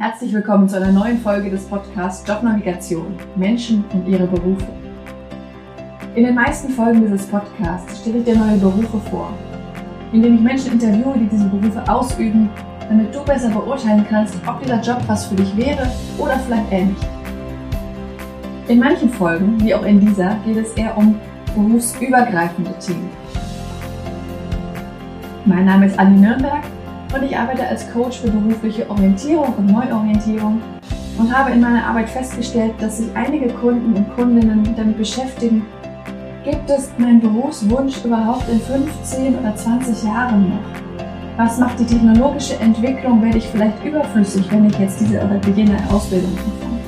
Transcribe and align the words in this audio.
Herzlich 0.00 0.32
willkommen 0.32 0.68
zu 0.68 0.76
einer 0.76 0.92
neuen 0.92 1.18
Folge 1.18 1.50
des 1.50 1.64
Podcasts 1.64 2.24
Jobnavigation 2.24 3.16
Menschen 3.34 3.84
und 3.92 4.06
ihre 4.06 4.28
Berufe. 4.28 4.68
In 6.14 6.22
den 6.22 6.36
meisten 6.36 6.68
Folgen 6.68 7.00
dieses 7.00 7.26
Podcasts 7.26 8.00
stelle 8.00 8.18
ich 8.18 8.24
dir 8.24 8.36
neue 8.36 8.58
Berufe 8.58 9.00
vor, 9.10 9.34
indem 10.12 10.36
ich 10.36 10.40
Menschen 10.40 10.74
interviewe, 10.74 11.18
die 11.18 11.26
diese 11.26 11.48
Berufe 11.48 11.82
ausüben, 11.90 12.48
damit 12.88 13.12
du 13.12 13.24
besser 13.24 13.50
beurteilen 13.50 14.06
kannst, 14.08 14.36
ob 14.46 14.62
dieser 14.62 14.80
Job 14.80 15.02
was 15.08 15.26
für 15.26 15.34
dich 15.34 15.56
wäre 15.56 15.90
oder 16.16 16.38
vielleicht 16.38 16.70
eher 16.70 16.84
nicht. 16.84 17.08
In 18.68 18.78
manchen 18.78 19.10
Folgen, 19.10 19.60
wie 19.64 19.74
auch 19.74 19.82
in 19.84 19.98
dieser, 19.98 20.36
geht 20.46 20.58
es 20.58 20.74
eher 20.74 20.96
um 20.96 21.18
berufsübergreifende 21.56 22.72
Themen. 22.78 23.10
Mein 25.44 25.64
Name 25.64 25.86
ist 25.86 25.98
Anni 25.98 26.20
Nürnberg 26.20 26.62
und 27.14 27.22
ich 27.22 27.36
arbeite 27.36 27.66
als 27.66 27.90
Coach 27.92 28.20
für 28.20 28.30
berufliche 28.30 28.88
Orientierung 28.90 29.54
und 29.56 29.66
Neuorientierung 29.66 30.60
und 31.18 31.36
habe 31.36 31.52
in 31.52 31.60
meiner 31.60 31.86
Arbeit 31.86 32.10
festgestellt, 32.10 32.74
dass 32.80 32.98
sich 32.98 33.08
einige 33.14 33.48
Kunden 33.48 33.94
und 33.94 34.14
Kundinnen 34.14 34.74
damit 34.76 34.98
beschäftigen, 34.98 35.64
gibt 36.44 36.68
es 36.70 36.90
meinen 36.98 37.20
Berufswunsch 37.20 38.04
überhaupt 38.04 38.48
in 38.48 38.60
15 38.60 39.38
oder 39.38 39.54
20 39.56 40.04
Jahren 40.04 40.50
noch? 40.50 41.04
Was 41.36 41.58
macht 41.58 41.78
die 41.78 41.86
technologische 41.86 42.58
Entwicklung? 42.58 43.22
Werde 43.22 43.38
ich 43.38 43.46
vielleicht 43.46 43.84
überflüssig, 43.84 44.50
wenn 44.50 44.66
ich 44.66 44.78
jetzt 44.78 45.00
diese 45.00 45.18
oder 45.18 45.40
jene 45.54 45.76
Ausbildung 45.90 46.30
anfange? 46.32 46.78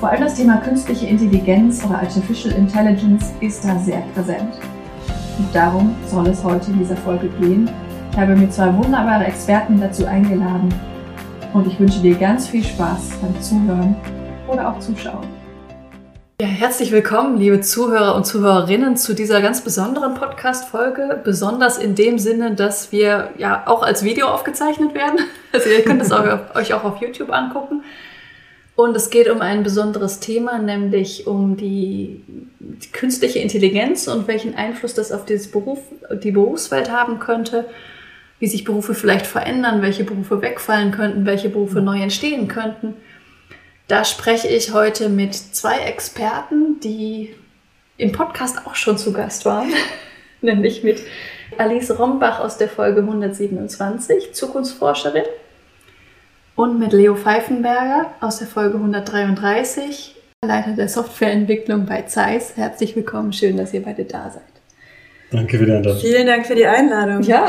Vor 0.00 0.10
allem 0.10 0.22
das 0.22 0.34
Thema 0.34 0.58
künstliche 0.58 1.06
Intelligenz 1.06 1.84
oder 1.84 2.00
Artificial 2.00 2.54
Intelligence 2.54 3.32
ist 3.40 3.64
da 3.64 3.78
sehr 3.78 4.02
präsent. 4.14 4.58
Und 5.38 5.54
darum 5.54 5.94
soll 6.06 6.26
es 6.28 6.42
heute 6.44 6.70
in 6.70 6.78
dieser 6.78 6.96
Folge 6.96 7.28
gehen 7.40 7.70
ich 8.16 8.22
habe 8.22 8.34
mir 8.34 8.48
zwei 8.48 8.74
wunderbare 8.74 9.26
Experten 9.26 9.78
dazu 9.78 10.06
eingeladen 10.06 10.74
und 11.52 11.66
ich 11.66 11.78
wünsche 11.78 12.00
dir 12.00 12.14
ganz 12.14 12.48
viel 12.48 12.64
Spaß 12.64 13.10
beim 13.20 13.42
Zuhören 13.42 13.94
oder 14.48 14.70
auch 14.70 14.78
Zuschauen. 14.78 15.26
Ja, 16.40 16.46
herzlich 16.46 16.92
willkommen, 16.92 17.36
liebe 17.36 17.60
Zuhörer 17.60 18.14
und 18.14 18.24
Zuhörerinnen, 18.24 18.96
zu 18.96 19.12
dieser 19.12 19.42
ganz 19.42 19.60
besonderen 19.60 20.14
Podcast-Folge. 20.14 21.20
Besonders 21.24 21.76
in 21.76 21.94
dem 21.94 22.18
Sinne, 22.18 22.54
dass 22.54 22.90
wir 22.90 23.32
ja 23.36 23.64
auch 23.66 23.82
als 23.82 24.02
Video 24.02 24.28
aufgezeichnet 24.28 24.94
werden. 24.94 25.18
Also 25.52 25.68
ihr 25.68 25.84
könnt 25.84 26.00
es 26.00 26.10
euch 26.10 26.72
auch 26.72 26.84
auf 26.84 27.02
YouTube 27.02 27.30
angucken. 27.30 27.82
Und 28.76 28.96
es 28.96 29.10
geht 29.10 29.28
um 29.28 29.42
ein 29.42 29.62
besonderes 29.62 30.20
Thema, 30.20 30.58
nämlich 30.58 31.26
um 31.26 31.58
die, 31.58 32.22
die 32.60 32.92
künstliche 32.92 33.40
Intelligenz 33.40 34.08
und 34.08 34.26
welchen 34.26 34.54
Einfluss 34.54 34.94
das 34.94 35.12
auf 35.12 35.26
Beruf, 35.26 35.80
die 36.22 36.30
Berufswelt 36.30 36.90
haben 36.90 37.18
könnte 37.18 37.66
wie 38.38 38.46
sich 38.46 38.64
Berufe 38.64 38.94
vielleicht 38.94 39.26
verändern, 39.26 39.82
welche 39.82 40.04
Berufe 40.04 40.42
wegfallen 40.42 40.90
könnten, 40.90 41.26
welche 41.26 41.48
Berufe 41.48 41.80
neu 41.80 42.00
entstehen 42.00 42.48
könnten. 42.48 42.94
Da 43.88 44.04
spreche 44.04 44.48
ich 44.48 44.72
heute 44.72 45.08
mit 45.08 45.34
zwei 45.34 45.78
Experten, 45.78 46.80
die 46.80 47.34
im 47.96 48.12
Podcast 48.12 48.66
auch 48.66 48.74
schon 48.74 48.98
zu 48.98 49.12
Gast 49.12 49.44
waren, 49.44 49.72
nämlich 50.42 50.82
mit 50.82 51.02
Alice 51.56 51.96
Rombach 51.98 52.40
aus 52.40 52.58
der 52.58 52.68
Folge 52.68 53.00
127, 53.00 54.34
Zukunftsforscherin, 54.34 55.24
und 56.56 56.78
mit 56.78 56.92
Leo 56.92 57.14
Pfeifenberger 57.14 58.14
aus 58.20 58.38
der 58.38 58.46
Folge 58.48 58.76
133, 58.76 60.16
Leiter 60.44 60.72
der 60.72 60.88
Softwareentwicklung 60.88 61.86
bei 61.86 62.02
Zeiss. 62.02 62.56
Herzlich 62.56 62.96
willkommen, 62.96 63.32
schön, 63.32 63.56
dass 63.56 63.74
ihr 63.74 63.82
beide 63.82 64.04
da 64.04 64.30
seid. 64.30 64.55
Danke 65.30 65.58
für 65.58 65.66
die 65.66 65.72
Einladung. 65.72 66.00
Vielen 66.00 66.26
Dank 66.26 66.46
für 66.46 66.54
die 66.54 66.66
Einladung. 66.66 67.22
Ja. 67.22 67.48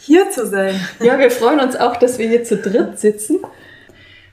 hier 0.00 0.30
zu 0.30 0.46
sein. 0.46 0.74
Ja, 1.00 1.18
wir 1.18 1.30
freuen 1.30 1.60
uns 1.60 1.76
auch, 1.76 1.96
dass 1.96 2.18
wir 2.18 2.28
hier 2.28 2.44
zu 2.44 2.56
dritt 2.56 2.98
sitzen. 2.98 3.38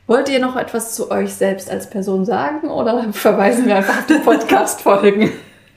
Wollt 0.06 0.30
ihr 0.30 0.40
noch 0.40 0.56
etwas 0.56 0.96
zu 0.96 1.12
euch 1.12 1.34
selbst 1.34 1.70
als 1.70 1.90
Person 1.90 2.26
sagen 2.26 2.70
oder 2.70 3.12
verweisen 3.12 3.68
wir 3.68 3.76
einfach 3.76 4.00
auf 4.00 4.06
die 4.06 4.20
Podcast-Folgen? 4.20 5.32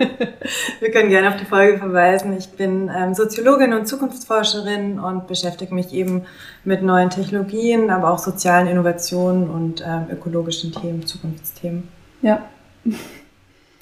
wir 0.80 0.90
können 0.90 1.11
gerne 1.11 1.29
auf 1.29 1.36
die 1.36 1.45
Folge 1.45 1.79
verweisen. 1.79 2.36
Ich 2.36 2.48
bin 2.50 2.90
ähm, 2.96 3.14
Soziologin 3.14 3.73
und 3.73 3.86
Zukunftsforscherin 3.86 4.98
und 4.98 5.27
beschäftige 5.27 5.74
mich 5.74 5.92
eben 5.92 6.27
mit 6.64 6.83
neuen 6.83 7.11
Technologien, 7.11 7.90
aber 7.90 8.12
auch 8.12 8.18
sozialen 8.18 8.67
Innovationen 8.67 9.50
und 9.50 9.84
ähm, 9.86 10.06
ökologischen 10.11 10.73
Themen, 10.73 11.05
Zukunftsthemen. 11.05 11.89
Ja. 12.23 12.48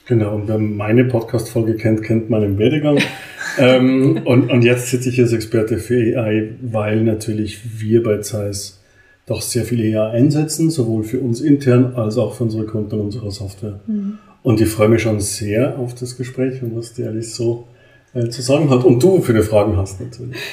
Genau, 0.09 0.37
und 0.37 0.49
wer 0.49 0.57
meine 0.57 1.05
Podcast-Folge 1.05 1.77
kennt, 1.77 2.03
kennt 2.03 2.31
meinen 2.31 2.59
Werdegang. 2.59 2.99
ähm, 3.59 4.23
und, 4.25 4.51
und 4.51 4.63
jetzt 4.63 4.89
sitze 4.89 5.11
ich 5.11 5.21
als 5.21 5.35
Experte 5.35 5.77
für 5.77 6.19
AI, 6.19 6.55
weil 6.63 7.03
natürlich 7.03 7.79
wir 7.79 8.03
bei 8.03 8.19
Zeiss 8.19 8.81
doch 9.27 9.43
sehr 9.43 9.65
viel 9.65 9.95
AI 9.95 10.13
einsetzen, 10.13 10.71
sowohl 10.71 11.05
für 11.05 11.21
uns 11.21 11.43
intern 11.43 11.93
als 11.95 12.17
auch 12.17 12.35
für 12.35 12.45
unsere 12.45 12.65
Kunden 12.65 12.95
und 12.95 13.01
unsere 13.03 13.31
Software. 13.31 13.81
Mhm. 13.87 14.19
Und 14.43 14.63
ich 14.63 14.69
freue 14.71 14.89
mich 14.89 15.03
schon 15.03 15.21
sehr 15.21 15.79
auf 15.79 15.95
das 15.95 16.17
Gespräch 16.17 16.63
und 16.63 16.75
was 16.75 16.95
die 16.95 17.05
Alice 17.05 17.37
so 17.37 17.69
äh, 18.15 18.31
zu 18.31 18.41
sagen 18.41 18.71
hat. 18.71 18.85
Und 18.85 19.03
du 19.03 19.21
viele 19.21 19.43
Fragen 19.43 19.77
hast 19.77 20.01
natürlich. 20.01 20.37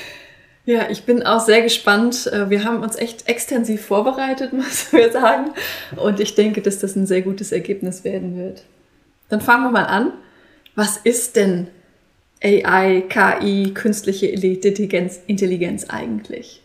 Ja, 0.68 0.90
ich 0.90 1.04
bin 1.04 1.22
auch 1.22 1.42
sehr 1.42 1.62
gespannt. 1.62 2.26
Äh, 2.34 2.50
wir 2.50 2.64
haben 2.64 2.82
uns 2.82 2.96
echt 2.96 3.30
extensiv 3.30 3.86
vorbereitet, 3.86 4.52
muss 4.54 4.92
wir 4.92 5.12
sagen. 5.12 5.52
Und 5.96 6.20
ich 6.20 6.34
denke, 6.34 6.60
dass 6.62 6.80
das 6.80 6.96
ein 6.96 7.06
sehr 7.06 7.22
gutes 7.22 7.52
Ergebnis 7.52 8.04
werden 8.04 8.36
wird. 8.36 8.64
Dann 9.30 9.42
fangen 9.42 9.64
wir 9.64 9.72
mal 9.72 9.86
an. 9.86 10.14
Was 10.76 10.98
ist 10.98 11.36
denn 11.36 11.68
AI, 12.44 13.04
KI, 13.08 13.74
künstliche 13.74 14.28
Intelligenz, 14.28 15.20
Intelligenz 15.28 15.86
eigentlich? 15.90 16.62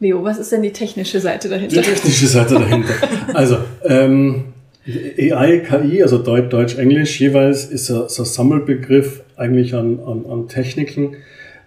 Leo, 0.00 0.24
was 0.24 0.38
ist 0.38 0.50
denn 0.50 0.62
die 0.62 0.72
technische 0.72 1.20
Seite 1.20 1.48
dahinter? 1.48 1.80
Die 1.80 1.82
technische 1.82 2.26
Seite 2.26 2.54
dahinter. 2.54 2.94
Also, 3.32 3.58
ähm, 3.84 4.46
AI, 4.86 5.58
KI, 5.60 6.02
also 6.02 6.18
Deutsch, 6.18 6.50
Deutsch, 6.50 6.78
Englisch 6.78 7.20
jeweils, 7.20 7.66
ist 7.66 7.86
so, 7.86 8.08
so 8.08 8.22
ein 8.22 8.26
Sammelbegriff 8.26 9.22
eigentlich 9.36 9.74
an, 9.74 10.00
an, 10.00 10.26
an 10.26 10.48
Techniken, 10.48 11.16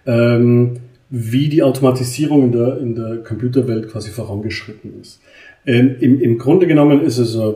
ähm, 0.06 0.76
wie 1.10 1.48
die 1.48 1.62
Automatisierung 1.62 2.44
in 2.44 2.52
der, 2.52 2.78
in 2.78 2.94
der 2.94 3.16
Computerwelt 3.18 3.90
quasi 3.90 4.10
vorangeschritten 4.10 5.00
ist. 5.00 5.20
Ähm, 5.66 5.96
im, 6.00 6.20
Im 6.20 6.38
Grunde 6.38 6.66
genommen 6.66 7.02
ist 7.02 7.18
es 7.18 7.36
ein 7.36 7.54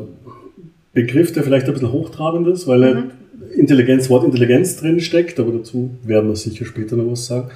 Begriff, 0.93 1.33
der 1.33 1.43
vielleicht 1.43 1.67
ein 1.67 1.73
bisschen 1.73 1.93
hochtrabend 1.93 2.49
ist, 2.49 2.67
weil 2.67 2.95
mhm. 2.95 3.11
Intelligenz, 3.55 4.11
Wort 4.11 4.25
Intelligenz 4.25 4.77
drin 4.77 5.01
steckt, 5.01 5.39
aber 5.41 5.53
dazu 5.53 5.91
werden 6.05 6.29
wir 6.29 6.37
sicher 6.37 6.65
später 6.65 6.97
noch 6.97 7.11
was 7.11 7.27
sagen. 7.27 7.51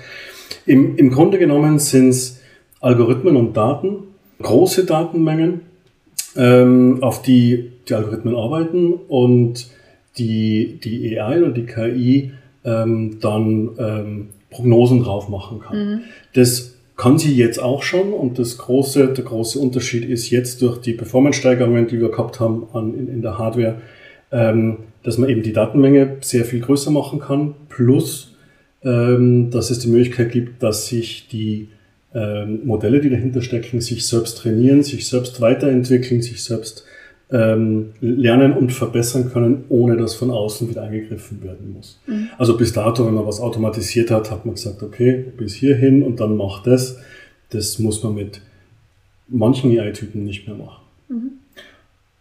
Im, 0.64 0.96
im 0.96 1.10
Grunde 1.10 1.38
genommen 1.38 1.78
sind 1.78 2.08
es 2.10 2.40
Algorithmen 2.80 3.36
und 3.36 3.56
Daten, 3.56 3.98
große 4.42 4.84
Datenmengen, 4.84 5.60
ähm, 6.36 7.02
auf 7.02 7.22
die 7.22 7.72
die 7.88 7.94
Algorithmen 7.94 8.34
arbeiten 8.34 8.94
und 9.08 9.68
die, 10.18 10.78
die 10.82 11.18
AI 11.18 11.42
oder 11.42 11.52
die 11.52 11.66
KI 11.66 12.32
ähm, 12.64 13.18
dann 13.20 13.70
ähm, 13.78 14.28
Prognosen 14.50 15.02
drauf 15.02 15.28
machen 15.28 15.60
kann. 15.60 15.78
Mhm. 15.78 16.00
Das 16.34 16.75
kann 16.96 17.18
sie 17.18 17.34
jetzt 17.34 17.58
auch 17.62 17.82
schon? 17.82 18.12
Und 18.12 18.38
das 18.38 18.58
große, 18.58 19.12
der 19.12 19.24
große 19.24 19.58
Unterschied 19.58 20.08
ist 20.08 20.30
jetzt 20.30 20.62
durch 20.62 20.78
die 20.78 20.94
Performance-Steigerungen, 20.94 21.88
die 21.88 22.00
wir 22.00 22.10
gehabt 22.10 22.40
haben 22.40 22.66
an, 22.72 22.94
in, 22.94 23.08
in 23.08 23.22
der 23.22 23.38
Hardware, 23.38 23.82
ähm, 24.32 24.78
dass 25.02 25.18
man 25.18 25.28
eben 25.28 25.42
die 25.42 25.52
Datenmenge 25.52 26.16
sehr 26.20 26.44
viel 26.44 26.60
größer 26.60 26.90
machen 26.90 27.20
kann, 27.20 27.54
plus 27.68 28.34
ähm, 28.82 29.50
dass 29.50 29.70
es 29.70 29.80
die 29.80 29.88
Möglichkeit 29.88 30.32
gibt, 30.32 30.62
dass 30.62 30.86
sich 30.86 31.28
die 31.28 31.68
ähm, 32.14 32.60
Modelle, 32.64 33.00
die 33.00 33.10
dahinter 33.10 33.42
stecken, 33.42 33.80
sich 33.80 34.06
selbst 34.06 34.38
trainieren, 34.38 34.82
sich 34.82 35.06
selbst 35.06 35.40
weiterentwickeln, 35.40 36.22
sich 36.22 36.42
selbst 36.42 36.85
ähm, 37.30 37.92
lernen 38.00 38.52
und 38.52 38.72
verbessern 38.72 39.30
können, 39.32 39.64
ohne 39.68 39.96
dass 39.96 40.14
von 40.14 40.30
außen 40.30 40.68
wieder 40.68 40.82
eingegriffen 40.82 41.42
werden 41.42 41.72
muss. 41.72 42.00
Mhm. 42.06 42.28
Also 42.38 42.56
bis 42.56 42.72
dato, 42.72 43.04
wenn 43.06 43.14
man 43.14 43.26
was 43.26 43.40
automatisiert 43.40 44.10
hat, 44.10 44.30
hat 44.30 44.46
man 44.46 44.54
gesagt, 44.54 44.82
okay, 44.82 45.24
bis 45.36 45.54
hierhin 45.54 46.02
und 46.02 46.20
dann 46.20 46.36
macht 46.36 46.66
das. 46.66 46.98
Das 47.50 47.78
muss 47.78 48.02
man 48.02 48.14
mit 48.14 48.40
manchen 49.28 49.76
AI-Typen 49.76 50.24
nicht 50.24 50.46
mehr 50.46 50.56
machen. 50.56 50.82
Mhm. 51.08 51.30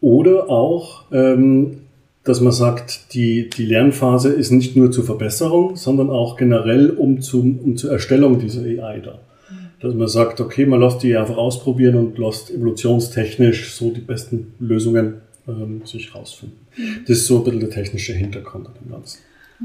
Oder 0.01 0.50
auch, 0.50 1.03
ähm, 1.12 1.81
dass 2.24 2.41
man 2.41 2.51
sagt, 2.51 3.13
die, 3.13 3.50
die 3.50 3.65
Lernphase 3.65 4.29
ist 4.29 4.50
nicht 4.50 4.75
nur 4.75 4.91
zur 4.91 5.03
Verbesserung, 5.03 5.75
sondern 5.75 6.09
auch 6.09 6.35
generell 6.35 6.89
um, 6.89 7.21
zum, 7.21 7.59
um 7.59 7.77
zur 7.77 7.91
Erstellung 7.91 8.39
dieser 8.39 8.62
AI 8.62 9.00
da 9.00 9.19
dass 9.85 9.95
man 9.95 10.07
sagt, 10.07 10.41
okay, 10.41 10.65
man 10.65 10.81
lässt 10.81 11.03
die 11.03 11.15
einfach 11.15 11.37
ausprobieren 11.37 11.95
und 11.95 12.17
lässt 12.17 12.51
evolutionstechnisch 12.51 13.73
so 13.73 13.91
die 13.91 14.01
besten 14.01 14.53
Lösungen 14.59 15.21
ähm, 15.47 15.81
sich 15.85 16.13
rausfinden. 16.13 16.57
Mhm. 16.75 17.05
Das 17.07 17.17
ist 17.17 17.27
so 17.27 17.37
ein 17.37 17.43
bisschen 17.43 17.59
der 17.59 17.69
technische 17.69 18.13
Hintergrund 18.13 18.67
an 18.67 18.73
dem 18.81 18.91
Ganzen. 18.91 19.19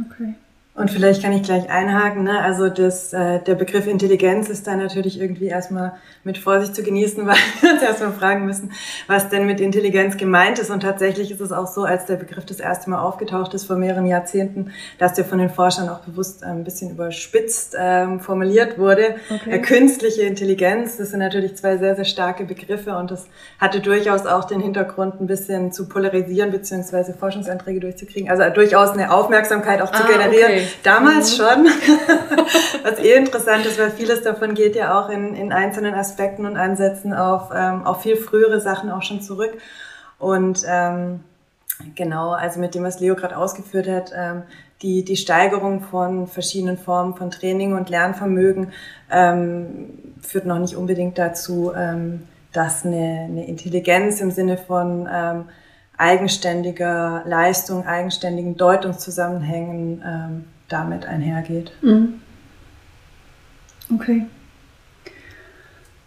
Okay. 0.06 0.34
Und 0.80 0.90
vielleicht 0.90 1.22
kann 1.22 1.32
ich 1.32 1.42
gleich 1.42 1.68
einhaken. 1.68 2.24
Ne? 2.24 2.40
Also 2.42 2.70
das, 2.70 3.12
äh, 3.12 3.40
der 3.40 3.54
Begriff 3.54 3.86
Intelligenz 3.86 4.48
ist 4.48 4.66
da 4.66 4.74
natürlich 4.74 5.20
irgendwie 5.20 5.48
erstmal 5.48 5.92
mit 6.24 6.38
Vorsicht 6.38 6.74
zu 6.74 6.82
genießen, 6.82 7.26
weil 7.26 7.36
wir 7.60 7.72
uns 7.74 7.82
erstmal 7.82 8.12
fragen 8.12 8.46
müssen, 8.46 8.72
was 9.06 9.28
denn 9.28 9.44
mit 9.44 9.60
Intelligenz 9.60 10.16
gemeint 10.16 10.58
ist. 10.58 10.70
Und 10.70 10.80
tatsächlich 10.80 11.30
ist 11.30 11.40
es 11.40 11.52
auch 11.52 11.66
so, 11.66 11.84
als 11.84 12.06
der 12.06 12.16
Begriff 12.16 12.46
das 12.46 12.60
erste 12.60 12.88
Mal 12.88 13.02
aufgetaucht 13.02 13.52
ist 13.52 13.66
vor 13.66 13.76
mehreren 13.76 14.06
Jahrzehnten, 14.06 14.72
dass 14.98 15.12
der 15.12 15.26
von 15.26 15.38
den 15.38 15.50
Forschern 15.50 15.90
auch 15.90 16.00
bewusst 16.00 16.42
ein 16.42 16.64
bisschen 16.64 16.90
überspitzt 16.92 17.76
ähm, 17.78 18.20
formuliert 18.20 18.78
wurde. 18.78 19.16
Okay. 19.28 19.50
Äh, 19.50 19.58
künstliche 19.58 20.22
Intelligenz, 20.22 20.96
das 20.96 21.10
sind 21.10 21.18
natürlich 21.18 21.56
zwei 21.56 21.76
sehr, 21.76 21.94
sehr 21.94 22.06
starke 22.06 22.44
Begriffe 22.44 22.96
und 22.96 23.10
das 23.10 23.26
hatte 23.58 23.80
durchaus 23.80 24.24
auch 24.24 24.44
den 24.44 24.60
Hintergrund, 24.60 25.20
ein 25.20 25.26
bisschen 25.26 25.72
zu 25.72 25.88
polarisieren 25.88 26.50
beziehungsweise 26.50 27.12
Forschungsanträge 27.12 27.80
durchzukriegen. 27.80 28.30
Also 28.30 28.44
durchaus 28.54 28.92
eine 28.92 29.12
Aufmerksamkeit 29.12 29.82
auch 29.82 29.92
zu 29.92 30.02
ah, 30.04 30.06
generieren. 30.06 30.52
Okay 30.52 30.69
Damals 30.82 31.38
mhm. 31.38 31.42
schon. 31.42 31.66
Was 32.82 32.98
eh 32.98 33.14
interessant 33.14 33.66
ist, 33.66 33.78
weil 33.78 33.90
vieles 33.90 34.22
davon 34.22 34.54
geht 34.54 34.76
ja 34.76 34.98
auch 34.98 35.08
in, 35.08 35.34
in 35.34 35.52
einzelnen 35.52 35.94
Aspekten 35.94 36.46
und 36.46 36.56
Ansätzen 36.56 37.12
auf, 37.12 37.50
ähm, 37.54 37.86
auf 37.86 38.02
viel 38.02 38.16
frühere 38.16 38.60
Sachen 38.60 38.90
auch 38.90 39.02
schon 39.02 39.20
zurück. 39.20 39.52
Und 40.18 40.62
ähm, 40.66 41.20
genau, 41.94 42.30
also 42.30 42.60
mit 42.60 42.74
dem, 42.74 42.84
was 42.84 43.00
Leo 43.00 43.14
gerade 43.14 43.36
ausgeführt 43.36 43.88
hat, 43.88 44.12
ähm, 44.14 44.42
die, 44.82 45.04
die 45.04 45.16
Steigerung 45.16 45.82
von 45.82 46.26
verschiedenen 46.26 46.78
Formen 46.78 47.14
von 47.14 47.30
Training 47.30 47.74
und 47.74 47.90
Lernvermögen 47.90 48.72
ähm, 49.10 50.14
führt 50.22 50.46
noch 50.46 50.58
nicht 50.58 50.76
unbedingt 50.76 51.18
dazu, 51.18 51.72
ähm, 51.74 52.26
dass 52.52 52.84
eine, 52.84 53.26
eine 53.28 53.46
Intelligenz 53.46 54.20
im 54.20 54.30
Sinne 54.30 54.56
von 54.56 55.08
ähm, 55.12 55.44
eigenständiger 55.96 57.22
Leistung, 57.26 57.86
eigenständigen 57.86 58.56
Deutungszusammenhängen 58.56 60.02
ähm, 60.04 60.44
damit 60.70 61.04
einhergeht. 61.04 61.72
Mhm. 61.82 62.20
Okay. 63.92 64.26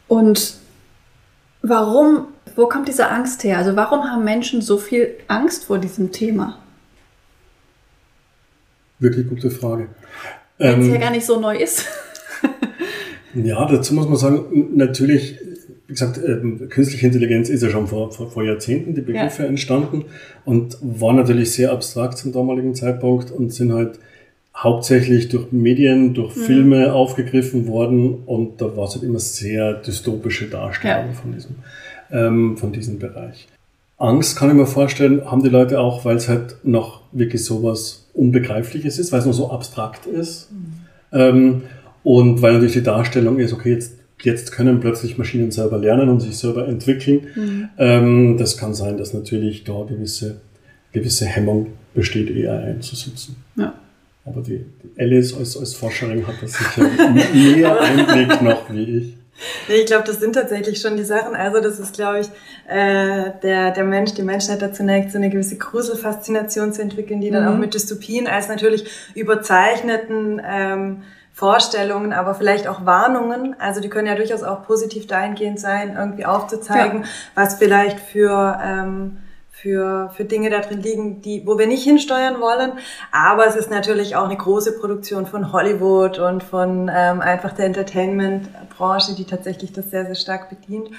Und 0.07 0.55
warum, 1.61 2.27
wo 2.55 2.67
kommt 2.67 2.87
diese 2.87 3.09
Angst 3.09 3.43
her? 3.43 3.57
Also 3.57 3.75
warum 3.75 4.03
haben 4.03 4.23
Menschen 4.23 4.61
so 4.61 4.77
viel 4.77 5.15
Angst 5.27 5.65
vor 5.65 5.79
diesem 5.79 6.11
Thema? 6.11 6.59
Wirklich 8.99 9.27
gute 9.27 9.51
Frage. 9.51 9.89
Wenn 10.57 10.81
es 10.81 10.87
ähm, 10.87 10.93
ja 10.93 10.99
gar 10.99 11.11
nicht 11.11 11.25
so 11.25 11.39
neu 11.39 11.57
ist. 11.57 11.85
ja, 13.33 13.65
dazu 13.65 13.93
muss 13.93 14.07
man 14.07 14.17
sagen, 14.17 14.77
natürlich, 14.77 15.39
wie 15.87 15.93
gesagt, 15.93 16.19
ähm, 16.23 16.69
künstliche 16.69 17.07
Intelligenz 17.07 17.49
ist 17.49 17.63
ja 17.63 17.69
schon 17.69 17.87
vor, 17.87 18.11
vor, 18.11 18.31
vor 18.31 18.43
Jahrzehnten 18.43 18.93
die 18.93 19.01
Begriffe 19.01 19.43
ja. 19.43 19.49
entstanden 19.49 20.05
und 20.45 20.77
war 20.81 21.13
natürlich 21.13 21.51
sehr 21.51 21.71
abstrakt 21.71 22.17
zum 22.17 22.31
damaligen 22.31 22.75
Zeitpunkt 22.75 23.31
und 23.31 23.51
sind 23.51 23.73
halt 23.73 23.99
hauptsächlich 24.55 25.29
durch 25.29 25.51
Medien, 25.51 26.13
durch 26.13 26.35
mhm. 26.35 26.41
Filme 26.41 26.93
aufgegriffen 26.93 27.67
worden 27.67 28.23
und 28.25 28.61
da 28.61 28.77
war 28.77 28.85
es 28.87 28.95
halt 28.95 29.03
immer 29.03 29.19
sehr 29.19 29.73
dystopische 29.73 30.47
Darstellungen 30.47 31.11
ja. 31.11 31.13
von, 31.13 31.33
diesem, 31.33 31.55
ähm, 32.11 32.57
von 32.57 32.71
diesem 32.71 32.99
Bereich. 32.99 33.47
Angst 33.97 34.37
kann 34.37 34.49
ich 34.49 34.55
mir 34.55 34.65
vorstellen, 34.65 35.29
haben 35.29 35.43
die 35.43 35.49
Leute 35.49 35.79
auch, 35.79 36.05
weil 36.05 36.17
es 36.17 36.27
halt 36.27 36.57
noch 36.63 37.01
wirklich 37.11 37.43
sowas 37.45 38.09
Unbegreifliches 38.13 38.99
ist, 38.99 39.11
weil 39.11 39.19
es 39.19 39.25
noch 39.25 39.33
so 39.33 39.49
abstrakt 39.49 40.05
ist. 40.05 40.51
Mhm. 40.51 40.73
Ähm, 41.13 41.61
und 42.03 42.41
weil 42.41 42.53
natürlich 42.53 42.73
die 42.73 42.83
Darstellung 42.83 43.39
ist, 43.39 43.53
okay, 43.53 43.71
jetzt, 43.71 43.93
jetzt 44.21 44.51
können 44.51 44.79
plötzlich 44.79 45.17
Maschinen 45.17 45.51
selber 45.51 45.77
lernen 45.77 46.09
und 46.09 46.19
sich 46.19 46.37
selber 46.37 46.67
entwickeln. 46.67 47.27
Mhm. 47.35 47.69
Ähm, 47.77 48.37
das 48.37 48.57
kann 48.57 48.73
sein, 48.73 48.97
dass 48.97 49.13
natürlich 49.13 49.63
da 49.63 49.83
gewisse, 49.87 50.41
gewisse 50.91 51.25
Hemmung 51.25 51.67
besteht, 51.93 52.29
eher 52.29 52.59
einzusetzen. 52.59 53.37
Ja. 53.55 53.73
Aber 54.25 54.41
die, 54.41 54.65
die 54.81 54.99
Alice 54.99 55.35
als, 55.35 55.57
als 55.57 55.73
Forscherin 55.73 56.25
hat 56.25 56.35
das 56.41 56.53
sicher 56.53 56.83
mehr 57.33 57.81
Einblick 57.81 58.41
noch 58.41 58.69
wie 58.69 58.97
ich. 58.97 59.17
Ich 59.67 59.85
glaube, 59.85 60.03
das 60.05 60.19
sind 60.19 60.33
tatsächlich 60.33 60.79
schon 60.79 60.95
die 60.95 61.03
Sachen. 61.03 61.35
Also 61.35 61.59
das 61.59 61.79
ist, 61.79 61.95
glaube 61.95 62.19
ich, 62.19 62.27
äh, 62.67 63.31
der, 63.41 63.71
der 63.71 63.83
Mensch, 63.83 64.13
die 64.13 64.21
Menschheit 64.21 64.61
dazu 64.61 64.83
neigt, 64.83 65.11
so 65.11 65.17
eine 65.17 65.29
gewisse 65.29 65.57
Gruselfaszination 65.57 66.71
zu 66.71 66.81
entwickeln, 66.81 67.19
die 67.19 67.31
dann 67.31 67.43
mhm. 67.43 67.49
auch 67.49 67.57
mit 67.57 67.73
Dystopien 67.73 68.27
als 68.27 68.47
natürlich 68.47 68.85
überzeichneten 69.15 70.41
ähm, 70.45 71.03
Vorstellungen, 71.33 72.13
aber 72.13 72.35
vielleicht 72.35 72.67
auch 72.67 72.85
Warnungen. 72.85 73.55
Also 73.59 73.81
die 73.81 73.89
können 73.89 74.07
ja 74.07 74.15
durchaus 74.15 74.43
auch 74.43 74.65
positiv 74.65 75.07
dahingehend 75.07 75.59
sein, 75.59 75.95
irgendwie 75.97 76.25
aufzuzeigen, 76.25 77.01
ja. 77.01 77.07
was 77.35 77.55
vielleicht 77.55 77.99
für... 77.99 78.59
Ähm, 78.63 79.17
für, 79.63 80.11
für 80.13 80.25
Dinge 80.25 80.49
da 80.49 80.59
drin 80.59 80.81
liegen, 80.81 81.21
die, 81.21 81.47
wo 81.47 81.57
wir 81.57 81.67
nicht 81.67 81.85
hinsteuern 81.85 82.41
wollen. 82.41 82.73
Aber 83.13 83.47
es 83.47 83.55
ist 83.55 83.71
natürlich 83.71 84.17
auch 84.17 84.25
eine 84.25 84.35
große 84.35 84.77
Produktion 84.77 85.25
von 85.25 85.53
Hollywood 85.53 86.19
und 86.19 86.43
von 86.43 86.91
ähm, 86.93 87.21
einfach 87.21 87.53
der 87.53 87.67
Entertainment-Branche, 87.67 89.15
die 89.15 89.23
tatsächlich 89.23 89.71
das 89.71 89.89
sehr, 89.89 90.05
sehr 90.05 90.15
stark 90.15 90.49
bedient. 90.49 90.89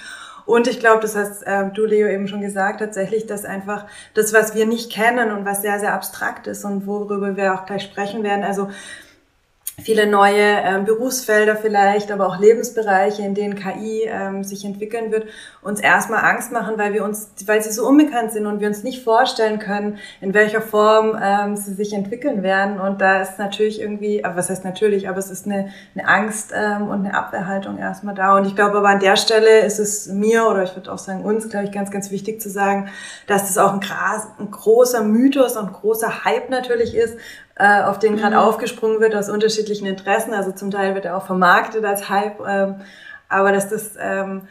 Und 0.47 0.67
ich 0.67 0.81
glaube, 0.81 1.03
das 1.03 1.15
hast 1.15 1.43
äh, 1.43 1.71
du, 1.75 1.85
Leo, 1.85 2.09
eben 2.09 2.27
schon 2.27 2.41
gesagt, 2.41 2.81
tatsächlich, 2.81 3.27
dass 3.27 3.45
einfach 3.45 3.85
das, 4.15 4.33
was 4.33 4.55
wir 4.55 4.65
nicht 4.65 4.91
kennen 4.91 5.31
und 5.31 5.45
was 5.45 5.61
sehr, 5.61 5.79
sehr 5.79 5.93
abstrakt 5.93 6.47
ist 6.47 6.65
und 6.65 6.87
worüber 6.87 7.37
wir 7.37 7.55
auch 7.55 7.67
gleich 7.67 7.83
sprechen 7.83 8.23
werden, 8.23 8.45
also 8.45 8.71
viele 9.83 10.07
neue 10.07 10.41
ähm, 10.41 10.85
Berufsfelder 10.85 11.57
vielleicht, 11.57 12.13
aber 12.13 12.29
auch 12.29 12.39
Lebensbereiche, 12.39 13.23
in 13.23 13.35
denen 13.35 13.57
KI 13.57 14.05
ähm, 14.07 14.45
sich 14.45 14.65
entwickeln 14.65 15.11
wird, 15.11 15.27
uns 15.63 15.81
erstmal 15.81 16.25
Angst 16.25 16.53
machen, 16.53 16.79
weil 16.79 16.93
wir 16.93 17.05
uns, 17.05 17.31
weil 17.47 17.63
sie 17.63 17.73
so 17.73 17.87
unbekannt 17.87 18.31
sind 18.33 18.47
und 18.47 18.61
wir 18.61 18.69
uns 18.69 18.85
nicht 18.85 19.03
vorstellen 19.03 19.59
können, 19.59 19.99
in 20.21 20.33
welcher 20.33 20.61
Form 20.61 21.19
ähm, 21.21 21.57
sie 21.57 21.75
sich 21.75 21.93
entwickeln 21.93 22.43
werden. 22.43 22.79
Und 22.79 23.01
da 23.01 23.21
ist 23.21 23.39
natürlich 23.39 23.81
irgendwie, 23.81 24.25
aber 24.25 24.37
was 24.37 24.49
heißt 24.49 24.65
natürlich, 24.65 25.09
aber 25.09 25.19
es 25.19 25.31
ist 25.31 25.47
eine, 25.47 25.71
eine 25.95 26.09
Angst 26.09 26.53
ähm, 26.55 26.89
und 26.89 27.05
eine 27.05 27.15
Abwehrhaltung 27.15 27.79
erstmal 27.79 28.15
da. 28.15 28.37
Und 28.37 28.47
ich 28.47 28.55
glaube 28.55 28.79
aber 28.79 28.89
an 28.89 29.01
der 29.01 29.17
Stelle 29.17 29.61
ist 29.61 29.81
es 29.81 30.07
mir 30.07 30.47
oder 30.47 30.63
ich 30.63 30.77
würde 30.77 30.93
auch 30.93 30.99
sagen 30.99 31.25
uns, 31.25 31.49
glaube 31.49 31.67
ich, 31.67 31.73
ganz, 31.73 31.91
ganz 31.91 32.13
wichtig 32.13 32.41
zu 32.41 32.49
sagen, 32.49 32.91
dass 33.27 33.49
das 33.49 33.59
auch 33.59 33.73
ein, 33.73 33.81
ein 34.39 34.51
großer 34.51 35.03
Mythos 35.03 35.57
und 35.57 35.73
großer 35.73 36.25
Hype 36.25 36.49
natürlich 36.49 36.95
ist, 36.95 37.19
äh, 37.57 37.83
auf 37.83 37.99
den 37.99 38.17
gerade 38.17 38.37
mhm. 38.37 38.43
aufgesprungen 38.43 39.01
wird 39.01 39.15
aus 39.15 39.29
unterschiedlichen 39.29 39.87
Interessen. 39.87 40.35
Also 40.35 40.53
zum 40.53 40.71
Teil 40.71 40.95
wird 40.95 41.05
er 41.05 41.17
auch 41.17 41.27
vermarktet 41.27 41.85
als 41.85 42.09
Hype, 42.09 42.41
ähm, 42.47 42.77
aber 43.29 43.53
dass 43.53 43.69
das, 43.69 43.93
ähm, 43.99 44.43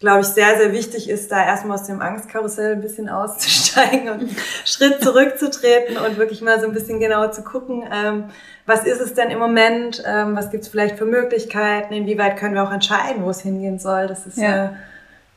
glaube 0.00 0.20
ich, 0.22 0.26
sehr, 0.26 0.56
sehr 0.56 0.72
wichtig 0.72 1.08
ist, 1.08 1.30
da 1.30 1.44
erstmal 1.44 1.78
aus 1.78 1.86
dem 1.86 2.00
Angstkarussell 2.00 2.72
ein 2.72 2.80
bisschen 2.80 3.08
auszusteigen 3.08 4.08
und 4.08 4.20
einen 4.20 4.36
Schritt 4.64 5.02
zurückzutreten 5.02 5.96
und 5.96 6.16
wirklich 6.18 6.40
mal 6.42 6.60
so 6.60 6.66
ein 6.66 6.72
bisschen 6.72 6.98
genauer 6.98 7.32
zu 7.32 7.42
gucken, 7.42 7.84
ähm, 7.92 8.24
was 8.66 8.84
ist 8.84 9.00
es 9.00 9.14
denn 9.14 9.30
im 9.30 9.38
Moment, 9.38 10.02
ähm, 10.06 10.36
was 10.36 10.50
gibt 10.50 10.64
es 10.64 10.68
vielleicht 10.68 10.98
für 10.98 11.04
Möglichkeiten, 11.04 11.92
inwieweit 11.92 12.36
können 12.36 12.54
wir 12.54 12.64
auch 12.64 12.72
entscheiden, 12.72 13.24
wo 13.24 13.30
es 13.30 13.40
hingehen 13.40 13.78
soll. 13.78 14.06
Das 14.06 14.26
ist 14.26 14.38
ja, 14.38 14.66
äh, 14.66 14.70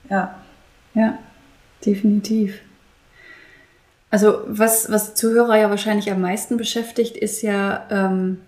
ja. 0.09 0.35
ja, 0.93 1.17
definitiv. 1.85 2.59
Also 4.13 4.41
was, 4.45 4.91
was 4.91 5.15
Zuhörer 5.15 5.57
ja 5.57 5.71
wahrscheinlich 5.71 6.11
am 6.11 6.21
meisten 6.21 6.55
beschäftigt, 6.55 7.17
ist 7.17 7.41
ja, 7.41 7.87
ähm, 7.89 8.41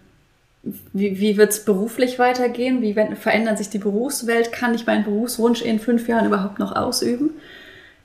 wie, 0.94 1.20
wie 1.20 1.38
wird 1.38 1.54
es 1.54 1.66
beruflich 1.66 2.20
weitergehen? 2.20 2.84
Wie 2.84 2.94
verändert 2.94 3.58
sich 3.58 3.72
die 3.72 3.80
Berufswelt? 3.80 4.52
Kann 4.52 4.76
ich 4.76 4.86
meinen 4.86 5.06
Berufswunsch 5.06 5.64
in 5.64 5.80
fünf 5.80 6.08
Jahren 6.08 6.28
überhaupt 6.28 6.60
noch 6.60 6.76
ausüben? 6.76 7.32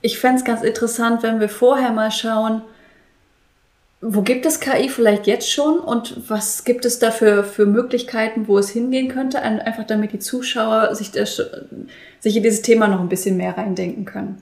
Ich 0.00 0.19
fände 0.19 0.38
es 0.38 0.47
ganz 0.47 0.62
interessant, 0.62 1.23
wenn 1.23 1.38
wir 1.38 1.50
vorher 1.50 1.93
mal 1.93 2.11
schauen, 2.11 2.62
wo 4.00 4.23
gibt 4.23 4.47
es 4.47 4.61
KI 4.61 4.88
vielleicht 4.88 5.26
jetzt 5.26 5.52
schon 5.52 5.81
und 5.81 6.31
was 6.31 6.64
gibt 6.64 6.87
es 6.87 6.99
da 6.99 7.11
für, 7.11 7.45
für 7.45 7.67
Möglichkeiten, 7.67 8.49
wo 8.49 8.57
es 8.57 8.71
hingehen 8.71 9.09
könnte? 9.09 9.43
Einfach 9.43 9.85
damit 9.85 10.14
die 10.14 10.19
Zuschauer 10.19 10.95
sich, 10.95 11.11
das, 11.11 11.43
sich 12.21 12.37
in 12.38 12.43
dieses 12.43 12.62
Thema 12.62 12.88
noch 12.88 13.00
ein 13.00 13.11
bisschen 13.11 13.37
mehr 13.37 13.59
reindenken 13.59 14.07
können. 14.07 14.40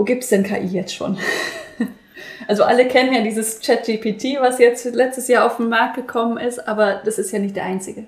Wo 0.00 0.04
gibt 0.04 0.22
es 0.22 0.30
denn 0.30 0.44
KI 0.44 0.64
jetzt 0.64 0.94
schon? 0.94 1.18
Also 2.48 2.64
alle 2.64 2.88
kennen 2.88 3.12
ja 3.12 3.22
dieses 3.22 3.60
ChatGPT, 3.60 4.40
was 4.40 4.58
jetzt 4.58 4.84
letztes 4.94 5.28
Jahr 5.28 5.46
auf 5.46 5.58
den 5.58 5.68
Markt 5.68 5.94
gekommen 5.94 6.36
ist, 6.36 6.66
aber 6.66 7.00
das 7.04 7.18
ist 7.18 7.30
ja 7.32 7.38
nicht 7.38 7.54
der 7.54 7.64
einzige. 7.64 8.06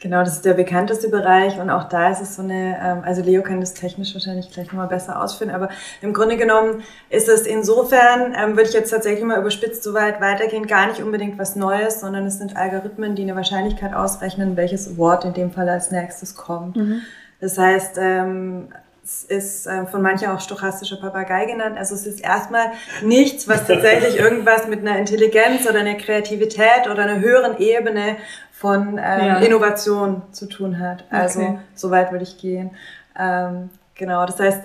Genau, 0.00 0.20
das 0.20 0.36
ist 0.36 0.44
der 0.44 0.54
bekannteste 0.54 1.10
Bereich 1.10 1.60
und 1.60 1.70
auch 1.70 1.84
da 1.84 2.10
ist 2.10 2.20
es 2.20 2.34
so 2.34 2.42
eine, 2.42 2.76
ähm, 2.82 3.02
also 3.04 3.22
Leo 3.22 3.42
kann 3.42 3.60
das 3.60 3.74
technisch 3.74 4.14
wahrscheinlich 4.14 4.50
gleich 4.50 4.68
nochmal 4.68 4.88
besser 4.88 5.22
ausführen, 5.22 5.50
aber 5.50 5.68
im 6.00 6.12
Grunde 6.12 6.36
genommen 6.38 6.82
ist 7.08 7.28
es 7.28 7.46
insofern, 7.46 8.34
ähm, 8.34 8.56
würde 8.56 8.70
ich 8.70 8.74
jetzt 8.74 8.90
tatsächlich 8.90 9.24
mal 9.24 9.38
überspitzt 9.38 9.82
so 9.82 9.94
weit 9.94 10.20
weitergehen, 10.20 10.66
gar 10.66 10.88
nicht 10.88 11.02
unbedingt 11.02 11.38
was 11.38 11.54
Neues, 11.54 12.00
sondern 12.00 12.26
es 12.26 12.38
sind 12.38 12.56
Algorithmen, 12.56 13.14
die 13.14 13.22
eine 13.22 13.36
Wahrscheinlichkeit 13.36 13.94
ausrechnen, 13.94 14.56
welches 14.56 14.96
Wort 14.96 15.26
in 15.26 15.34
dem 15.34 15.52
Fall 15.52 15.68
als 15.68 15.90
nächstes 15.90 16.34
kommt. 16.34 16.76
Mhm. 16.76 17.02
Das 17.38 17.58
heißt, 17.58 17.96
ähm, 18.00 18.68
es 19.04 19.24
ist 19.24 19.66
äh, 19.66 19.86
von 19.86 20.00
manchen 20.00 20.28
auch 20.28 20.40
stochastischer 20.40 20.96
Papagei 20.96 21.46
genannt. 21.46 21.76
Also 21.76 21.94
es 21.94 22.06
ist 22.06 22.20
erstmal 22.20 22.72
nichts, 23.02 23.48
was 23.48 23.66
tatsächlich 23.66 24.16
irgendwas 24.20 24.68
mit 24.68 24.80
einer 24.80 24.96
Intelligenz 24.96 25.68
oder 25.68 25.80
einer 25.80 25.94
Kreativität 25.94 26.86
oder 26.90 27.02
einer 27.02 27.20
höheren 27.20 27.58
Ebene 27.58 28.16
von 28.52 28.90
ähm, 28.90 29.26
ja. 29.26 29.38
Innovation 29.38 30.22
zu 30.30 30.46
tun 30.46 30.78
hat. 30.78 31.04
Also 31.10 31.40
okay. 31.40 31.58
so 31.74 31.90
weit 31.90 32.12
würde 32.12 32.22
ich 32.22 32.38
gehen. 32.38 32.70
Ähm, 33.18 33.70
genau, 33.96 34.24
das 34.24 34.38
heißt, 34.38 34.62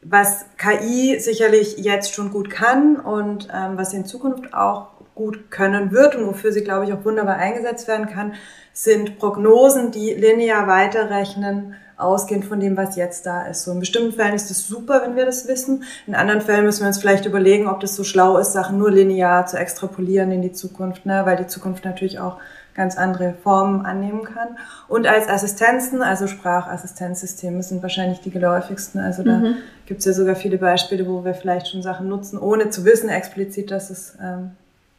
was 0.00 0.46
KI 0.56 1.18
sicherlich 1.18 1.76
jetzt 1.78 2.14
schon 2.14 2.30
gut 2.30 2.48
kann 2.48 2.96
und 2.96 3.48
ähm, 3.52 3.76
was 3.76 3.92
in 3.92 4.06
Zukunft 4.06 4.54
auch 4.54 4.88
gut 5.14 5.50
können 5.50 5.92
wird 5.92 6.14
und 6.14 6.26
wofür 6.26 6.52
sie, 6.52 6.62
glaube 6.62 6.84
ich, 6.84 6.92
auch 6.92 7.04
wunderbar 7.04 7.36
eingesetzt 7.36 7.88
werden 7.88 8.06
kann, 8.06 8.34
sind 8.72 9.18
Prognosen, 9.18 9.90
die 9.90 10.14
linear 10.14 10.66
weiterrechnen, 10.66 11.74
ausgehend 11.96 12.44
von 12.44 12.60
dem, 12.60 12.76
was 12.76 12.96
jetzt 12.96 13.26
da 13.26 13.46
ist. 13.46 13.62
So 13.62 13.72
in 13.72 13.80
bestimmten 13.80 14.12
Fällen 14.12 14.34
ist 14.34 14.50
es 14.50 14.66
super, 14.66 15.02
wenn 15.02 15.16
wir 15.16 15.24
das 15.24 15.48
wissen. 15.48 15.84
In 16.06 16.14
anderen 16.14 16.40
Fällen 16.40 16.64
müssen 16.64 16.80
wir 16.80 16.88
uns 16.88 16.98
vielleicht 16.98 17.26
überlegen, 17.26 17.68
ob 17.68 17.80
das 17.80 17.96
so 17.96 18.04
schlau 18.04 18.36
ist, 18.38 18.52
Sachen 18.52 18.78
nur 18.78 18.90
linear 18.90 19.46
zu 19.46 19.56
extrapolieren 19.56 20.30
in 20.30 20.42
die 20.42 20.52
Zukunft, 20.52 21.06
ne? 21.06 21.22
weil 21.24 21.36
die 21.36 21.46
Zukunft 21.46 21.84
natürlich 21.84 22.18
auch 22.18 22.38
ganz 22.74 22.98
andere 22.98 23.34
Formen 23.42 23.86
annehmen 23.86 24.24
kann. 24.24 24.58
Und 24.86 25.06
als 25.06 25.28
Assistenzen, 25.28 26.02
also 26.02 26.26
Sprachassistenzsysteme 26.26 27.62
sind 27.62 27.82
wahrscheinlich 27.82 28.20
die 28.20 28.30
geläufigsten. 28.30 29.00
Also 29.00 29.22
da 29.22 29.38
mhm. 29.38 29.54
gibt 29.86 30.00
es 30.00 30.06
ja 30.06 30.12
sogar 30.12 30.36
viele 30.36 30.58
Beispiele, 30.58 31.06
wo 31.08 31.24
wir 31.24 31.32
vielleicht 31.32 31.68
schon 31.68 31.82
Sachen 31.82 32.08
nutzen, 32.08 32.38
ohne 32.38 32.68
zu 32.68 32.84
wissen 32.84 33.08
explizit, 33.08 33.70
dass 33.70 33.88
es 33.88 34.16
ähm, 34.22 34.50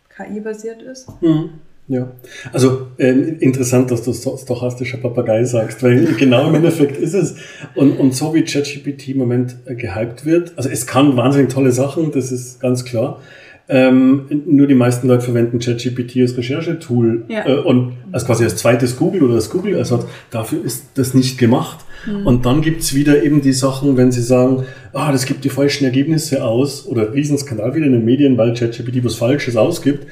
KI-basiert 0.10 0.82
ist. 0.82 1.08
Mhm. 1.22 1.62
Ja, 1.90 2.12
also 2.52 2.88
äh, 2.98 3.12
interessant, 3.12 3.92
dass 3.92 4.04
du 4.04 4.14
stochastischer 4.14 4.98
Papagei 4.98 5.46
sagst, 5.46 5.82
weil 5.84 6.06
genau 6.20 6.50
im 6.50 6.56
Endeffekt 6.56 6.98
ist 6.98 7.14
es. 7.14 7.36
Und, 7.76 7.98
und 7.98 8.14
so 8.14 8.34
wie 8.34 8.44
ChatGPT 8.44 9.10
im 9.10 9.20
Moment 9.20 9.56
äh, 9.66 9.76
gehypt 9.76 10.26
wird, 10.26 10.54
also 10.58 10.70
es 10.70 10.86
kann 10.86 11.16
wahnsinnig 11.16 11.50
tolle 11.50 11.72
Sachen, 11.72 12.12
das 12.12 12.32
ist 12.32 12.60
ganz 12.60 12.84
klar. 12.84 13.22
Ähm, 13.70 14.44
nur 14.46 14.66
die 14.68 14.76
meisten 14.76 15.10
Leute 15.10 15.24
verwenden 15.24 15.60
ChatGPT 15.60 16.18
als 16.18 16.38
Recherchetool 16.38 17.26
ja. 17.28 17.46
äh, 17.46 17.60
und 17.60 17.98
als 18.14 18.26
quasi 18.26 18.46
als 18.46 18.56
zweites 18.56 18.96
Google 18.98 19.24
oder 19.24 19.36
als 19.36 19.50
Google-Ersatz. 19.50 20.06
Dafür 20.30 20.64
ist 20.64 20.86
das 20.96 21.14
nicht 21.14 21.38
gemacht. 21.38 21.80
Mhm. 22.06 22.28
Und 22.28 22.46
dann 22.46 22.62
gibt's 22.62 22.96
wieder 22.96 23.24
eben 23.24 23.42
die 23.42 23.52
Sachen, 23.52 23.98
wenn 23.98 24.12
sie 24.12 24.22
sagen, 24.22 24.64
ah, 24.94 25.12
das 25.12 25.26
gibt 25.26 25.44
die 25.44 25.50
falschen 25.50 25.84
Ergebnisse 25.84 26.46
aus 26.46 26.88
oder 26.88 27.14
Riesenskandal 27.14 27.76
wieder 27.76 27.86
in 27.86 27.92
den 27.92 28.06
Medien, 28.06 28.38
weil 28.38 28.54
ChatGPT 28.54 29.04
was 29.04 29.16
Falsches 29.16 29.58
ausgibt 29.58 30.08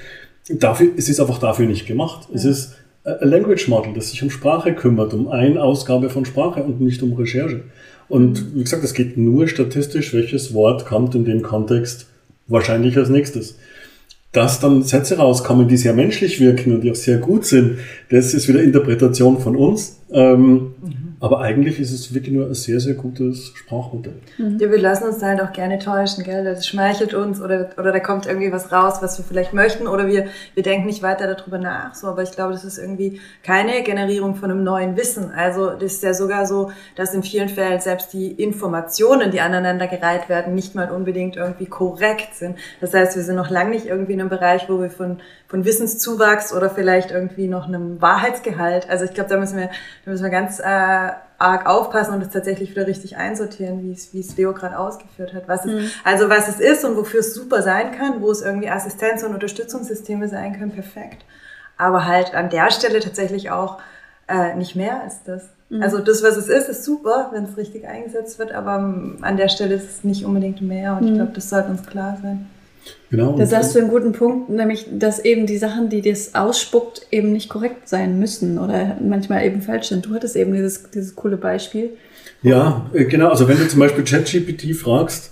dafür, 0.50 0.92
es 0.98 1.10
ist 1.10 1.20
einfach 1.20 1.40
dafür 1.40 1.66
nicht 1.66 1.86
gemacht. 1.86 2.28
Es 2.34 2.46
ist 2.46 2.76
ein 3.04 3.30
Language 3.30 3.68
Model, 3.68 3.94
das 3.94 4.10
sich 4.10 4.24
um 4.24 4.30
Sprache 4.30 4.74
kümmert, 4.74 5.14
um 5.14 5.28
eine 5.28 5.62
Ausgabe 5.62 6.10
von 6.10 6.26
Sprache 6.26 6.64
und 6.64 6.82
nicht 6.82 7.02
um 7.04 7.14
Recherche. 7.14 7.64
Und 8.08 8.56
wie 8.56 8.64
gesagt, 8.64 8.84
es 8.84 8.94
geht 8.94 9.18
nur 9.18 9.48
statistisch, 9.48 10.14
welches 10.14 10.54
Wort 10.54 10.86
kommt 10.86 11.16
in 11.16 11.26
dem 11.26 11.42
Kontext 11.42 12.08
wahrscheinlich 12.48 12.98
als 12.98 13.10
nächstes. 13.10 13.58
Dass 14.32 14.60
dann 14.60 14.84
Sätze 14.84 15.18
rauskommen, 15.18 15.68
die 15.68 15.78
sehr 15.78 15.94
menschlich 15.94 16.40
wirken 16.40 16.74
und 16.76 16.82
die 16.82 16.92
auch 16.92 16.96
sehr 16.96 17.18
gut 17.18 17.46
sind, 17.46 17.78
das 18.10 18.34
ist 18.34 18.48
wieder 18.48 18.62
Interpretation 18.62 19.40
von 19.40 19.56
uns. 19.56 20.00
Ähm, 20.12 20.74
mhm. 20.82 21.05
Aber 21.26 21.40
eigentlich 21.40 21.80
ist 21.80 21.92
es 21.92 22.14
wirklich 22.14 22.36
nur 22.36 22.46
ein 22.46 22.54
sehr, 22.54 22.80
sehr 22.80 22.94
gutes 22.94 23.48
Sprachmodell. 23.56 24.14
Mhm. 24.38 24.60
Ja, 24.60 24.70
wir 24.70 24.78
lassen 24.78 25.06
uns 25.06 25.18
da 25.18 25.30
halt 25.30 25.42
auch 25.42 25.54
gerne 25.54 25.80
täuschen, 25.80 26.24
gell? 26.24 26.44
Das 26.44 26.68
schmeichelt 26.68 27.16
uns 27.16 27.42
oder, 27.42 27.72
oder 27.80 27.92
da 27.92 28.00
kommt 28.00 28.28
irgendwie 28.28 28.52
was 28.52 28.72
raus, 28.72 28.98
was 29.02 29.18
wir 29.18 29.26
vielleicht 29.26 29.52
möchten 29.52 29.88
oder 29.88 30.06
wir, 30.06 30.28
wir 30.54 30.62
denken 30.62 30.86
nicht 30.86 31.02
weiter 31.02 31.26
darüber 31.26 31.58
nach. 31.58 31.96
So, 31.96 32.10
aber 32.10 32.22
ich 32.22 32.30
glaube, 32.30 32.54
das 32.54 32.64
ist 32.64 32.78
irgendwie 32.78 33.20
keine 33.42 33.82
Generierung 33.82 34.36
von 34.36 34.52
einem 34.52 34.64
neuen 34.64 34.98
Wissen. 34.98 35.32
Also 35.32 35.72
das 35.72 35.94
ist 35.94 36.04
ja 36.04 36.14
sogar 36.14 36.46
so, 36.46 36.72
dass 36.96 37.16
in 37.16 37.24
vielen 37.24 37.50
Fällen 37.50 37.80
selbst 37.80 38.14
die 38.14 38.32
Informationen, 38.32 39.32
die 39.32 39.42
aneinandergereiht 39.42 40.30
werden, 40.30 40.54
nicht 40.54 40.76
mal 40.76 40.92
unbedingt 40.92 41.38
irgendwie 41.38 41.66
korrekt 41.66 42.36
sind. 42.36 42.56
Das 42.82 42.94
heißt, 42.94 43.16
wir 43.16 43.24
sind 43.24 43.36
noch 43.36 43.50
lange 43.50 43.72
nicht 43.72 43.88
irgendwie 43.88 44.14
in 44.14 44.20
einem 44.20 44.30
Bereich, 44.30 44.70
wo 44.70 44.80
wir 44.80 44.92
von, 44.92 45.18
von 45.56 45.64
Wissenszuwachs 45.64 46.52
oder 46.52 46.70
vielleicht 46.70 47.12
irgendwie 47.12 47.48
noch 47.48 47.66
einem 47.66 48.02
Wahrheitsgehalt, 48.02 48.90
also 48.90 49.06
ich 49.06 49.14
glaube, 49.14 49.30
da 49.30 49.38
müssen 49.38 49.58
wir, 49.58 49.70
da 50.04 50.12
müssen 50.12 50.24
wir 50.24 50.30
ganz 50.30 50.60
äh, 50.60 50.64
arg 50.64 51.66
aufpassen 51.66 52.14
und 52.14 52.22
es 52.22 52.30
tatsächlich 52.30 52.72
wieder 52.72 52.86
richtig 52.88 53.16
einsortieren, 53.16 53.82
wie 53.82 53.94
es, 53.94 54.14
wie 54.14 54.20
es 54.20 54.36
Leo 54.36 54.52
gerade 54.52 54.78
ausgeführt 54.78 55.34
hat. 55.34 55.48
Was 55.48 55.64
es, 55.64 55.72
mhm. 55.72 55.90
Also 56.04 56.30
was 56.30 56.50
es 56.50 56.60
ist 56.60 56.84
und 56.84 56.98
wofür 56.98 57.22
es 57.22 57.34
super 57.34 57.62
sein 57.62 57.94
kann, 57.94 58.22
wo 58.22 58.32
es 58.32 58.42
irgendwie 58.42 58.70
Assistenz- 58.70 59.24
und 59.24 59.34
Unterstützungssysteme 59.34 60.28
sein 60.28 60.60
können, 60.60 60.72
perfekt. 60.72 61.24
Aber 61.78 62.06
halt 62.06 62.36
an 62.36 62.50
der 62.50 62.70
Stelle 62.70 63.00
tatsächlich 63.00 63.50
auch 63.50 63.80
äh, 64.28 64.56
nicht 64.56 64.76
mehr 64.76 65.04
als 65.04 65.24
das. 65.24 65.44
Mhm. 65.70 65.82
Also 65.82 66.00
das, 66.00 66.22
was 66.22 66.36
es 66.36 66.50
ist, 66.50 66.68
ist 66.68 66.84
super, 66.84 67.30
wenn 67.32 67.46
es 67.46 67.56
richtig 67.56 67.88
eingesetzt 67.88 68.40
wird, 68.40 68.52
aber 68.52 68.74
an 69.22 69.38
der 69.38 69.48
Stelle 69.48 69.76
ist 69.76 69.90
es 69.90 70.04
nicht 70.04 70.26
unbedingt 70.26 70.62
mehr 70.62 70.98
und 70.98 71.04
mhm. 71.04 71.08
ich 71.08 71.14
glaube, 71.14 71.32
das 71.34 71.50
sollte 71.50 71.70
uns 71.70 71.86
klar 71.86 72.18
sein. 72.22 72.50
Genau. 73.12 73.38
Das 73.38 73.54
hast 73.54 73.76
du 73.76 73.80
einen 73.80 73.90
guten 73.90 74.12
Punkt, 74.12 74.50
nämlich, 74.50 74.88
dass 74.92 75.24
eben 75.24 75.46
die 75.46 75.58
Sachen, 75.58 75.90
die 75.90 76.02
das 76.02 76.36
ausspuckt, 76.36 77.08
eben 77.12 77.32
nicht 77.32 77.50
korrekt 77.50 77.88
sein 77.88 78.20
müssen 78.20 78.58
oder 78.58 78.98
manchmal 79.02 79.46
eben 79.46 79.62
falsch 79.62 79.88
sind. 79.88 80.06
Du 80.06 80.14
hattest 80.14 80.36
eben 80.36 80.54
dieses, 80.54 80.90
dieses 80.92 81.16
coole 81.16 81.38
Beispiel. 81.38 81.92
Ja, 82.42 82.90
äh, 82.94 83.06
genau. 83.06 83.30
Also 83.30 83.48
wenn 83.48 83.58
du 83.58 83.68
zum 83.68 83.80
Beispiel 83.80 84.04
ChatGPT 84.04 84.76
fragst, 84.76 85.32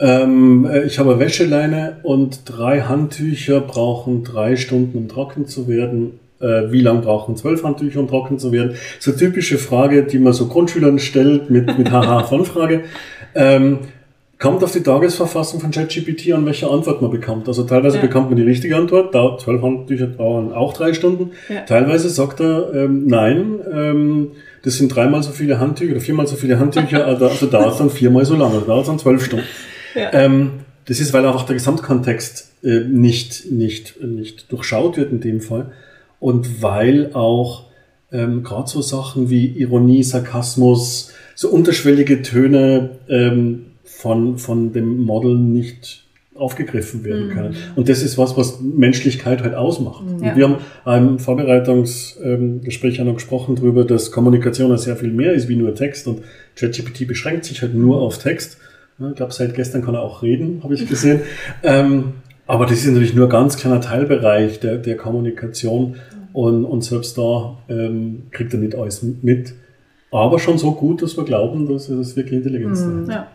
ähm, 0.00 0.66
äh, 0.70 0.84
ich 0.84 0.98
habe 0.98 1.18
Wäscheleine 1.18 1.98
und 2.02 2.42
drei 2.46 2.80
Handtücher 2.80 3.60
brauchen 3.60 4.24
drei 4.24 4.56
Stunden, 4.56 4.98
um 4.98 5.08
trocken 5.08 5.46
zu 5.46 5.68
werden. 5.68 6.18
Äh, 6.40 6.72
wie 6.72 6.80
lange 6.80 7.02
brauchen 7.02 7.36
zwölf 7.36 7.62
Handtücher, 7.62 8.00
um 8.00 8.08
trocken 8.08 8.38
zu 8.38 8.50
werden? 8.50 8.74
So 8.98 9.12
typische 9.12 9.58
Frage, 9.58 10.02
die 10.02 10.18
man 10.18 10.32
so 10.32 10.48
Grundschülern 10.48 10.98
stellt 10.98 11.50
mit, 11.50 11.78
mit 11.78 11.90
Haha-Von-Frage. 11.92 12.82
Ähm, 13.34 13.78
Kommt 14.42 14.64
auf 14.64 14.72
die 14.72 14.82
Tagesverfassung 14.82 15.60
von 15.60 15.70
ChatGPT 15.70 16.32
an, 16.32 16.44
welche 16.46 16.68
Antwort 16.68 17.00
man 17.00 17.12
bekommt. 17.12 17.46
Also 17.46 17.62
teilweise 17.62 17.98
ja. 17.98 18.02
bekommt 18.02 18.28
man 18.28 18.36
die 18.36 18.42
richtige 18.42 18.76
Antwort, 18.76 19.14
dauert 19.14 19.40
zwölf 19.40 19.62
Handtücher 19.62 20.08
dauern 20.08 20.52
auch 20.52 20.72
drei 20.72 20.94
Stunden. 20.94 21.30
Ja. 21.48 21.60
Teilweise 21.60 22.10
sagt 22.10 22.40
er, 22.40 22.74
ähm, 22.74 23.06
nein, 23.06 23.60
ähm, 23.72 24.32
das 24.64 24.78
sind 24.78 24.88
dreimal 24.88 25.22
so 25.22 25.30
viele 25.30 25.60
Handtücher 25.60 25.92
oder 25.92 26.00
viermal 26.00 26.26
so 26.26 26.34
viele 26.34 26.58
Handtücher, 26.58 27.06
also, 27.06 27.28
also 27.28 27.46
dauert 27.46 27.74
es 27.74 27.78
dann 27.78 27.90
viermal 27.90 28.24
so 28.24 28.34
lange, 28.34 28.54
also 28.54 28.66
dauert 28.66 28.80
es 28.80 28.88
dann 28.88 28.98
zwölf 28.98 29.24
Stunden. 29.24 29.46
Ja. 29.94 30.12
Ähm, 30.12 30.50
das 30.86 30.98
ist, 30.98 31.12
weil 31.12 31.24
einfach 31.24 31.46
der 31.46 31.54
Gesamtkontext 31.54 32.52
äh, 32.64 32.80
nicht, 32.80 33.52
nicht, 33.52 34.02
nicht 34.02 34.50
durchschaut 34.50 34.96
wird 34.96 35.12
in 35.12 35.20
dem 35.20 35.40
Fall 35.40 35.70
und 36.18 36.60
weil 36.60 37.10
auch 37.14 37.66
ähm, 38.10 38.42
gerade 38.42 38.68
so 38.68 38.82
Sachen 38.82 39.30
wie 39.30 39.46
Ironie, 39.46 40.02
Sarkasmus, 40.02 41.12
so 41.36 41.48
unterschwellige 41.48 42.22
Töne 42.22 42.90
ähm, 43.08 43.66
von, 44.02 44.36
von 44.36 44.72
dem 44.72 44.98
Model 44.98 45.36
nicht 45.36 46.02
aufgegriffen 46.34 47.04
werden 47.04 47.28
mhm. 47.28 47.32
können. 47.32 47.56
Und 47.76 47.88
das 47.88 48.02
ist 48.02 48.18
was, 48.18 48.36
was 48.36 48.60
Menschlichkeit 48.60 49.44
halt 49.44 49.54
ausmacht. 49.54 50.04
Mhm. 50.04 50.24
Ja. 50.24 50.36
wir 50.36 50.48
haben 50.84 51.08
im 51.10 51.18
Vorbereitungsgespräch 51.20 52.96
ja 52.96 53.04
noch 53.04 53.14
gesprochen 53.14 53.54
darüber, 53.54 53.84
dass 53.84 54.10
Kommunikation 54.10 54.70
ja 54.70 54.76
sehr 54.76 54.96
viel 54.96 55.12
mehr 55.12 55.34
ist 55.34 55.48
wie 55.48 55.54
nur 55.54 55.74
Text 55.76 56.08
und 56.08 56.22
ChatGPT 56.56 57.06
beschränkt 57.06 57.44
sich 57.44 57.62
halt 57.62 57.74
nur 57.74 58.00
auf 58.00 58.18
Text. 58.18 58.58
Ich 58.98 59.14
glaube, 59.14 59.32
seit 59.32 59.54
gestern 59.54 59.84
kann 59.84 59.94
er 59.94 60.02
auch 60.02 60.22
reden, 60.22 60.62
habe 60.64 60.74
ich 60.74 60.88
gesehen. 60.88 61.20
ähm, 61.62 62.14
aber 62.48 62.66
das 62.66 62.78
ist 62.78 62.88
natürlich 62.88 63.14
nur 63.14 63.26
ein 63.26 63.30
ganz 63.30 63.56
kleiner 63.56 63.80
Teilbereich 63.80 64.58
der, 64.58 64.78
der 64.78 64.96
Kommunikation 64.96 65.96
und, 66.32 66.64
und 66.64 66.82
selbst 66.82 67.16
da 67.18 67.56
ähm, 67.68 68.24
kriegt 68.32 68.52
er 68.52 68.58
nicht 68.58 68.74
alles 68.74 69.04
mit. 69.22 69.54
Aber 70.10 70.38
schon 70.38 70.58
so 70.58 70.72
gut, 70.72 71.02
dass 71.02 71.16
wir 71.16 71.24
glauben, 71.24 71.68
dass 71.68 71.88
es 71.88 72.16
wirklich 72.16 72.38
Intelligenz 72.38 72.80
mhm. 72.80 73.02
ist. 73.02 73.10
Ja. 73.10 73.28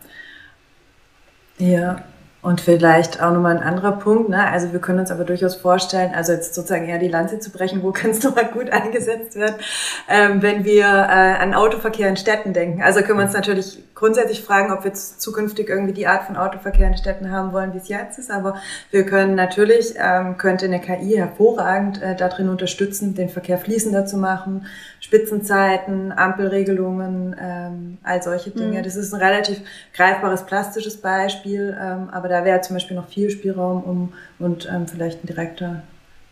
Ja, 1.59 2.03
und 2.41 2.61
vielleicht 2.61 3.21
auch 3.21 3.31
nochmal 3.31 3.57
ein 3.57 3.63
anderer 3.63 3.93
Punkt, 3.93 4.29
ne? 4.29 4.47
also 4.49 4.71
wir 4.71 4.79
können 4.79 4.99
uns 4.99 5.11
aber 5.11 5.23
durchaus 5.23 5.55
vorstellen, 5.55 6.13
also 6.13 6.33
jetzt 6.33 6.53
sozusagen 6.53 6.87
eher 6.87 6.99
die 6.99 7.07
Lanze 7.07 7.39
zu 7.39 7.51
brechen, 7.51 7.81
wo 7.81 7.91
kann 7.93 8.11
es 8.11 8.23
nochmal 8.23 8.45
gut 8.45 8.69
eingesetzt 8.69 9.35
werden, 9.35 9.55
ähm, 10.07 10.41
wenn 10.41 10.63
wir 10.63 10.85
äh, 10.85 11.41
an 11.41 11.53
Autoverkehr 11.53 12.07
in 12.07 12.15
Städten 12.15 12.53
denken. 12.53 12.83
Also 12.83 13.01
können 13.01 13.17
wir 13.19 13.25
uns 13.25 13.33
natürlich 13.33 13.83
grundsätzlich 13.95 14.43
fragen, 14.43 14.71
ob 14.71 14.83
wir 14.83 14.93
zukünftig 14.93 15.67
irgendwie 15.67 15.93
die 15.93 16.05
Art 16.05 16.25
von 16.25 16.37
Autoverkehr 16.37 16.87
in 16.87 16.95
Städten 16.95 17.31
haben 17.31 17.51
wollen, 17.51 17.73
wie 17.73 17.79
es 17.79 17.87
jetzt 17.87 18.19
ist, 18.19 18.29
aber 18.29 18.55
wir 18.91 19.05
können 19.05 19.33
natürlich, 19.33 19.95
ähm, 19.97 20.37
könnte 20.37 20.65
eine 20.65 20.79
KI 20.79 21.15
hervorragend 21.17 22.01
äh, 22.01 22.15
darin 22.15 22.49
unterstützen, 22.49 23.15
den 23.15 23.29
Verkehr 23.29 23.57
fließender 23.57 24.05
zu 24.05 24.17
machen, 24.17 24.67
Spitzenzeiten, 24.99 26.11
Ampelregelungen, 26.11 27.35
ähm, 27.41 27.97
all 28.03 28.21
solche 28.21 28.51
Dinge. 28.51 28.79
Mhm. 28.79 28.83
Das 28.83 28.95
ist 28.95 29.13
ein 29.13 29.21
relativ 29.21 29.61
greifbares, 29.95 30.43
plastisches 30.43 30.97
Beispiel, 30.97 31.75
ähm, 31.81 32.09
aber 32.11 32.26
da 32.27 32.45
wäre 32.45 32.61
zum 32.61 32.75
Beispiel 32.75 32.95
noch 32.95 33.09
viel 33.09 33.29
Spielraum 33.29 33.83
um 33.83 34.13
und 34.39 34.67
ähm, 34.71 34.87
vielleicht 34.87 35.23
ein 35.23 35.27
direkter 35.27 35.83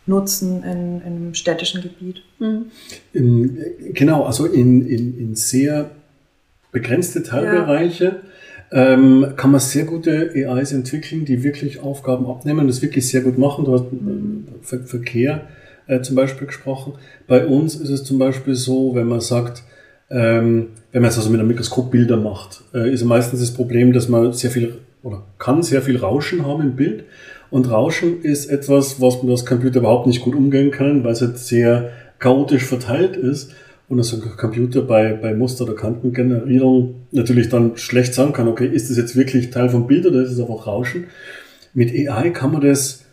Nutzen 0.06 0.62
in, 0.62 1.00
in 1.00 1.02
einem 1.02 1.34
städtischen 1.34 1.82
Gebiet. 1.82 2.22
Mhm. 2.38 2.66
In, 3.12 3.58
genau, 3.92 4.24
also 4.24 4.46
in, 4.46 4.86
in, 4.86 5.18
in 5.18 5.34
sehr 5.34 5.90
begrenzte 6.70 7.22
Teilbereiche 7.22 8.20
ja. 8.70 8.92
ähm, 8.92 9.32
kann 9.36 9.50
man 9.50 9.60
sehr 9.60 9.84
gute 9.84 10.30
AIs 10.34 10.72
entwickeln, 10.72 11.24
die 11.24 11.42
wirklich 11.42 11.80
Aufgaben 11.80 12.26
abnehmen 12.26 12.60
und 12.60 12.68
das 12.68 12.82
wirklich 12.82 13.08
sehr 13.08 13.22
gut 13.22 13.38
machen. 13.38 13.64
Du 13.64 13.72
hast 13.72 13.92
mhm. 13.92 14.46
Ver 14.62 14.80
Verkehr 14.80 15.48
äh, 15.86 16.00
zum 16.02 16.16
Beispiel 16.16 16.46
gesprochen. 16.46 16.94
Bei 17.26 17.46
uns 17.46 17.74
ist 17.76 17.90
es 17.90 18.04
zum 18.04 18.18
Beispiel 18.18 18.54
so, 18.54 18.94
wenn 18.94 19.08
man 19.08 19.20
sagt, 19.20 19.62
ähm, 20.08 20.68
wenn 20.92 21.02
man 21.02 21.10
jetzt 21.10 21.18
also 21.18 21.30
mit 21.30 21.40
einem 21.40 21.48
Mikroskop 21.48 21.90
Bilder 21.90 22.16
macht, 22.16 22.62
äh, 22.74 22.92
ist 22.92 23.04
meistens 23.04 23.40
das 23.40 23.52
Problem, 23.52 23.92
dass 23.92 24.08
man 24.08 24.32
sehr 24.32 24.50
viel 24.50 24.78
oder 25.06 25.22
kann 25.38 25.62
sehr 25.62 25.82
viel 25.82 25.98
Rauschen 25.98 26.44
haben 26.44 26.62
im 26.62 26.76
Bild. 26.76 27.04
Und 27.48 27.70
Rauschen 27.70 28.22
ist 28.22 28.46
etwas, 28.46 29.00
was 29.00 29.22
man 29.22 29.30
das 29.30 29.46
Computer 29.46 29.78
überhaupt 29.78 30.08
nicht 30.08 30.20
gut 30.20 30.34
umgehen 30.34 30.72
kann, 30.72 31.04
weil 31.04 31.12
es 31.12 31.20
jetzt 31.20 31.46
sehr 31.46 31.90
chaotisch 32.18 32.64
verteilt 32.64 33.16
ist 33.16 33.52
und 33.88 33.98
also 33.98 34.16
ein 34.16 34.36
Computer 34.36 34.82
bei, 34.82 35.12
bei 35.12 35.32
Muster- 35.32 35.64
oder 35.64 35.74
Kantengenerierung 35.74 36.96
natürlich 37.12 37.48
dann 37.48 37.76
schlecht 37.76 38.14
sagen 38.14 38.32
kann, 38.32 38.48
okay, 38.48 38.66
ist 38.66 38.90
das 38.90 38.96
jetzt 38.96 39.14
wirklich 39.14 39.50
Teil 39.50 39.68
vom 39.68 39.86
Bild 39.86 40.06
oder 40.06 40.22
ist 40.22 40.32
es 40.32 40.40
einfach 40.40 40.66
Rauschen? 40.66 41.04
Mit 41.72 41.92
AI 41.92 42.30
kann 42.30 42.52
man 42.52 42.62
das 42.62 43.04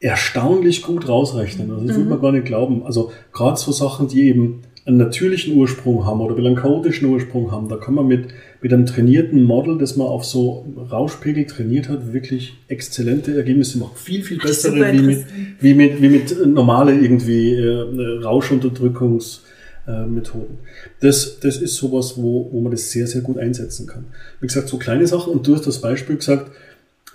erstaunlich 0.00 0.82
gut 0.82 1.08
rausrechnen. 1.08 1.70
Also 1.70 1.86
das 1.86 1.96
mhm. 1.96 2.00
würde 2.00 2.10
man 2.10 2.20
gar 2.20 2.32
nicht 2.32 2.44
glauben. 2.44 2.84
Also 2.84 3.12
gerade 3.32 3.58
so 3.58 3.72
Sachen, 3.72 4.08
die 4.08 4.28
eben 4.28 4.62
einen 4.84 4.96
natürlichen 4.96 5.56
Ursprung 5.56 6.04
haben 6.04 6.20
oder 6.20 6.36
einen 6.36 6.56
chaotischen 6.56 7.08
Ursprung 7.08 7.52
haben, 7.52 7.68
da 7.68 7.76
kann 7.76 7.94
man 7.94 8.08
mit, 8.08 8.30
mit 8.60 8.72
einem 8.72 8.84
trainierten 8.84 9.44
Model, 9.44 9.78
das 9.78 9.94
man 9.96 10.08
auf 10.08 10.24
so 10.24 10.66
Rauschpegel 10.90 11.46
trainiert 11.46 11.88
hat, 11.88 12.12
wirklich 12.12 12.54
exzellente 12.66 13.36
Ergebnisse 13.36 13.78
machen. 13.78 13.92
Viel, 13.94 14.24
viel 14.24 14.38
bessere 14.38 14.92
wie 14.92 15.02
mit, 15.02 15.24
wie 15.60 15.74
mit, 15.74 16.02
wie 16.02 16.08
mit 16.08 16.34
normale 16.46 16.94
irgendwie 16.94 17.54
äh, 17.54 18.24
Rauschunterdrückungsmethoden. 18.24 20.58
Das, 21.00 21.38
das 21.38 21.58
ist 21.58 21.76
sowas, 21.76 22.14
wo, 22.16 22.48
wo 22.50 22.60
man 22.60 22.72
das 22.72 22.90
sehr, 22.90 23.06
sehr 23.06 23.22
gut 23.22 23.38
einsetzen 23.38 23.86
kann. 23.86 24.06
Wie 24.40 24.48
gesagt, 24.48 24.66
so 24.66 24.78
kleine 24.78 25.06
Sachen 25.06 25.32
und 25.32 25.46
du 25.46 25.54
hast 25.54 25.68
das 25.68 25.80
Beispiel 25.80 26.16
gesagt, 26.16 26.50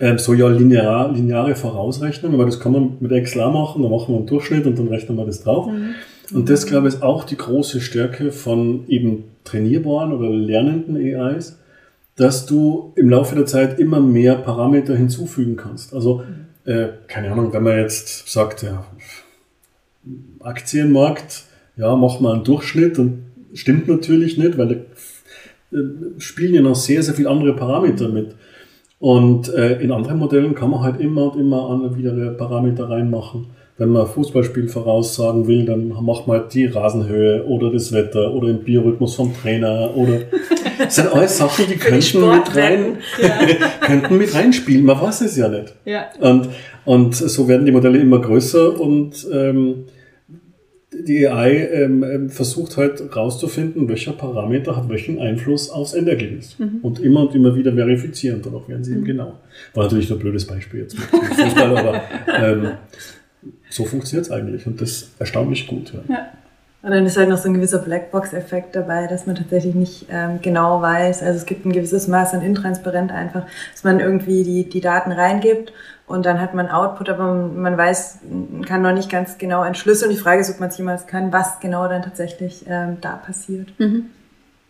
ähm, 0.00 0.16
so 0.16 0.32
ja 0.32 0.48
linear, 0.48 1.12
lineare 1.12 1.54
Vorausrechnung, 1.54 2.32
aber 2.32 2.46
das 2.46 2.60
kann 2.60 2.72
man 2.72 2.96
mit 3.00 3.12
Excel 3.12 3.46
machen, 3.50 3.82
da 3.82 3.90
machen 3.90 4.14
wir 4.14 4.18
einen 4.18 4.26
Durchschnitt 4.26 4.64
und 4.64 4.78
dann 4.78 4.88
rechnen 4.88 5.18
wir 5.18 5.26
das 5.26 5.42
drauf. 5.42 5.66
Mhm. 5.66 5.96
Und 6.32 6.50
das, 6.50 6.66
glaube 6.66 6.88
ich, 6.88 6.94
ist 6.94 7.02
auch 7.02 7.24
die 7.24 7.36
große 7.36 7.80
Stärke 7.80 8.32
von 8.32 8.86
eben 8.88 9.24
trainierbaren 9.44 10.12
oder 10.12 10.28
lernenden 10.28 10.96
AIs, 10.96 11.58
dass 12.16 12.46
du 12.46 12.92
im 12.96 13.08
Laufe 13.08 13.34
der 13.34 13.46
Zeit 13.46 13.78
immer 13.78 14.00
mehr 14.00 14.34
Parameter 14.34 14.94
hinzufügen 14.94 15.56
kannst. 15.56 15.94
Also, 15.94 16.22
äh, 16.64 16.88
keine 17.06 17.32
Ahnung, 17.32 17.52
wenn 17.52 17.62
man 17.62 17.78
jetzt 17.78 18.28
sagt, 18.28 18.62
ja, 18.62 18.84
Aktienmarkt, 20.40 21.44
ja, 21.76 21.94
mach 21.96 22.20
mal 22.20 22.34
einen 22.34 22.44
Durchschnitt 22.44 22.98
und 22.98 23.22
stimmt 23.54 23.88
natürlich 23.88 24.36
nicht, 24.36 24.58
weil 24.58 24.68
da 24.68 25.76
äh, 25.76 25.82
spielen 26.18 26.54
ja 26.54 26.60
noch 26.60 26.74
sehr, 26.74 27.02
sehr 27.02 27.14
viele 27.14 27.30
andere 27.30 27.54
Parameter 27.54 28.08
mit. 28.08 28.34
Und 28.98 29.48
äh, 29.54 29.80
in 29.80 29.92
anderen 29.92 30.18
Modellen 30.18 30.54
kann 30.54 30.70
man 30.70 30.80
halt 30.80 31.00
immer 31.00 31.32
und 31.32 31.40
immer 31.40 31.96
wieder 31.96 32.32
Parameter 32.32 32.90
reinmachen. 32.90 33.46
Wenn 33.78 33.90
man 33.90 34.08
Fußballspiel 34.08 34.68
voraussagen 34.68 35.46
will, 35.46 35.64
dann 35.64 35.88
macht 35.88 36.26
man 36.26 36.40
halt 36.40 36.52
die 36.52 36.66
Rasenhöhe 36.66 37.44
oder 37.46 37.70
das 37.70 37.92
Wetter 37.92 38.34
oder 38.34 38.48
den 38.48 38.64
Biorhythmus 38.64 39.14
vom 39.14 39.32
Trainer 39.34 39.96
oder 39.96 40.22
das 40.78 40.94
sind 40.96 41.12
alles 41.12 41.38
Sachen, 41.38 41.66
die 41.68 41.76
könnten 41.76 42.28
mit 42.28 42.56
rein 42.56 42.98
ja. 43.22 43.38
könnten 43.80 44.18
mit 44.18 44.34
reinspielen. 44.34 44.84
Man 44.84 45.00
weiß 45.00 45.20
es 45.20 45.36
ja 45.36 45.48
nicht. 45.48 45.74
Ja. 45.84 46.06
Und, 46.18 46.48
und 46.84 47.14
so 47.14 47.46
werden 47.46 47.66
die 47.66 47.72
Modelle 47.72 47.98
immer 47.98 48.20
größer 48.20 48.80
und 48.80 49.26
ähm, 49.32 49.84
die 50.92 51.28
AI 51.28 51.68
ähm, 51.72 52.02
ähm, 52.02 52.30
versucht 52.30 52.76
halt 52.76 53.14
rauszufinden, 53.14 53.88
welcher 53.88 54.12
Parameter 54.12 54.76
hat 54.76 54.88
welchen 54.88 55.18
Einfluss 55.18 55.70
aufs 55.70 55.92
Endergebnis. 55.92 56.58
Mhm. 56.58 56.78
Und 56.82 56.98
immer 57.00 57.20
und 57.22 57.34
immer 57.34 57.54
wieder 57.54 57.72
verifizieren, 57.72 58.40
danach 58.42 58.68
werden 58.68 58.84
sie 58.84 58.92
mhm. 58.92 58.98
eben 58.98 59.06
genau. 59.06 59.38
War 59.74 59.84
natürlich 59.84 60.08
nur 60.08 60.18
ein 60.18 60.22
blödes 60.22 60.46
Beispiel 60.46 60.80
jetzt 60.80 60.96
mit 60.98 61.04
Fußball, 61.04 61.76
aber 61.76 62.02
ähm, 62.42 62.70
so 63.70 63.84
funktioniert 63.84 64.26
es 64.26 64.32
eigentlich 64.32 64.66
und 64.66 64.80
das 64.80 64.90
ist 64.90 65.20
erstaunlich 65.20 65.66
gut. 65.66 65.92
Ja. 65.92 66.00
ja. 66.08 66.26
Und 66.80 66.92
dann 66.92 67.04
ist 67.06 67.16
halt 67.16 67.28
noch 67.28 67.38
so 67.38 67.48
ein 67.48 67.54
gewisser 67.54 67.78
Blackbox-Effekt 67.78 68.76
dabei, 68.76 69.08
dass 69.08 69.26
man 69.26 69.34
tatsächlich 69.34 69.74
nicht 69.74 70.06
ähm, 70.10 70.38
genau 70.40 70.80
weiß. 70.80 71.22
Also 71.24 71.38
es 71.38 71.44
gibt 71.44 71.66
ein 71.66 71.72
gewisses 71.72 72.06
Maß 72.06 72.34
an 72.34 72.42
Intransparent 72.42 73.10
einfach, 73.10 73.42
dass 73.72 73.82
man 73.82 73.98
irgendwie 73.98 74.44
die, 74.44 74.68
die 74.68 74.80
Daten 74.80 75.10
reingibt 75.10 75.72
und 76.06 76.24
dann 76.24 76.40
hat 76.40 76.54
man 76.54 76.68
Output, 76.68 77.10
aber 77.10 77.34
man 77.34 77.76
weiß, 77.76 78.18
kann 78.66 78.82
noch 78.82 78.92
nicht 78.92 79.10
ganz 79.10 79.38
genau 79.38 79.64
entschlüsseln. 79.64 80.12
Die 80.12 80.16
Frage 80.16 80.40
ist, 80.40 80.50
ob 80.50 80.60
man 80.60 80.68
es 80.68 80.78
jemals 80.78 81.08
kann, 81.08 81.32
was 81.32 81.58
genau 81.58 81.88
dann 81.88 82.02
tatsächlich 82.02 82.64
ähm, 82.68 82.98
da 83.00 83.16
passiert. 83.16 83.68
Mhm. 83.78 84.06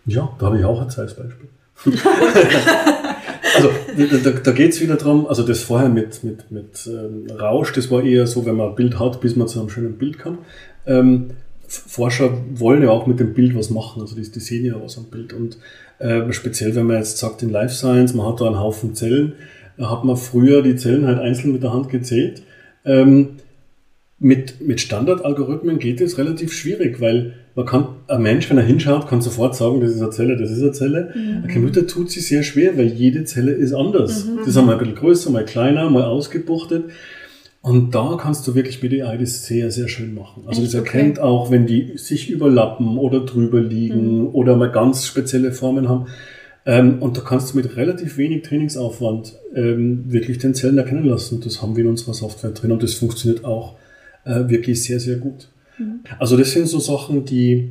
Ja, 0.06 0.30
da 0.38 0.46
habe 0.46 0.58
ich 0.58 0.64
auch 0.64 0.80
ein 0.80 0.88
Beispiel. 0.88 1.48
also 3.56 3.70
da, 4.24 4.30
da 4.30 4.52
geht 4.52 4.72
es 4.72 4.80
wieder 4.80 4.96
darum, 4.96 5.26
also 5.26 5.42
das 5.42 5.62
vorher 5.62 5.88
mit, 5.88 6.24
mit, 6.24 6.50
mit 6.50 6.86
ähm, 6.86 7.26
Rausch, 7.30 7.72
das 7.72 7.90
war 7.90 8.02
eher 8.02 8.26
so, 8.26 8.44
wenn 8.46 8.56
man 8.56 8.70
ein 8.70 8.74
Bild 8.74 8.98
hat, 8.98 9.20
bis 9.20 9.36
man 9.36 9.48
zu 9.48 9.60
einem 9.60 9.68
schönen 9.68 9.98
Bild 9.98 10.18
kann. 10.18 10.38
Ähm, 10.86 11.30
Forscher 11.66 12.32
wollen 12.54 12.82
ja 12.82 12.90
auch 12.90 13.06
mit 13.06 13.20
dem 13.20 13.34
Bild 13.34 13.54
was 13.54 13.70
machen, 13.70 14.00
also 14.00 14.14
die, 14.14 14.30
die 14.30 14.40
sehen 14.40 14.64
ja 14.64 14.80
was 14.82 14.96
am 14.96 15.04
Bild. 15.04 15.32
Und 15.32 15.58
äh, 15.98 16.32
speziell, 16.32 16.74
wenn 16.74 16.86
man 16.86 16.96
jetzt 16.96 17.18
sagt 17.18 17.42
in 17.42 17.50
Life 17.50 17.74
Science, 17.74 18.14
man 18.14 18.26
hat 18.26 18.40
da 18.40 18.46
einen 18.46 18.58
Haufen 18.58 18.94
Zellen, 18.94 19.34
hat 19.78 20.04
man 20.04 20.16
früher 20.16 20.62
die 20.62 20.76
Zellen 20.76 21.06
halt 21.06 21.18
einzeln 21.18 21.52
mit 21.52 21.62
der 21.62 21.72
Hand 21.72 21.88
gezählt. 21.90 22.42
Ähm, 22.84 23.36
mit, 24.18 24.60
mit 24.60 24.80
Standardalgorithmen 24.80 25.78
geht 25.78 26.00
es 26.00 26.18
relativ 26.18 26.52
schwierig, 26.52 27.00
weil 27.00 27.34
man 27.58 27.66
kann, 27.66 27.86
ein 28.06 28.22
Mensch, 28.22 28.48
wenn 28.50 28.56
er 28.56 28.62
hinschaut, 28.62 29.08
kann 29.08 29.20
sofort 29.20 29.56
sagen, 29.56 29.80
das 29.80 29.90
ist 29.90 30.00
eine 30.00 30.10
Zelle, 30.10 30.36
das 30.36 30.52
ist 30.52 30.62
eine 30.62 30.70
Zelle. 30.70 31.12
Mhm. 31.12 31.42
Ein 31.42 31.52
Computer 31.52 31.84
tut 31.88 32.08
sich 32.08 32.24
sehr 32.28 32.44
schwer, 32.44 32.78
weil 32.78 32.86
jede 32.86 33.24
Zelle 33.24 33.50
ist 33.50 33.72
anders. 33.72 34.26
Mhm. 34.26 34.36
Das 34.36 34.46
ist 34.46 34.56
einmal 34.56 34.76
ein 34.76 34.78
bisschen 34.78 34.94
größer, 34.94 35.30
mal 35.30 35.44
kleiner, 35.44 35.90
mal 35.90 36.04
ausgebuchtet. 36.04 36.84
Und 37.60 37.96
da 37.96 38.16
kannst 38.16 38.46
du 38.46 38.54
wirklich 38.54 38.80
mit 38.80 38.92
AI 38.92 39.16
das 39.16 39.44
sehr, 39.44 39.72
sehr 39.72 39.88
schön 39.88 40.14
machen. 40.14 40.44
Also 40.46 40.62
das 40.62 40.72
erkennt 40.72 41.18
okay. 41.18 41.26
auch, 41.26 41.50
wenn 41.50 41.66
die 41.66 41.98
sich 41.98 42.30
überlappen 42.30 42.96
oder 42.96 43.24
drüber 43.24 43.60
liegen 43.60 44.20
mhm. 44.20 44.26
oder 44.28 44.54
mal 44.54 44.70
ganz 44.70 45.04
spezielle 45.04 45.50
Formen 45.50 45.88
haben. 45.88 46.06
Ähm, 46.64 47.02
und 47.02 47.16
da 47.16 47.22
kannst 47.22 47.52
du 47.52 47.56
mit 47.56 47.76
relativ 47.76 48.18
wenig 48.18 48.44
Trainingsaufwand 48.44 49.34
ähm, 49.56 50.04
wirklich 50.06 50.38
den 50.38 50.54
Zellen 50.54 50.78
erkennen 50.78 51.06
lassen. 51.06 51.40
Das 51.40 51.60
haben 51.60 51.74
wir 51.74 51.82
in 51.82 51.90
unserer 51.90 52.14
Software 52.14 52.52
drin 52.52 52.70
und 52.70 52.84
das 52.84 52.94
funktioniert 52.94 53.44
auch 53.44 53.74
äh, 54.24 54.48
wirklich 54.48 54.84
sehr, 54.84 55.00
sehr 55.00 55.16
gut. 55.16 55.48
Mhm. 55.78 56.00
Also 56.18 56.36
das 56.36 56.52
sind 56.52 56.66
so 56.66 56.78
Sachen, 56.78 57.24
die 57.24 57.70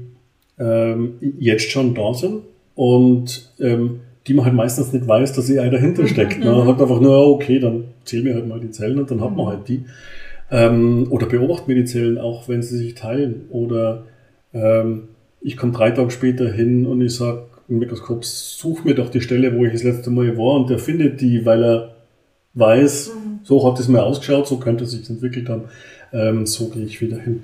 ähm, 0.59 1.13
jetzt 1.39 1.69
schon 1.69 1.93
da 1.93 2.13
sind 2.13 2.41
und 2.75 3.51
ähm, 3.59 4.01
die 4.27 4.33
man 4.33 4.45
halt 4.45 4.55
meistens 4.55 4.91
nicht 4.91 5.07
weiß, 5.07 5.33
dass 5.33 5.49
AI 5.49 5.69
dahinter 5.69 6.03
mhm. 6.03 6.07
steckt. 6.09 6.39
Man 6.39 6.63
mhm. 6.63 6.67
hat 6.67 6.81
einfach 6.81 6.99
nur, 6.99 7.27
okay, 7.27 7.59
dann 7.59 7.85
zähl 8.03 8.23
mir 8.23 8.35
halt 8.35 8.47
mal 8.47 8.59
die 8.59 8.71
Zellen 8.71 8.99
und 8.99 9.09
dann 9.09 9.21
hat 9.21 9.35
man 9.35 9.45
mhm. 9.45 9.49
halt 9.49 9.67
die. 9.67 9.85
Ähm, 10.49 11.07
oder 11.09 11.25
beobachten 11.25 11.71
mir 11.71 11.75
die 11.75 11.85
Zellen 11.85 12.17
auch, 12.17 12.47
wenn 12.47 12.61
sie 12.61 12.77
sich 12.77 12.95
teilen. 12.95 13.45
Oder 13.49 14.03
ähm, 14.53 15.09
ich 15.41 15.57
komme 15.57 15.73
drei 15.73 15.91
Tage 15.91 16.11
später 16.11 16.51
hin 16.51 16.85
und 16.85 17.01
ich 17.01 17.15
sage, 17.15 17.43
im 17.69 17.79
Mikroskop, 17.79 18.23
such 18.23 18.85
mir 18.85 18.95
doch 18.95 19.09
die 19.09 19.21
Stelle, 19.21 19.55
wo 19.55 19.65
ich 19.65 19.73
das 19.73 19.83
letzte 19.83 20.09
Mal 20.09 20.37
war 20.37 20.55
und 20.55 20.69
der 20.69 20.79
findet 20.79 21.19
die, 21.19 21.45
weil 21.45 21.63
er 21.63 21.95
weiß, 22.53 23.09
mhm. 23.09 23.39
so 23.43 23.65
hat 23.67 23.79
es 23.79 23.87
mir 23.87 24.03
ausgeschaut, 24.03 24.47
so 24.47 24.57
könnte 24.57 24.85
es 24.85 24.91
sich 24.91 25.09
entwickelt 25.09 25.49
haben, 25.49 25.63
ähm, 26.13 26.45
so 26.45 26.69
gehe 26.69 26.85
ich 26.85 27.01
wieder 27.01 27.17
hin. 27.17 27.43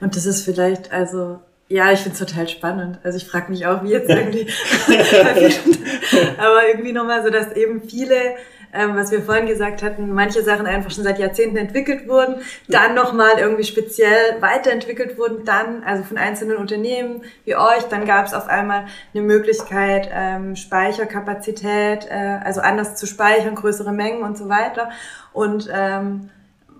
Und 0.00 0.16
das 0.16 0.26
ist 0.26 0.44
vielleicht, 0.44 0.92
also, 0.92 1.40
ja, 1.68 1.92
ich 1.92 2.00
finde 2.00 2.18
es 2.20 2.26
total 2.26 2.48
spannend. 2.48 2.98
Also 3.04 3.18
ich 3.18 3.26
frage 3.26 3.50
mich 3.50 3.66
auch, 3.66 3.82
wie 3.84 3.90
jetzt 3.90 4.08
irgendwie, 4.08 4.46
aber 6.38 6.68
irgendwie 6.68 6.92
nochmal 6.92 7.22
so, 7.22 7.30
dass 7.30 7.52
eben 7.52 7.82
viele 7.82 8.36
ähm, 8.72 8.96
was 8.96 9.10
wir 9.10 9.22
vorhin 9.22 9.46
gesagt 9.46 9.82
hatten, 9.82 10.12
manche 10.12 10.42
Sachen 10.42 10.66
einfach 10.66 10.90
schon 10.90 11.04
seit 11.04 11.18
Jahrzehnten 11.18 11.56
entwickelt 11.56 12.08
wurden, 12.08 12.36
dann 12.68 12.94
nochmal 12.94 13.38
irgendwie 13.38 13.64
speziell 13.64 14.40
weiterentwickelt 14.40 15.18
wurden, 15.18 15.44
dann, 15.44 15.82
also 15.82 16.04
von 16.04 16.18
einzelnen 16.18 16.56
Unternehmen 16.56 17.22
wie 17.44 17.56
euch, 17.56 17.82
dann 17.90 18.04
gab 18.04 18.26
es 18.26 18.34
auf 18.34 18.48
einmal 18.48 18.86
eine 19.12 19.22
Möglichkeit, 19.22 20.08
ähm, 20.12 20.56
Speicherkapazität, 20.56 22.06
äh, 22.08 22.38
also 22.44 22.60
anders 22.60 22.94
zu 22.94 23.06
speichern, 23.06 23.54
größere 23.54 23.92
Mengen 23.92 24.22
und 24.22 24.38
so 24.38 24.48
weiter. 24.48 24.90
Und 25.32 25.68
ähm, 25.72 26.30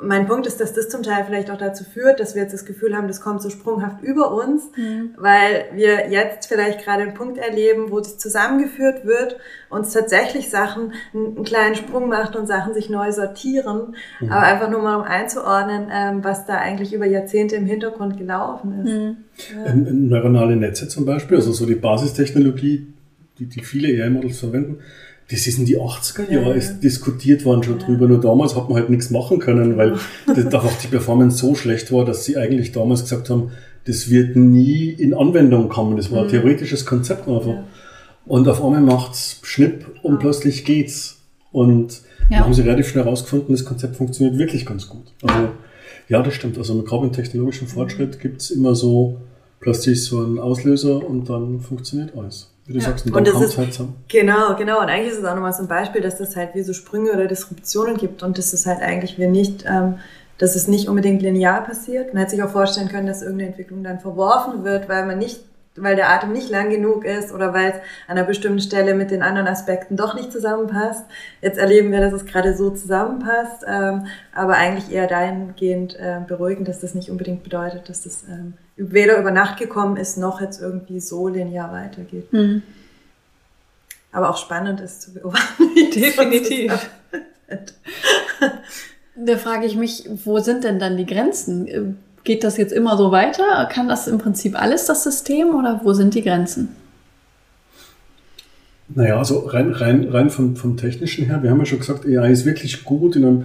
mein 0.03 0.27
Punkt 0.27 0.47
ist, 0.47 0.61
dass 0.61 0.73
das 0.73 0.89
zum 0.89 1.03
Teil 1.03 1.25
vielleicht 1.25 1.51
auch 1.51 1.59
dazu 1.59 1.85
führt, 1.85 2.21
dass 2.21 2.35
wir 2.35 2.43
jetzt 2.43 2.53
das 2.53 2.65
Gefühl 2.65 2.97
haben, 2.97 3.07
das 3.07 3.21
kommt 3.21 3.43
so 3.43 3.51
sprunghaft 3.51 4.03
über 4.03 4.33
uns, 4.33 4.71
mhm. 4.77 5.11
weil 5.17 5.67
wir 5.75 6.11
jetzt 6.11 6.47
vielleicht 6.47 6.85
gerade 6.85 7.03
einen 7.03 7.15
Punkt 7.15 7.39
erleben, 7.39 7.91
wo 7.91 7.99
es 7.99 8.17
zusammengeführt 8.17 9.05
wird, 9.05 9.37
uns 9.69 9.93
tatsächlich 9.93 10.49
Sachen 10.49 10.93
einen 11.13 11.45
kleinen 11.45 11.75
Sprung 11.75 12.09
macht 12.09 12.35
und 12.35 12.47
Sachen 12.47 12.73
sich 12.73 12.89
neu 12.89 13.13
sortieren, 13.13 13.95
mhm. 14.21 14.33
aber 14.33 14.43
einfach 14.43 14.71
nur 14.71 14.83
mal 14.83 14.97
um 14.97 15.03
einzuordnen, 15.03 15.89
ähm, 15.93 16.25
was 16.25 16.47
da 16.47 16.57
eigentlich 16.57 16.95
über 16.95 17.07
Jahrzehnte 17.07 17.57
im 17.57 17.67
Hintergrund 17.67 18.17
gelaufen 18.17 18.85
ist. 18.85 18.93
Mhm. 18.93 19.17
Ja. 19.55 19.73
Ähm, 19.73 20.09
neuronale 20.09 20.57
Netze 20.57 20.89
zum 20.89 21.05
Beispiel, 21.05 21.37
also 21.37 21.53
so 21.53 21.67
die 21.67 21.75
Basistechnologie, 21.75 22.87
die, 23.39 23.47
die 23.47 23.63
viele 23.63 24.03
AI-Models 24.03 24.41
verwenden, 24.41 24.79
das 25.31 25.47
ist 25.47 25.59
in 25.59 25.65
die 25.65 25.79
80er 25.79 26.31
Jahre, 26.31 26.59
ja, 26.59 26.73
diskutiert 26.83 27.45
worden 27.45 27.63
schon 27.63 27.79
ja. 27.79 27.87
drüber, 27.87 28.09
nur 28.09 28.21
damals 28.21 28.57
hat 28.57 28.69
man 28.69 28.79
halt 28.79 28.91
nichts 28.91 29.11
machen 29.11 29.39
können, 29.39 29.77
weil 29.77 29.93
einfach 30.27 30.77
die 30.83 30.89
Performance 30.89 31.39
so 31.39 31.55
schlecht 31.55 31.93
war, 31.93 32.05
dass 32.05 32.25
sie 32.25 32.37
eigentlich 32.37 32.73
damals 32.73 33.03
gesagt 33.03 33.31
haben, 33.31 33.53
das 33.85 34.11
wird 34.11 34.37
nie 34.37 34.91
in 34.91 35.15
Anwendung 35.15 35.69
kommen. 35.69 35.97
Das 35.97 36.11
war 36.11 36.21
ein 36.21 36.27
mhm. 36.27 36.31
theoretisches 36.31 36.85
Konzept 36.85 37.29
einfach. 37.29 37.47
Ja. 37.47 37.65
Und 38.27 38.49
auf 38.49 38.63
einmal 38.63 38.81
macht's 38.81 39.41
Schnipp 39.43 39.87
und 40.03 40.19
plötzlich 40.19 40.65
geht's. 40.65 41.19
Und 41.53 42.03
ja. 42.29 42.41
haben 42.41 42.55
sie 42.55 42.63
relativ 42.63 42.89
schnell 42.89 43.05
herausgefunden, 43.05 43.55
das 43.55 43.65
Konzept 43.65 43.97
funktioniert 43.97 44.39
wirklich 44.39 44.67
ganz 44.67 44.89
gut. 44.89 45.13
Also, 45.23 45.49
ja, 46.09 46.23
das 46.23 46.35
stimmt. 46.35 46.59
Also, 46.59 46.83
gerade 46.83 47.07
im 47.07 47.13
technologischen 47.13 47.67
Fortschritt 47.67 48.21
gibt's 48.21 48.51
immer 48.51 48.75
so 48.75 49.21
plötzlich 49.61 50.05
so 50.05 50.21
einen 50.21 50.39
Auslöser 50.39 51.05
und 51.05 51.29
dann 51.29 51.61
funktioniert 51.61 52.17
alles. 52.17 52.51
Wie 52.71 52.75
du 52.75 52.79
ja. 52.79 52.85
sagst, 52.91 53.07
und 53.07 53.13
kommt 53.13 53.27
es 53.27 53.59
halt 53.59 53.75
so. 53.75 53.89
Genau, 54.07 54.55
genau. 54.55 54.81
Und 54.81 54.89
eigentlich 54.89 55.13
ist 55.13 55.19
es 55.19 55.25
auch 55.25 55.35
nochmal 55.35 55.53
so 55.53 55.63
ein 55.63 55.67
Beispiel, 55.69 56.01
dass 56.01 56.19
das 56.19 56.37
halt 56.37 56.55
wie 56.55 56.63
so 56.63 56.73
Sprünge 56.73 57.11
oder 57.11 57.27
Disruptionen 57.27 57.97
gibt 57.97 58.23
und 58.23 58.39
dass 58.39 58.53
es 58.53 58.65
halt 58.65 58.81
eigentlich 58.81 59.19
wir 59.19 59.29
nicht, 59.29 59.65
ähm, 59.67 59.97
dass 60.39 60.55
es 60.55 60.69
nicht 60.69 60.89
unbedingt 60.89 61.21
linear 61.21 61.65
passiert. 61.65 62.15
Man 62.15 62.21
hätte 62.21 62.37
sich 62.37 62.43
auch 62.45 62.51
vorstellen 62.51 62.89
können, 62.89 63.09
dass 63.09 63.23
irgendeine 63.23 63.51
Entwicklung 63.51 63.83
dann 63.83 63.99
verworfen 63.99 64.63
wird, 64.63 64.89
weil 64.89 65.05
man 65.05 65.19
nicht 65.19 65.41
weil 65.83 65.97
der 65.97 66.11
Atem 66.11 66.33
nicht 66.33 66.51
lang 66.51 66.71
genug 66.71 67.05
ist 67.05 67.33
oder 67.33 67.53
weil 67.53 67.71
es 67.71 67.77
an 68.07 68.17
einer 68.17 68.25
bestimmten 68.25 68.61
Stelle 68.61 68.95
mit 68.95 69.11
den 69.11 69.23
anderen 69.23 69.49
Aspekten 69.49 69.97
doch 69.97 70.15
nicht 70.15 70.33
zusammenpasst. 70.33 71.05
Jetzt 71.41 71.59
erleben 71.59 71.93
wir, 71.93 72.01
dass 72.01 72.13
es 72.13 72.27
gerade 72.27 72.57
so 72.57 72.71
zusammenpasst, 72.71 73.65
ähm, 73.67 74.07
aber 74.35 74.55
eigentlich 74.55 74.93
eher 74.95 75.07
dahingehend 75.07 75.97
äh, 75.97 76.21
beruhigend, 76.27 76.69
dass 76.69 76.81
das 76.81 76.95
nicht 76.95 77.11
unbedingt 77.11 77.43
bedeutet, 77.43 77.89
dass 77.89 78.03
das 78.03 78.25
ähm, 78.29 78.55
weder 78.77 79.19
über 79.19 79.31
Nacht 79.31 79.59
gekommen 79.59 79.97
ist, 79.97 80.17
noch 80.17 80.41
jetzt 80.41 80.61
irgendwie 80.61 81.01
so 81.01 81.29
linear 81.29 81.73
weitergeht. 81.73 82.33
Mhm. 82.33 82.63
Aber 84.13 84.31
auch 84.31 84.37
spannend 84.37 84.81
ist 84.81 85.03
zu 85.03 85.15
beobachten. 85.15 85.65
Definitiv. 85.95 86.91
da 89.17 89.37
frage 89.37 89.67
ich 89.67 89.77
mich, 89.77 90.09
wo 90.25 90.39
sind 90.39 90.65
denn 90.65 90.79
dann 90.79 90.97
die 90.97 91.07
Grenzen? 91.07 91.99
Geht 92.25 92.45
das 92.45 92.57
jetzt 92.57 92.73
immer 92.73 92.97
so 92.97 93.11
weiter? 93.11 93.69
Kann 93.73 93.89
das 93.89 94.07
im 94.07 94.19
Prinzip 94.19 94.61
alles 94.61 94.87
das 94.87 95.05
System 95.05 95.55
oder 95.55 95.81
wo 95.83 95.93
sind 95.93 96.15
die 96.15 96.23
Grenzen? 96.23 96.69
Naja, 98.95 99.19
also 99.19 99.41
rein, 99.41 99.73
rein, 99.73 100.09
rein 100.09 100.31
vom, 100.31 100.57
vom 100.57 100.77
Technischen 100.77 101.27
her, 101.27 101.43
wir 101.43 101.51
haben 101.51 101.61
ja 101.61 101.67
schon 101.67 101.79
gesagt, 101.79 102.05
AI 102.07 102.33
ist 102.33 102.45
wirklich 102.45 102.85
gut 102.85 103.15
in 103.15 103.25
einem, 103.25 103.45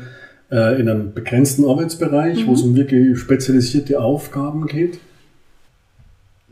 äh, 0.52 0.80
in 0.80 0.90
einem 0.90 1.14
begrenzten 1.14 1.66
Arbeitsbereich, 1.66 2.42
mhm. 2.42 2.48
wo 2.48 2.54
es 2.54 2.64
um 2.64 2.76
wirklich 2.76 3.18
spezialisierte 3.20 4.02
Aufgaben 4.02 4.66
geht. 4.66 5.00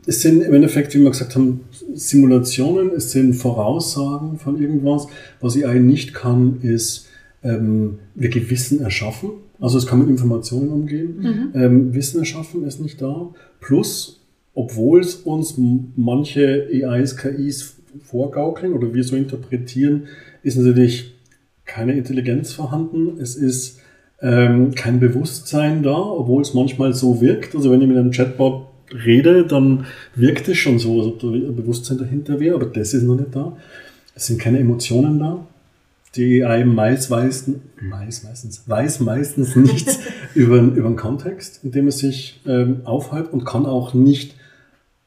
Es 0.06 0.22
sind 0.22 0.42
im 0.42 0.54
Endeffekt, 0.54 0.94
wie 0.94 1.00
wir 1.00 1.10
gesagt 1.10 1.34
haben, 1.34 1.60
Simulationen, 1.94 2.90
es 2.94 3.10
sind 3.10 3.34
Voraussagen 3.34 4.38
von 4.38 4.60
irgendwas. 4.60 5.06
Was 5.40 5.56
AI 5.56 5.78
nicht 5.78 6.14
kann, 6.14 6.60
ist 6.62 7.08
ähm, 7.42 7.98
wirklich 8.14 8.50
Wissen 8.50 8.82
erschaffen. 8.82 9.30
Also 9.60 9.78
es 9.78 9.86
kann 9.86 10.00
mit 10.00 10.08
Informationen 10.08 10.70
umgehen. 10.70 11.16
Mhm. 11.18 11.50
Ähm, 11.54 11.94
Wissen 11.94 12.18
erschaffen 12.18 12.64
ist 12.64 12.80
nicht 12.80 13.00
da. 13.00 13.30
Plus, 13.60 14.20
obwohl 14.54 15.00
es 15.00 15.16
uns 15.16 15.54
manche 15.96 16.68
AIs, 16.72 17.16
KIs 17.16 17.76
vorgaukeln 18.02 18.72
oder 18.72 18.92
wir 18.92 19.04
so 19.04 19.16
interpretieren, 19.16 20.04
ist 20.42 20.56
natürlich 20.58 21.14
keine 21.64 21.96
Intelligenz 21.96 22.52
vorhanden. 22.52 23.18
Es 23.20 23.36
ist 23.36 23.80
ähm, 24.20 24.74
kein 24.74 25.00
Bewusstsein 25.00 25.82
da, 25.82 25.96
obwohl 25.96 26.42
es 26.42 26.54
manchmal 26.54 26.92
so 26.92 27.20
wirkt. 27.20 27.54
Also 27.54 27.70
wenn 27.70 27.80
ich 27.80 27.88
mit 27.88 27.96
einem 27.96 28.10
Chatbot 28.10 28.66
rede, 29.06 29.46
dann 29.46 29.86
wirkt 30.14 30.48
es 30.48 30.58
schon 30.58 30.78
so, 30.78 30.98
als 30.98 31.06
ob 31.06 31.20
da 31.20 31.28
ein 31.28 31.56
Bewusstsein 31.56 31.98
dahinter 31.98 32.38
wäre, 32.40 32.56
aber 32.56 32.66
das 32.66 32.94
ist 32.94 33.02
noch 33.04 33.16
nicht 33.16 33.34
da. 33.34 33.56
Es 34.14 34.26
sind 34.26 34.40
keine 34.40 34.58
Emotionen 34.58 35.18
da 35.18 35.46
die 36.16 36.44
einem 36.44 36.74
meist 36.74 37.10
weiß, 37.10 37.50
meist, 37.80 38.24
meistens, 38.24 38.68
weiß 38.68 39.00
meistens 39.00 39.56
nichts 39.56 39.98
über, 40.34 40.58
über 40.58 40.88
den 40.88 40.96
Kontext, 40.96 41.64
in 41.64 41.72
dem 41.72 41.88
es 41.88 41.98
sich 41.98 42.40
ähm, 42.46 42.82
aufhält 42.84 43.32
und 43.32 43.44
kann 43.44 43.66
auch 43.66 43.94
nicht 43.94 44.36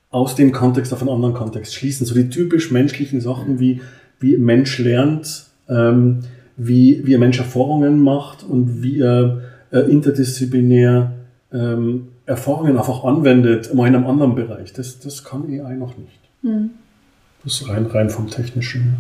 aus 0.09 0.35
dem 0.35 0.51
Kontext 0.51 0.93
auf 0.93 1.01
einen 1.01 1.09
anderen 1.09 1.33
Kontext 1.33 1.75
schließen. 1.75 2.05
So 2.05 2.13
die 2.13 2.29
typisch 2.29 2.71
menschlichen 2.71 3.21
Sachen, 3.21 3.59
wie, 3.59 3.81
wie 4.19 4.35
ein 4.35 4.43
Mensch 4.43 4.79
lernt, 4.79 5.47
ähm, 5.69 6.19
wie, 6.55 7.05
wie 7.05 7.15
ein 7.15 7.19
Mensch 7.19 7.39
Erfahrungen 7.39 8.01
macht 8.01 8.43
und 8.43 8.81
wie 8.81 8.99
er 8.99 9.41
äh, 9.71 9.79
interdisziplinär 9.79 11.13
ähm, 11.53 12.09
Erfahrungen 12.25 12.77
einfach 12.77 13.03
anwendet, 13.03 13.73
mal 13.73 13.87
in 13.87 13.95
einem 13.95 14.07
anderen 14.07 14.35
Bereich. 14.35 14.73
Das, 14.73 14.99
das 14.99 15.23
kann 15.23 15.43
AI 15.43 15.75
noch 15.75 15.97
nicht. 15.97 16.19
Mhm. 16.41 16.71
Das 17.43 17.61
ist 17.61 17.69
rein, 17.69 17.85
rein 17.85 18.09
vom 18.09 18.29
Technischen. 18.29 18.97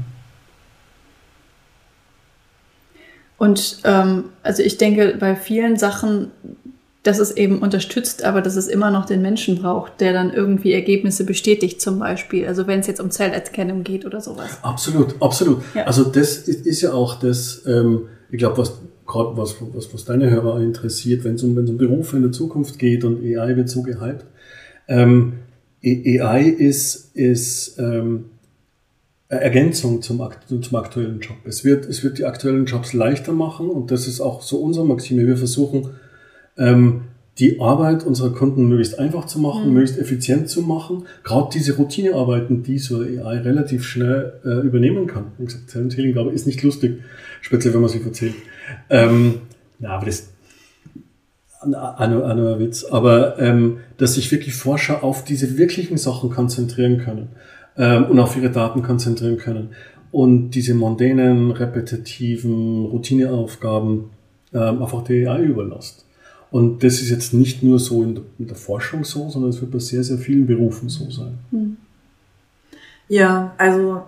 Und 3.37 3.79
ähm, 3.83 4.25
also 4.43 4.63
ich 4.63 4.77
denke, 4.77 5.15
bei 5.19 5.35
vielen 5.35 5.77
Sachen, 5.77 6.31
dass 7.03 7.19
es 7.19 7.31
eben 7.31 7.59
unterstützt, 7.59 8.23
aber 8.23 8.41
dass 8.41 8.55
es 8.55 8.67
immer 8.67 8.91
noch 8.91 9.05
den 9.05 9.21
Menschen 9.21 9.61
braucht, 9.61 10.01
der 10.01 10.11
dann 10.11 10.33
irgendwie 10.33 10.73
Ergebnisse 10.73 11.23
bestätigt, 11.23 11.79
zum 11.79 11.99
Beispiel. 11.99 12.47
Also 12.47 12.67
wenn 12.67 12.79
es 12.79 12.87
jetzt 12.87 12.99
um 12.99 13.11
Zellerkennung 13.11 13.83
geht 13.83 14.05
oder 14.05 14.19
sowas. 14.19 14.57
Absolut, 14.61 15.15
absolut. 15.21 15.61
Ja. 15.73 15.85
Also 15.85 16.03
das 16.03 16.39
ist, 16.39 16.81
ja 16.81 16.93
auch 16.93 17.19
das, 17.19 17.63
ähm, 17.65 18.07
ich 18.29 18.39
glaube, 18.39 18.57
was 18.57 18.81
gerade 19.05 19.37
was, 19.37 19.55
was, 19.73 19.93
was 19.93 20.05
deine 20.05 20.29
Hörer 20.29 20.59
interessiert, 20.59 21.23
wenn 21.23 21.35
es 21.35 21.43
um, 21.43 21.55
wenn's 21.55 21.69
um 21.69 21.77
Berufe 21.77 22.17
in 22.17 22.23
der 22.23 22.31
Zukunft 22.31 22.77
geht 22.77 23.05
und 23.05 23.23
AI 23.23 23.55
wird 23.55 23.69
so 23.69 23.81
gehypt. 23.81 24.25
Ähm, 24.87 25.33
AI 25.83 26.41
ist, 26.41 27.15
ist 27.15 27.79
ähm, 27.79 28.25
Ergänzung 29.29 30.01
zum, 30.01 30.21
zum 30.61 30.75
aktuellen 30.77 31.19
Job. 31.19 31.37
Es 31.43 31.65
wird, 31.65 31.85
es 31.85 32.03
wird 32.03 32.17
die 32.17 32.25
aktuellen 32.25 32.65
Jobs 32.65 32.93
leichter 32.93 33.33
machen 33.33 33.69
und 33.69 33.91
das 33.91 34.07
ist 34.07 34.21
auch 34.21 34.41
so 34.41 34.57
unsere 34.59 34.85
Maxime. 34.85 35.27
Wir 35.27 35.37
versuchen, 35.37 35.89
ähm, 36.57 37.01
die 37.37 37.59
Arbeit 37.59 38.03
unserer 38.03 38.33
Kunden 38.33 38.67
möglichst 38.67 38.97
einfach 38.97 39.25
zu 39.25 39.39
machen, 39.39 39.67
mhm. 39.67 39.73
möglichst 39.73 39.99
effizient 39.99 40.49
zu 40.49 40.61
machen. 40.61 41.05
Gerade 41.23 41.49
diese 41.53 41.75
Routinearbeiten, 41.75 42.63
die 42.63 42.79
so 42.79 43.01
AI 43.01 43.39
relativ 43.39 43.83
schnell 43.83 44.33
äh, 44.45 44.65
übernehmen 44.65 45.07
kann. 45.07 45.25
Wie 45.37 45.45
gesagt, 45.45 45.75
ich, 45.75 46.33
ist 46.33 46.47
nicht 46.47 46.63
lustig, 46.63 47.01
speziell 47.41 47.73
wenn 47.73 47.81
man 47.81 47.89
sich 47.89 48.03
erzählt. 48.03 48.33
Ähm, 48.89 49.41
na, 49.77 49.89
aber 49.89 50.05
das 50.05 50.29
ein 51.61 51.73
Witz. 52.59 52.85
Aber 52.85 53.39
ähm, 53.39 53.79
dass 53.97 54.13
sich 54.13 54.31
wirklich 54.31 54.53
Forscher 54.55 55.03
auf 55.03 55.23
diese 55.23 55.57
wirklichen 55.57 55.97
Sachen 55.97 56.29
konzentrieren 56.29 56.99
können 56.99 57.29
ähm, 57.77 58.05
und 58.05 58.19
auf 58.19 58.35
ihre 58.35 58.49
Daten 58.49 58.83
konzentrieren 58.83 59.37
können. 59.37 59.69
Und 60.11 60.51
diese 60.51 60.73
mondänen, 60.73 61.51
repetitiven 61.51 62.85
Routineaufgaben 62.85 64.05
ähm, 64.53 64.81
einfach 64.81 65.03
der 65.03 65.31
AI 65.31 65.43
überlasst. 65.43 66.05
Und 66.49 66.83
das 66.83 67.01
ist 67.01 67.09
jetzt 67.09 67.33
nicht 67.33 67.61
nur 67.61 67.77
so 67.77 68.03
in 68.03 68.21
der, 68.37 68.55
Forschung 68.55 69.03
so, 69.03 69.29
sondern 69.29 69.49
es 69.49 69.59
wird 69.59 69.71
bei 69.71 69.79
sehr, 69.79 70.03
sehr 70.03 70.17
vielen 70.17 70.47
Berufen 70.47 70.87
so 70.87 71.09
sein. 71.11 71.37
Hm. 71.51 71.77
Ja, 73.09 73.53
also 73.57 74.03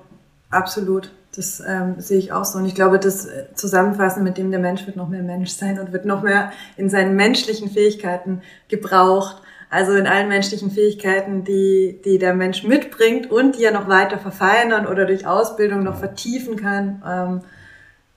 absolut. 0.49 1.12
Das 1.36 1.62
ähm, 1.65 1.95
sehe 1.99 2.17
ich 2.17 2.32
auch 2.32 2.45
so. 2.45 2.58
Und 2.58 2.65
ich 2.65 2.75
glaube, 2.75 2.97
das 2.97 3.27
Zusammenfassen 3.53 4.23
mit 4.23 4.38
dem 4.38 4.51
der 4.51 4.60
Mensch 4.60 4.86
wird 4.88 4.95
noch 4.95 5.10
mehr 5.10 5.21
Mensch 5.21 5.51
sein 5.51 5.79
und 5.79 5.93
wird 5.93 6.05
noch 6.05 6.23
mehr 6.23 6.51
in 6.75 6.89
seinen 6.89 7.15
menschlichen 7.15 7.69
Fähigkeiten 7.69 8.41
gebraucht. 8.67 9.41
Also 9.69 9.93
in 9.93 10.08
allen 10.08 10.29
menschlichen 10.29 10.71
Fähigkeiten, 10.71 11.43
die, 11.43 12.01
die 12.03 12.17
der 12.17 12.34
Mensch 12.34 12.63
mitbringt 12.63 13.29
und 13.29 13.58
die 13.58 13.63
er 13.63 13.71
noch 13.71 13.88
weiter 13.88 14.17
verfeinern 14.17 14.88
oder 14.88 15.05
durch 15.05 15.27
Ausbildung 15.27 15.84
noch 15.84 15.97
vertiefen 15.97 16.55
kann. 16.55 17.03
Ähm, 17.08 17.41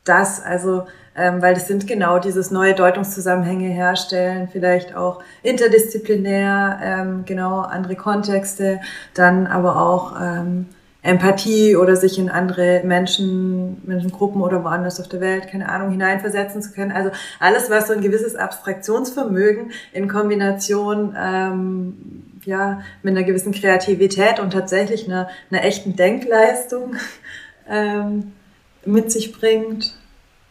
das, 0.04 0.42
also, 0.42 0.86
ähm, 1.14 1.42
weil 1.42 1.54
das 1.54 1.68
sind 1.68 1.86
genau 1.86 2.18
dieses 2.18 2.50
neue 2.50 2.74
Deutungszusammenhänge 2.74 3.68
herstellen, 3.68 4.48
vielleicht 4.50 4.96
auch 4.96 5.22
interdisziplinär, 5.42 6.80
ähm, 6.82 7.24
genau 7.26 7.60
andere 7.60 7.96
Kontexte, 7.96 8.80
dann 9.12 9.46
aber 9.46 9.76
auch 9.76 10.18
ähm, 10.20 10.68
Empathie 11.02 11.74
oder 11.74 11.96
sich 11.96 12.18
in 12.18 12.30
andere 12.30 12.82
Menschen, 12.84 13.82
Menschengruppen 13.84 14.40
oder 14.40 14.62
woanders 14.62 15.00
auf 15.00 15.08
der 15.08 15.20
Welt, 15.20 15.48
keine 15.48 15.68
Ahnung, 15.68 15.90
hineinversetzen 15.90 16.62
zu 16.62 16.70
können. 16.72 16.92
Also 16.92 17.10
alles, 17.40 17.70
was 17.70 17.88
so 17.88 17.92
ein 17.92 18.02
gewisses 18.02 18.36
Abstraktionsvermögen 18.36 19.72
in 19.92 20.08
Kombination 20.08 21.16
ähm, 21.18 22.22
ja, 22.44 22.82
mit 23.02 23.16
einer 23.16 23.24
gewissen 23.24 23.52
Kreativität 23.52 24.38
und 24.38 24.52
tatsächlich 24.52 25.06
einer, 25.06 25.28
einer 25.50 25.64
echten 25.64 25.96
Denkleistung 25.96 26.94
ähm, 27.68 28.32
mit 28.84 29.10
sich 29.10 29.32
bringt. 29.32 29.96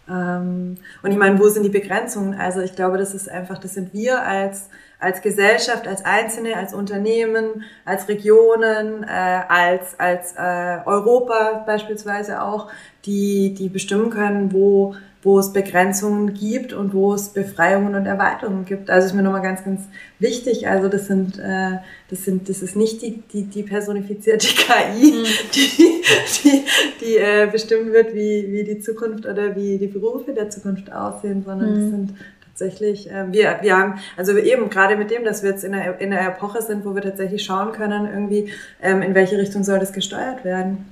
Ähm, 0.10 0.78
und 1.02 1.12
ich 1.12 1.18
meine, 1.18 1.40
wo 1.40 1.48
sind 1.48 1.64
die 1.64 1.70
Begrenzungen? 1.70 2.34
Also 2.34 2.60
ich 2.60 2.76
glaube, 2.76 2.98
das 2.98 3.14
ist 3.14 3.30
einfach, 3.30 3.58
das 3.58 3.74
sind 3.74 3.94
wir 3.94 4.24
als 4.24 4.68
als 5.02 5.22
Gesellschaft, 5.22 5.88
als 5.88 6.06
Einzelne, 6.06 6.56
als 6.56 6.74
Unternehmen, 6.74 7.64
als 7.86 8.08
Regionen, 8.08 9.04
äh, 9.04 9.08
als, 9.08 10.00
als 10.00 10.34
äh, 10.38 10.78
Europa 10.86 11.64
beispielsweise 11.66 12.42
auch, 12.42 12.70
die, 13.06 13.56
die 13.56 13.68
bestimmen 13.68 14.12
können, 14.12 14.54
wo, 14.54 14.94
wo 15.24 15.40
es 15.40 15.54
Begrenzungen 15.54 16.36
gibt 16.36 16.72
und 16.72 16.94
wo 16.94 17.16
es 17.16 17.30
Befreiungen 17.30 17.96
und 17.96 18.06
Erweiterungen 18.06 18.64
gibt. 18.66 18.92
Also 18.92 19.08
ist 19.08 19.14
mir 19.14 19.24
nochmal 19.24 19.42
ganz, 19.42 19.64
ganz 19.64 19.82
wichtig. 20.20 20.68
Also 20.68 20.88
das 20.88 21.08
sind, 21.08 21.40
äh, 21.40 21.80
das 22.12 22.24
sind, 22.24 22.48
das 22.48 22.62
ist 22.62 22.76
nicht 22.76 23.02
die, 23.02 23.24
die, 23.34 23.46
die 23.46 23.64
personifizierte 23.64 24.46
KI, 24.56 25.14
mhm. 25.14 25.26
die, 25.56 26.04
die, 26.44 26.64
die 27.02 27.18
äh, 27.18 27.50
bestimmen 27.52 27.92
wird, 27.92 28.14
wie, 28.14 28.52
wie 28.52 28.64
die 28.64 28.80
Zukunft 28.80 29.26
oder 29.26 29.56
wie 29.56 29.80
die 29.80 29.88
Berufe 29.88 30.32
der 30.32 30.52
Zukunft 30.52 30.92
aussehen, 30.94 31.44
sondern 31.44 31.72
mhm. 31.72 31.82
das 31.82 31.90
sind 31.90 32.14
tatsächlich, 32.62 33.10
äh, 33.10 33.32
wir, 33.32 33.60
wir 33.62 33.78
haben, 33.78 33.96
also 34.18 34.38
eben 34.38 34.70
gerade 34.70 34.96
mit 34.96 35.12
dem, 35.12 35.24
dass 35.24 35.44
wir 35.44 35.50
jetzt 35.50 35.64
in 35.64 35.74
einer, 35.74 36.00
in 36.00 36.14
einer 36.14 36.28
Epoche 36.28 36.62
sind, 36.62 36.86
wo 36.86 36.94
wir 36.94 37.02
tatsächlich 37.02 37.44
schauen 37.44 37.72
können, 37.72 38.08
irgendwie, 38.12 38.52
ähm, 38.82 39.02
in 39.02 39.16
welche 39.16 39.38
Richtung 39.38 39.64
soll 39.64 39.80
das 39.80 39.94
gesteuert 39.94 40.46
werden. 40.46 40.86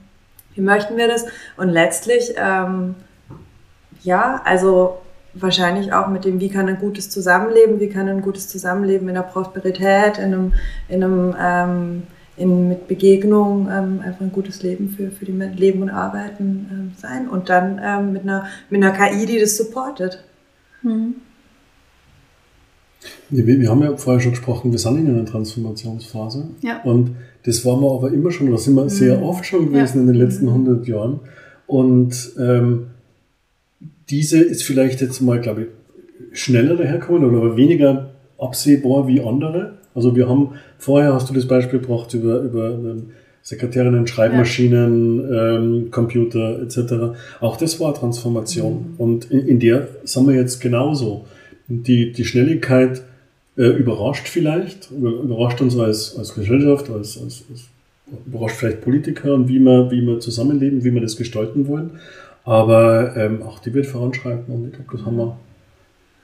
Wie 0.55 0.61
möchten 0.61 0.97
wir 0.97 1.07
das? 1.07 1.25
Und 1.57 1.69
letztlich, 1.69 2.33
ähm, 2.37 2.95
ja, 4.01 4.41
also 4.45 4.99
wahrscheinlich 5.33 5.93
auch 5.93 6.07
mit 6.07 6.25
dem, 6.25 6.39
wie 6.39 6.49
kann 6.49 6.67
ein 6.67 6.79
gutes 6.79 7.09
Zusammenleben, 7.09 7.79
wie 7.79 7.89
kann 7.89 8.09
ein 8.09 8.21
gutes 8.21 8.49
Zusammenleben 8.49 9.07
in 9.07 9.15
der 9.15 9.21
Prosperität, 9.21 10.17
in 10.17 10.33
einem, 10.33 10.53
in 10.87 11.03
einem 11.03 11.35
ähm, 11.39 12.03
in, 12.35 12.69
mit 12.69 12.87
Begegnung 12.87 13.67
ähm, 13.69 14.01
einfach 14.03 14.21
ein 14.21 14.31
gutes 14.31 14.63
Leben 14.63 14.89
für, 14.89 15.11
für 15.11 15.25
die 15.25 15.33
Leben 15.33 15.81
und 15.81 15.89
Arbeiten 15.89 16.69
ähm, 16.71 16.91
sein 16.97 17.27
und 17.27 17.49
dann 17.49 17.79
ähm, 17.83 18.13
mit, 18.13 18.23
einer, 18.23 18.47
mit 18.69 18.83
einer 18.83 18.91
KI, 18.91 19.25
die 19.25 19.39
das 19.39 19.57
supportet. 19.57 20.23
Mhm. 20.81 21.15
Wir, 23.29 23.45
wir, 23.45 23.69
haben 23.69 23.81
ja 23.81 23.95
vorher 23.95 24.21
schon 24.21 24.31
gesprochen, 24.31 24.71
wir 24.71 24.79
sind 24.79 24.97
in 24.99 25.07
einer 25.07 25.25
Transformationsphase. 25.25 26.49
Ja. 26.61 26.81
Und 26.83 27.15
das 27.43 27.65
waren 27.65 27.81
wir 27.81 27.91
aber 27.91 28.11
immer 28.11 28.31
schon, 28.31 28.51
das 28.51 28.65
sind 28.65 28.75
wir 28.75 28.89
sehr 28.89 29.23
oft 29.23 29.45
schon 29.45 29.67
gewesen 29.67 29.97
ja. 29.97 30.01
in 30.01 30.07
den 30.07 30.15
letzten 30.15 30.47
100 30.47 30.87
Jahren. 30.87 31.19
Und 31.67 32.31
ähm, 32.39 32.87
diese 34.09 34.39
ist 34.39 34.63
vielleicht 34.63 35.01
jetzt 35.01 35.21
mal, 35.21 35.39
glaube 35.39 35.61
ich, 35.61 35.67
schneller 36.31 36.75
daherkommen 36.75 37.23
oder 37.23 37.55
weniger 37.55 38.09
absehbar 38.37 39.07
wie 39.07 39.21
andere. 39.21 39.77
Also 39.95 40.15
wir 40.15 40.27
haben, 40.27 40.51
vorher 40.77 41.13
hast 41.13 41.29
du 41.29 41.33
das 41.33 41.47
Beispiel 41.47 41.79
gebracht 41.79 42.13
über, 42.13 42.41
über 42.41 42.69
ähm, 42.71 43.11
Sekretärinnen, 43.41 44.05
Schreibmaschinen, 44.05 45.31
ja. 45.31 45.55
ähm, 45.55 45.91
Computer 45.91 46.61
etc. 46.61 47.17
Auch 47.39 47.57
das 47.57 47.79
war 47.79 47.93
Transformation. 47.93 48.93
Mhm. 48.93 48.95
Und 48.97 49.31
in, 49.31 49.47
in, 49.47 49.59
der 49.59 49.87
sind 50.03 50.27
wir 50.27 50.35
jetzt 50.35 50.59
genauso. 50.59 51.25
Die, 51.69 52.11
die 52.11 52.25
Schnelligkeit 52.25 53.03
äh, 53.57 53.67
überrascht 53.67 54.27
vielleicht, 54.27 54.91
überrascht 54.91 55.61
uns 55.61 55.77
als, 55.77 56.17
als 56.17 56.33
Gesellschaft, 56.33 56.89
als, 56.89 57.21
als, 57.21 57.45
als 57.49 57.65
überrascht 58.25 58.55
vielleicht 58.55 58.81
Politiker 58.81 59.33
und 59.33 59.47
wie 59.47 59.59
wir, 59.59 59.91
wie 59.91 60.01
wir 60.01 60.19
zusammenleben, 60.19 60.83
wie 60.83 60.93
wir 60.93 61.01
das 61.01 61.15
gestalten 61.15 61.67
wollen. 61.67 61.99
Aber 62.43 63.15
ähm, 63.15 63.43
auch 63.43 63.59
die 63.59 63.73
wird 63.73 63.85
voranschreiten 63.85 64.53
und 64.53 64.65
ich 64.67 64.73
glaube, 64.73 64.89
das 64.91 65.05
haben 65.05 65.17
wir 65.17 65.37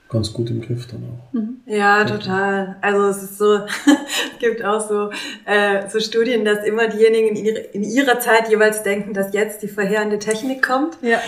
ganz 0.08 0.32
gut 0.32 0.50
im 0.50 0.60
Griff 0.62 0.86
dann 0.86 1.02
auch. 1.02 1.32
Mhm. 1.32 1.60
Ja, 1.66 2.04
total. 2.04 2.76
Also 2.80 3.08
es 3.08 3.22
ist 3.24 3.38
so, 3.38 3.54
es 3.56 4.38
gibt 4.38 4.64
auch 4.64 4.80
so, 4.80 5.10
äh, 5.44 5.88
so 5.88 5.98
Studien, 5.98 6.44
dass 6.44 6.64
immer 6.64 6.86
diejenigen 6.86 7.34
in, 7.34 7.44
ihre, 7.44 7.58
in 7.58 7.82
ihrer 7.82 8.20
Zeit 8.20 8.48
jeweils 8.48 8.84
denken, 8.84 9.14
dass 9.14 9.32
jetzt 9.32 9.62
die 9.62 9.68
verheerende 9.68 10.20
Technik 10.20 10.62
kommt. 10.62 10.96
Ja. 11.02 11.18
ja. 11.18 11.20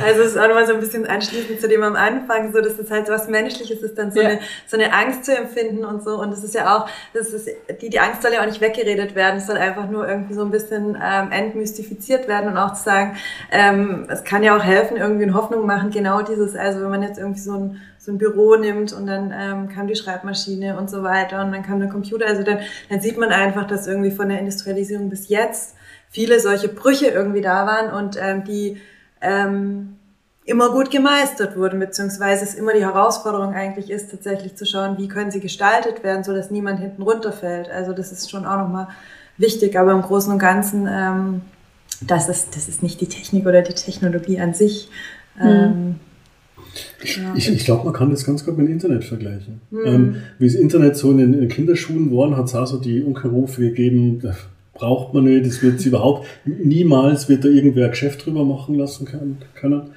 also 0.04 0.22
es 0.22 0.32
ist 0.32 0.38
auch 0.38 0.48
nochmal 0.48 0.66
so 0.66 0.74
ein 0.74 0.80
bisschen 0.80 1.06
anschließend 1.06 1.60
zu 1.60 1.68
dem 1.68 1.84
am 1.84 1.94
Anfang, 1.94 2.52
so 2.52 2.60
dass 2.60 2.80
es 2.80 2.90
halt 2.90 3.06
so 3.06 3.12
was 3.12 3.28
Menschliches 3.28 3.80
ist, 3.80 3.96
dann 3.96 4.10
so, 4.10 4.20
ja. 4.20 4.28
eine, 4.28 4.40
so 4.66 4.76
eine 4.76 4.92
Angst 4.92 5.24
zu 5.26 5.36
empfinden 5.36 5.84
und 5.84 6.02
so. 6.02 6.20
Und 6.20 6.32
das 6.32 6.42
ist 6.42 6.54
ja 6.54 6.76
auch, 6.76 6.88
das 7.12 7.32
ist, 7.32 7.48
die, 7.80 7.90
die 7.90 8.00
Angst 8.00 8.22
soll 8.22 8.32
ja 8.32 8.40
auch 8.40 8.46
nicht 8.46 8.60
weggeredet 8.60 9.14
werden, 9.14 9.36
es 9.36 9.46
soll 9.46 9.56
einfach 9.56 9.88
nur 9.88 10.08
irgendwie 10.08 10.34
so 10.34 10.42
ein 10.42 10.50
bisschen 10.50 10.98
ähm, 11.00 11.30
entmystifiziert 11.30 12.26
werden 12.26 12.50
und 12.50 12.58
auch 12.58 12.74
zu 12.74 12.82
sagen, 12.82 13.16
ähm, 13.52 14.08
es 14.10 14.24
kann 14.24 14.42
ja 14.42 14.56
auch 14.56 14.64
helfen, 14.64 14.96
irgendwie 14.96 15.24
in 15.24 15.34
Hoffnung 15.34 15.64
machen, 15.64 15.90
genau 15.90 16.22
dieses, 16.22 16.56
also 16.56 16.80
wenn 16.82 16.90
man 16.90 17.02
jetzt 17.02 17.18
irgendwie 17.18 17.40
so 17.40 17.52
ein 17.52 17.80
so 18.04 18.12
ein 18.12 18.18
Büro 18.18 18.56
nimmt 18.56 18.92
und 18.92 19.06
dann 19.06 19.32
ähm, 19.34 19.68
kam 19.68 19.86
die 19.86 19.96
Schreibmaschine 19.96 20.78
und 20.78 20.90
so 20.90 21.02
weiter 21.02 21.42
und 21.42 21.52
dann 21.52 21.62
kam 21.62 21.80
der 21.80 21.88
Computer. 21.88 22.26
Also 22.26 22.42
dann, 22.42 22.58
dann 22.90 23.00
sieht 23.00 23.16
man 23.16 23.30
einfach, 23.30 23.66
dass 23.66 23.86
irgendwie 23.86 24.10
von 24.10 24.28
der 24.28 24.38
Industrialisierung 24.38 25.08
bis 25.08 25.28
jetzt 25.28 25.74
viele 26.10 26.38
solche 26.38 26.68
Brüche 26.68 27.06
irgendwie 27.06 27.40
da 27.40 27.66
waren 27.66 27.92
und 27.92 28.18
ähm, 28.20 28.44
die 28.44 28.80
ähm, 29.20 29.96
immer 30.44 30.70
gut 30.70 30.90
gemeistert 30.90 31.56
wurden, 31.56 31.80
beziehungsweise 31.80 32.44
es 32.44 32.54
immer 32.54 32.74
die 32.74 32.84
Herausforderung 32.84 33.54
eigentlich 33.54 33.90
ist, 33.90 34.10
tatsächlich 34.10 34.56
zu 34.56 34.66
schauen, 34.66 34.98
wie 34.98 35.08
können 35.08 35.30
sie 35.30 35.40
gestaltet 35.40 36.04
werden, 36.04 36.22
so 36.22 36.34
dass 36.34 36.50
niemand 36.50 36.80
hinten 36.80 37.02
runterfällt. 37.02 37.70
Also 37.70 37.94
das 37.94 38.12
ist 38.12 38.30
schon 38.30 38.44
auch 38.44 38.58
nochmal 38.58 38.88
wichtig, 39.38 39.78
aber 39.78 39.92
im 39.92 40.02
Großen 40.02 40.30
und 40.30 40.38
Ganzen, 40.38 40.86
ähm, 40.90 41.40
das, 42.02 42.28
ist, 42.28 42.54
das 42.54 42.68
ist 42.68 42.82
nicht 42.82 43.00
die 43.00 43.08
Technik 43.08 43.46
oder 43.46 43.62
die 43.62 43.72
Technologie 43.72 44.38
an 44.38 44.52
sich. 44.52 44.90
Mhm. 45.36 45.46
Ähm, 45.46 46.00
ich, 46.12 46.13
ja. 47.04 47.34
ich, 47.36 47.48
ich 47.50 47.64
glaube, 47.64 47.84
man 47.84 47.92
kann 47.92 48.10
das 48.10 48.24
ganz 48.24 48.44
gut 48.44 48.56
mit 48.56 48.66
dem 48.66 48.72
Internet 48.72 49.04
vergleichen. 49.04 49.60
Mhm. 49.70 49.80
Ähm, 49.84 50.16
wie 50.38 50.46
das 50.46 50.54
Internet 50.54 50.96
so 50.96 51.10
in 51.10 51.18
den, 51.18 51.34
in 51.34 51.40
den 51.40 51.48
Kinderschuhen 51.48 52.10
war, 52.10 52.36
hat 52.36 52.46
es 52.46 52.54
auch 52.54 52.66
so 52.66 52.78
die 52.78 53.02
Unkenrufe 53.02 53.60
gegeben, 53.60 54.22
braucht 54.74 55.14
man 55.14 55.24
nicht, 55.24 55.46
das 55.46 55.62
wird 55.62 55.80
es 55.80 55.86
überhaupt, 55.86 56.26
niemals 56.44 57.28
wird 57.28 57.44
da 57.44 57.48
irgendwer 57.48 57.86
ein 57.86 57.90
Geschäft 57.90 58.24
drüber 58.24 58.44
machen 58.44 58.74
lassen 58.74 59.06
können. 59.54 59.90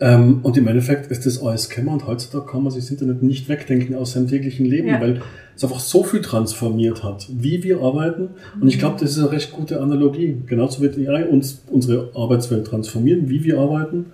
Ähm, 0.00 0.40
und 0.42 0.56
im 0.56 0.66
Endeffekt 0.66 1.10
ist 1.10 1.24
das 1.24 1.40
alles 1.40 1.70
Kämmer 1.70 1.92
und 1.92 2.06
heutzutage 2.06 2.46
kann 2.46 2.64
man 2.64 2.72
sich 2.72 2.82
das 2.82 2.90
Internet 2.90 3.22
nicht 3.22 3.48
wegdenken 3.48 3.94
aus 3.94 4.12
seinem 4.12 4.26
täglichen 4.26 4.66
Leben, 4.66 4.88
ja. 4.88 5.00
weil 5.00 5.22
es 5.54 5.62
einfach 5.62 5.78
so 5.78 6.02
viel 6.02 6.20
transformiert 6.20 7.04
hat, 7.04 7.28
wie 7.30 7.62
wir 7.62 7.80
arbeiten. 7.80 8.30
Und 8.60 8.66
ich 8.66 8.80
glaube, 8.80 8.96
das 8.98 9.12
ist 9.12 9.18
eine 9.18 9.30
recht 9.30 9.52
gute 9.52 9.80
Analogie. 9.80 10.36
Genauso 10.46 10.82
wird 10.82 10.98
AI 10.98 11.26
uns 11.28 11.62
unsere 11.70 12.10
Arbeitswelt 12.14 12.66
transformieren, 12.66 13.30
wie 13.30 13.44
wir 13.44 13.58
arbeiten 13.58 14.06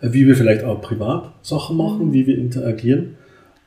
wie 0.00 0.26
wir 0.26 0.36
vielleicht 0.36 0.64
auch 0.64 0.80
privat 0.80 1.32
Sachen 1.42 1.76
machen, 1.76 2.08
mhm. 2.08 2.12
wie 2.12 2.26
wir 2.26 2.38
interagieren. 2.38 3.16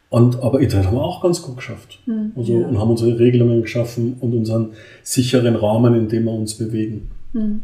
Und, 0.10 0.44
aber 0.44 0.60
Internet 0.60 0.88
haben 0.88 0.98
wir 0.98 1.04
auch 1.04 1.24
ganz 1.24 1.42
gut 1.42 1.58
geschafft. 1.58 2.00
Mhm. 2.06 2.34
Also, 2.36 2.60
ja. 2.60 2.68
Und 2.68 2.78
haben 2.80 2.90
unsere 2.90 3.18
Regelungen 3.18 3.62
geschaffen 3.62 4.18
und 4.20 4.34
unseren 4.34 4.72
sicheren 5.04 5.56
Rahmen, 5.56 5.96
in 5.96 6.10
dem 6.10 6.26
wir 6.26 6.34
uns 6.34 6.56
bewegen. 6.56 7.10
Mhm. 7.32 7.62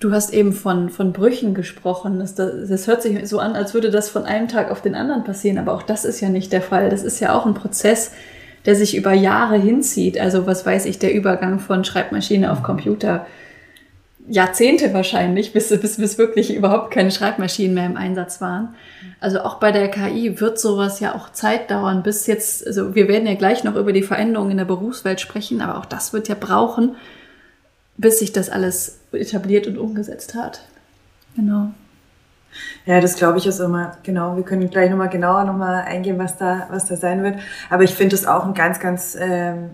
Du 0.00 0.12
hast 0.12 0.34
eben 0.34 0.52
von, 0.52 0.90
von 0.90 1.14
Brüchen 1.14 1.54
gesprochen. 1.54 2.18
Das, 2.18 2.34
das, 2.34 2.68
das, 2.68 2.86
hört 2.86 3.00
sich 3.00 3.26
so 3.26 3.38
an, 3.38 3.52
als 3.52 3.72
würde 3.72 3.90
das 3.90 4.10
von 4.10 4.24
einem 4.24 4.48
Tag 4.48 4.70
auf 4.70 4.82
den 4.82 4.94
anderen 4.94 5.24
passieren. 5.24 5.56
Aber 5.56 5.72
auch 5.72 5.82
das 5.82 6.04
ist 6.04 6.20
ja 6.20 6.28
nicht 6.28 6.52
der 6.52 6.60
Fall. 6.60 6.90
Das 6.90 7.02
ist 7.02 7.20
ja 7.20 7.34
auch 7.34 7.46
ein 7.46 7.54
Prozess, 7.54 8.12
der 8.66 8.76
sich 8.76 8.94
über 8.94 9.14
Jahre 9.14 9.56
hinzieht. 9.56 10.20
Also 10.20 10.46
was 10.46 10.66
weiß 10.66 10.84
ich, 10.84 10.98
der 10.98 11.14
Übergang 11.14 11.58
von 11.58 11.84
Schreibmaschine 11.84 12.52
auf 12.52 12.62
Computer 12.62 13.26
Jahrzehnte 14.26 14.94
wahrscheinlich, 14.94 15.52
bis, 15.52 15.68
bis, 15.68 15.98
bis 15.98 16.18
wirklich 16.18 16.54
überhaupt 16.54 16.90
keine 16.90 17.10
Schreibmaschinen 17.10 17.74
mehr 17.74 17.86
im 17.86 17.96
Einsatz 17.96 18.40
waren. 18.40 18.74
Also 19.20 19.40
auch 19.40 19.56
bei 19.56 19.70
der 19.70 19.90
KI 19.90 20.40
wird 20.40 20.58
sowas 20.58 21.00
ja 21.00 21.14
auch 21.14 21.30
Zeit 21.30 21.70
dauern, 21.70 22.02
bis 22.02 22.26
jetzt, 22.26 22.66
also 22.66 22.94
wir 22.94 23.08
werden 23.08 23.26
ja 23.26 23.34
gleich 23.34 23.64
noch 23.64 23.76
über 23.76 23.92
die 23.92 24.02
Veränderungen 24.02 24.52
in 24.52 24.56
der 24.56 24.64
Berufswelt 24.64 25.20
sprechen, 25.20 25.60
aber 25.60 25.78
auch 25.78 25.84
das 25.84 26.12
wird 26.12 26.28
ja 26.28 26.36
brauchen, 26.38 26.96
bis 27.96 28.18
sich 28.18 28.32
das 28.32 28.48
alles 28.48 28.98
etabliert 29.12 29.66
und 29.66 29.76
umgesetzt 29.76 30.34
hat. 30.34 30.62
Genau. 31.36 31.70
Ja, 32.86 33.00
das 33.00 33.16
glaube 33.16 33.38
ich 33.38 33.46
ist 33.46 33.60
immer, 33.60 33.98
genau, 34.04 34.36
wir 34.36 34.44
können 34.44 34.70
gleich 34.70 34.90
nochmal 34.90 35.08
genauer 35.08 35.44
nochmal 35.44 35.82
eingehen, 35.82 36.18
was 36.18 36.38
da, 36.38 36.68
was 36.70 36.86
da 36.86 36.96
sein 36.96 37.22
wird. 37.22 37.38
Aber 37.68 37.82
ich 37.82 37.94
finde 37.94 38.14
es 38.14 38.26
auch 38.26 38.46
ein 38.46 38.54
ganz, 38.54 38.80
ganz 38.80 39.16
ähm, 39.20 39.70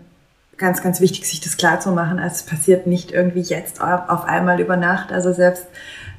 ganz, 0.61 0.83
ganz 0.83 1.01
wichtig, 1.01 1.29
sich 1.29 1.40
das 1.40 1.57
klar 1.57 1.81
zu 1.81 1.90
machen. 1.90 2.20
Also 2.20 2.37
es 2.37 2.42
passiert 2.44 2.87
nicht 2.87 3.11
irgendwie 3.11 3.40
jetzt 3.40 3.81
auf 3.81 4.25
einmal 4.25 4.61
über 4.61 4.77
Nacht. 4.77 5.11
Also 5.11 5.33
selbst 5.33 5.66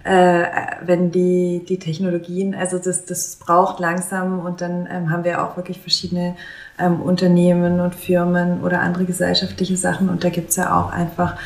äh, 0.04 0.46
wenn 0.82 1.12
die, 1.12 1.64
die 1.68 1.78
Technologien, 1.78 2.56
also 2.56 2.80
das, 2.80 3.06
das 3.06 3.36
braucht 3.36 3.80
langsam 3.80 4.40
und 4.40 4.60
dann 4.62 4.90
ähm, 4.92 5.12
haben 5.12 5.24
wir 5.24 5.44
auch 5.44 5.58
wirklich 5.58 5.80
verschiedene 5.80 6.36
ähm, 6.80 7.00
Unternehmen 7.02 7.80
und 7.80 7.94
Firmen 7.94 8.62
oder 8.62 8.82
andere 8.82 9.06
gesellschaftliche 9.06 9.78
Sachen 9.78 10.10
und 10.10 10.24
da 10.24 10.30
gibt's 10.30 10.56
ja 10.56 10.76
auch 10.76 10.92
einfach, 10.92 11.38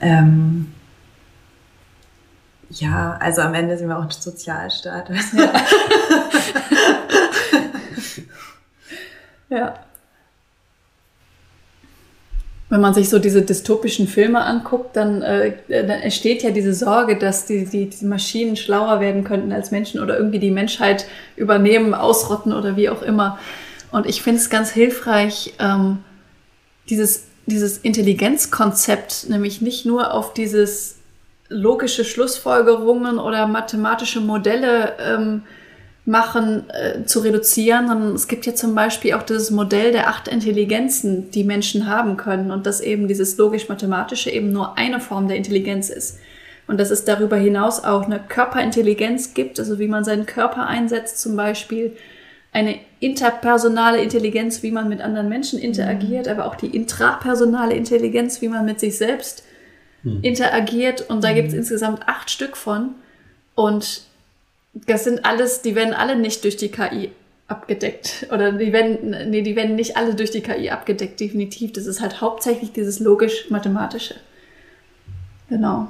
ähm, 0.00 0.72
ja, 2.70 3.16
also 3.20 3.42
am 3.42 3.54
Ende 3.54 3.76
sind 3.76 3.88
wir 3.88 3.98
auch 3.98 4.04
ein 4.04 4.10
Sozialstaat. 4.10 5.10
Ja. 5.10 5.52
ja 9.58 9.74
wenn 12.74 12.80
man 12.80 12.92
sich 12.92 13.08
so 13.08 13.20
diese 13.20 13.42
dystopischen 13.42 14.08
Filme 14.08 14.40
anguckt, 14.40 14.96
dann, 14.96 15.22
äh, 15.22 15.52
dann 15.68 15.90
entsteht 15.90 16.42
ja 16.42 16.50
diese 16.50 16.74
Sorge, 16.74 17.16
dass 17.16 17.46
die, 17.46 17.66
die, 17.66 17.88
die 17.88 18.04
Maschinen 18.04 18.56
schlauer 18.56 18.98
werden 18.98 19.22
könnten 19.22 19.52
als 19.52 19.70
Menschen 19.70 20.00
oder 20.00 20.16
irgendwie 20.16 20.40
die 20.40 20.50
Menschheit 20.50 21.06
übernehmen, 21.36 21.94
ausrotten 21.94 22.52
oder 22.52 22.76
wie 22.76 22.88
auch 22.88 23.02
immer. 23.02 23.38
Und 23.92 24.06
ich 24.06 24.22
finde 24.22 24.40
es 24.40 24.50
ganz 24.50 24.72
hilfreich, 24.72 25.54
ähm, 25.60 25.98
dieses, 26.90 27.26
dieses 27.46 27.78
Intelligenzkonzept 27.78 29.28
nämlich 29.28 29.60
nicht 29.60 29.86
nur 29.86 30.12
auf 30.12 30.34
dieses 30.34 30.96
logische 31.48 32.04
Schlussfolgerungen 32.04 33.20
oder 33.20 33.46
mathematische 33.46 34.20
Modelle 34.20 34.94
ähm, 34.98 35.42
machen, 36.06 36.68
äh, 36.68 37.04
zu 37.04 37.20
reduzieren, 37.20 37.88
sondern 37.88 38.14
es 38.14 38.28
gibt 38.28 38.44
ja 38.44 38.54
zum 38.54 38.74
Beispiel 38.74 39.14
auch 39.14 39.22
dieses 39.22 39.50
Modell 39.50 39.92
der 39.92 40.08
acht 40.08 40.28
Intelligenzen, 40.28 41.30
die 41.30 41.44
Menschen 41.44 41.86
haben 41.86 42.16
können 42.16 42.50
und 42.50 42.66
dass 42.66 42.80
eben 42.80 43.08
dieses 43.08 43.38
logisch-mathematische 43.38 44.30
eben 44.30 44.52
nur 44.52 44.76
eine 44.76 45.00
Form 45.00 45.28
der 45.28 45.38
Intelligenz 45.38 45.88
ist. 45.88 46.18
Und 46.66 46.78
dass 46.78 46.90
es 46.90 47.04
darüber 47.04 47.36
hinaus 47.36 47.84
auch 47.84 48.04
eine 48.04 48.20
Körperintelligenz 48.20 49.34
gibt, 49.34 49.58
also 49.58 49.78
wie 49.78 49.88
man 49.88 50.04
seinen 50.04 50.26
Körper 50.26 50.66
einsetzt 50.66 51.20
zum 51.20 51.36
Beispiel, 51.36 51.96
eine 52.52 52.78
interpersonale 53.00 54.00
Intelligenz, 54.00 54.62
wie 54.62 54.70
man 54.70 54.88
mit 54.88 55.00
anderen 55.00 55.28
Menschen 55.28 55.58
interagiert, 55.58 56.26
mhm. 56.26 56.32
aber 56.32 56.46
auch 56.46 56.54
die 56.54 56.68
intrapersonale 56.68 57.74
Intelligenz, 57.74 58.40
wie 58.40 58.48
man 58.48 58.64
mit 58.64 58.78
sich 58.78 58.96
selbst 58.96 59.44
mhm. 60.02 60.20
interagiert. 60.22 61.08
Und 61.10 61.24
da 61.24 61.32
gibt 61.32 61.48
es 61.48 61.54
mhm. 61.54 61.60
insgesamt 61.60 62.08
acht 62.08 62.30
Stück 62.30 62.56
von. 62.56 62.94
Und 63.54 64.02
das 64.74 65.04
sind 65.04 65.24
alles, 65.24 65.62
die 65.62 65.74
werden 65.74 65.94
alle 65.94 66.16
nicht 66.16 66.44
durch 66.44 66.56
die 66.56 66.70
KI 66.70 67.12
abgedeckt. 67.48 68.26
Oder 68.32 68.52
die 68.52 68.72
werden, 68.72 69.30
nee, 69.30 69.42
die 69.42 69.56
werden 69.56 69.76
nicht 69.76 69.96
alle 69.96 70.14
durch 70.14 70.30
die 70.30 70.40
KI 70.40 70.70
abgedeckt, 70.70 71.20
definitiv. 71.20 71.72
Das 71.72 71.86
ist 71.86 72.00
halt 72.00 72.20
hauptsächlich 72.20 72.72
dieses 72.72 73.00
logisch-mathematische. 73.00 74.16
Genau. 75.48 75.88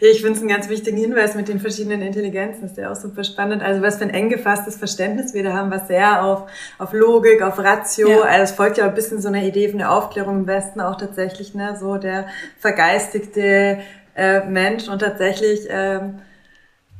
Ja, 0.00 0.08
ich 0.08 0.20
finde 0.20 0.34
es 0.34 0.38
einen 0.40 0.48
ganz 0.48 0.68
wichtigen 0.68 0.96
Hinweis 0.96 1.34
mit 1.34 1.48
den 1.48 1.58
verschiedenen 1.58 2.02
Intelligenzen. 2.02 2.66
ist 2.66 2.76
ja 2.76 2.92
auch 2.92 2.96
super 2.96 3.24
spannend. 3.24 3.62
Also 3.62 3.82
was 3.82 3.96
für 3.96 4.04
ein 4.04 4.10
eng 4.10 4.28
gefasstes 4.28 4.76
Verständnis 4.76 5.34
wir 5.34 5.42
da 5.42 5.54
haben, 5.54 5.72
was 5.72 5.88
sehr 5.88 6.24
auf, 6.24 6.48
auf 6.78 6.92
Logik, 6.92 7.42
auf 7.42 7.58
Ratio, 7.58 8.08
ja. 8.08 8.20
also 8.20 8.44
es 8.44 8.52
folgt 8.52 8.78
ja 8.78 8.86
ein 8.86 8.94
bisschen 8.94 9.20
so 9.20 9.28
einer 9.28 9.42
Idee 9.42 9.68
von 9.68 9.78
der 9.78 9.90
Aufklärung 9.90 10.40
im 10.40 10.46
Westen 10.46 10.80
auch 10.80 10.96
tatsächlich, 10.96 11.54
ne, 11.54 11.76
so 11.80 11.96
der 11.96 12.26
vergeistigte 12.58 13.78
äh, 14.14 14.44
Mensch 14.44 14.88
und 14.88 15.00
tatsächlich 15.00 15.66
ähm, 15.68 16.20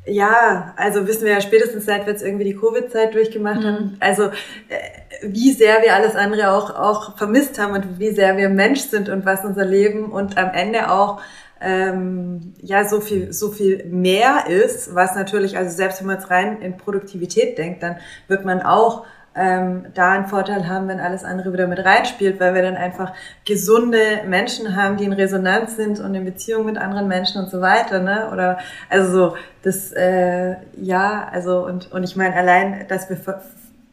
Ja, 0.04 0.74
also 0.76 1.06
wissen 1.06 1.24
wir 1.24 1.32
ja 1.32 1.40
spätestens 1.40 1.84
seit 1.84 2.06
wir 2.06 2.12
jetzt 2.12 2.24
irgendwie 2.24 2.44
die 2.44 2.56
Covid-Zeit 2.56 3.14
durchgemacht 3.14 3.60
mhm. 3.60 3.66
haben, 3.66 3.96
also 4.00 4.24
äh, 4.24 4.78
wie 5.22 5.52
sehr 5.52 5.80
wir 5.82 5.94
alles 5.94 6.16
andere 6.16 6.50
auch, 6.50 6.74
auch 6.74 7.16
vermisst 7.16 7.60
haben 7.60 7.74
und 7.74 8.00
wie 8.00 8.10
sehr 8.10 8.36
wir 8.36 8.48
Mensch 8.48 8.80
sind 8.80 9.08
und 9.08 9.24
was 9.24 9.44
unser 9.44 9.64
Leben 9.64 10.10
und 10.10 10.38
am 10.38 10.50
Ende 10.54 10.90
auch 10.90 11.20
ähm, 11.60 12.54
ja 12.60 12.84
so 12.84 13.00
viel 13.00 13.32
so 13.32 13.52
viel 13.52 13.84
mehr 13.84 14.48
ist, 14.48 14.92
was 14.92 15.14
natürlich 15.14 15.56
also 15.56 15.74
selbst 15.74 16.00
wenn 16.00 16.08
man 16.08 16.16
jetzt 16.18 16.30
rein 16.30 16.60
in 16.60 16.76
Produktivität 16.76 17.56
denkt, 17.56 17.84
dann 17.84 17.96
wird 18.26 18.44
man 18.44 18.60
auch 18.60 19.06
ähm, 19.34 19.86
da 19.94 20.12
einen 20.12 20.26
Vorteil 20.26 20.68
haben, 20.68 20.88
wenn 20.88 21.00
alles 21.00 21.24
andere 21.24 21.52
wieder 21.52 21.66
mit 21.66 21.78
reinspielt, 21.78 22.38
weil 22.38 22.54
wir 22.54 22.62
dann 22.62 22.76
einfach 22.76 23.12
gesunde 23.46 24.22
Menschen 24.26 24.76
haben, 24.76 24.96
die 24.96 25.04
in 25.04 25.12
Resonanz 25.12 25.76
sind 25.76 26.00
und 26.00 26.14
in 26.14 26.24
Beziehung 26.24 26.66
mit 26.66 26.76
anderen 26.76 27.08
Menschen 27.08 27.42
und 27.42 27.50
so 27.50 27.60
weiter, 27.60 28.00
ne? 28.00 28.30
Oder 28.32 28.58
also 28.90 29.10
so 29.10 29.36
das 29.62 29.92
äh, 29.92 30.56
ja, 30.76 31.28
also 31.32 31.64
und 31.64 31.90
und 31.92 32.04
ich 32.04 32.16
meine 32.16 32.34
allein, 32.34 32.86
dass 32.88 33.08
wir 33.08 33.18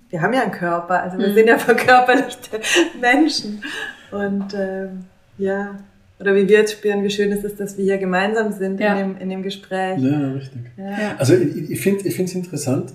wir 0.10 0.22
haben 0.22 0.34
ja 0.34 0.42
einen 0.42 0.52
Körper, 0.52 1.04
also 1.04 1.18
wir 1.18 1.30
mhm. 1.30 1.34
sind 1.36 1.48
ja 1.48 1.58
verkörperlichte 1.58 2.60
Menschen 3.00 3.64
und 4.12 4.54
ähm, 4.56 5.06
ja, 5.38 5.76
oder 6.20 6.36
wie 6.36 6.50
wir 6.50 6.58
jetzt 6.58 6.74
spüren, 6.74 7.04
wie 7.04 7.10
schön 7.10 7.32
es 7.32 7.44
ist, 7.46 7.60
dass 7.60 7.78
wir 7.78 7.86
hier 7.86 7.98
gemeinsam 7.98 8.52
sind 8.52 8.80
ja. 8.80 8.96
in, 8.96 9.14
dem, 9.14 9.22
in 9.22 9.30
dem 9.30 9.44
Gespräch. 9.44 10.00
Ja, 10.00 10.32
richtig. 10.32 10.62
Ja. 10.76 11.16
Also 11.18 11.34
ich, 11.36 11.72
ich 11.72 11.82
finde 11.82 12.08
es 12.08 12.36
interessant, 12.36 12.92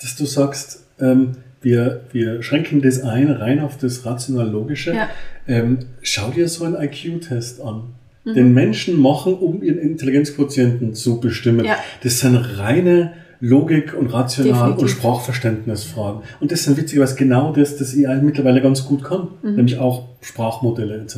dass 0.00 0.14
du 0.14 0.26
sagst, 0.26 0.84
ähm, 1.00 1.38
wir, 1.60 2.02
wir 2.12 2.42
schränken 2.42 2.82
das 2.82 3.02
ein 3.02 3.30
rein 3.30 3.60
auf 3.60 3.76
das 3.76 4.04
rational-logische. 4.06 4.94
Ja. 4.94 5.08
Ähm, 5.46 5.78
schau 6.02 6.30
dir 6.30 6.48
so 6.48 6.64
einen 6.64 6.76
IQ-Test 6.76 7.60
an. 7.60 7.94
Mhm. 8.24 8.34
Den 8.34 8.54
Menschen 8.54 9.00
machen, 9.00 9.34
um 9.34 9.62
ihren 9.62 9.78
Intelligenzquotienten 9.78 10.94
zu 10.94 11.20
bestimmen. 11.20 11.64
Ja. 11.64 11.76
Das 12.02 12.20
sind 12.20 12.36
reine 12.36 13.12
Logik 13.40 13.94
und 13.94 14.08
Rational- 14.08 14.52
Definitiv. 14.52 14.82
und 14.82 14.88
Sprachverständnisfragen. 14.88 16.22
Und 16.40 16.50
das 16.52 16.64
sind 16.64 16.76
witzigerweise 16.76 17.16
genau 17.16 17.52
das, 17.52 17.76
das 17.76 17.94
AI 17.94 18.20
mittlerweile 18.20 18.60
ganz 18.60 18.84
gut 18.84 19.04
kann. 19.04 19.28
Mhm. 19.42 19.54
Nämlich 19.56 19.78
auch 19.78 20.08
Sprachmodelle 20.20 20.96
etc. 21.00 21.16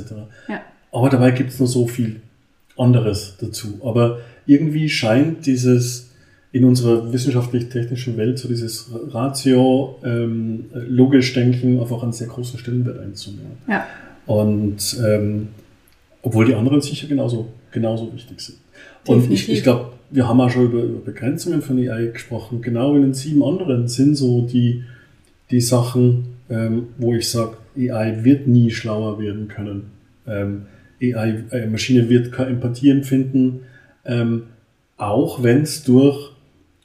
Ja. 0.48 0.60
Aber 0.92 1.08
dabei 1.08 1.30
gibt 1.30 1.50
es 1.50 1.60
noch 1.60 1.66
so 1.66 1.86
viel 1.86 2.20
anderes 2.76 3.36
dazu. 3.40 3.80
Aber 3.82 4.18
irgendwie 4.46 4.88
scheint 4.88 5.46
dieses 5.46 6.09
in 6.52 6.64
unserer 6.64 7.12
wissenschaftlich-technischen 7.12 8.16
Welt 8.16 8.38
so 8.38 8.48
dieses 8.48 8.90
Ratio, 9.10 9.98
ähm, 10.04 10.64
logisch 10.74 11.32
denken 11.32 11.80
einfach 11.80 12.02
einen 12.02 12.12
sehr 12.12 12.26
großen 12.26 12.58
Stellenwert 12.58 12.98
einzunehmen. 12.98 13.52
Ja. 13.68 13.86
Und 14.26 14.98
ähm, 15.04 15.48
obwohl 16.22 16.46
die 16.46 16.54
anderen 16.54 16.80
sicher 16.80 17.06
genauso, 17.06 17.48
genauso 17.70 18.12
wichtig 18.12 18.40
sind. 18.40 18.58
Definitiv. 19.06 19.28
Und 19.28 19.32
ich, 19.32 19.48
ich 19.50 19.62
glaube, 19.62 19.92
wir 20.10 20.28
haben 20.28 20.40
auch 20.40 20.50
schon 20.50 20.64
über, 20.64 20.82
über 20.82 21.00
Begrenzungen 21.00 21.62
von 21.62 21.78
AI 21.78 22.06
gesprochen. 22.06 22.62
Genau 22.62 22.96
in 22.96 23.02
den 23.02 23.14
sieben 23.14 23.42
anderen 23.44 23.88
sind 23.88 24.16
so 24.16 24.42
die, 24.42 24.84
die 25.50 25.60
Sachen, 25.60 26.34
ähm, 26.50 26.88
wo 26.98 27.14
ich 27.14 27.28
sage, 27.28 27.56
AI 27.76 28.24
wird 28.24 28.48
nie 28.48 28.70
schlauer 28.70 29.20
werden 29.20 29.48
können. 29.48 29.92
Ähm, 30.26 30.62
AI, 31.00 31.44
äh, 31.52 31.66
Maschine 31.66 32.08
wird 32.08 32.32
keine 32.32 32.50
Empathie 32.50 32.90
empfinden, 32.90 33.60
ähm, 34.04 34.44
auch 34.96 35.42
wenn 35.42 35.62
es 35.62 35.84
durch 35.84 36.29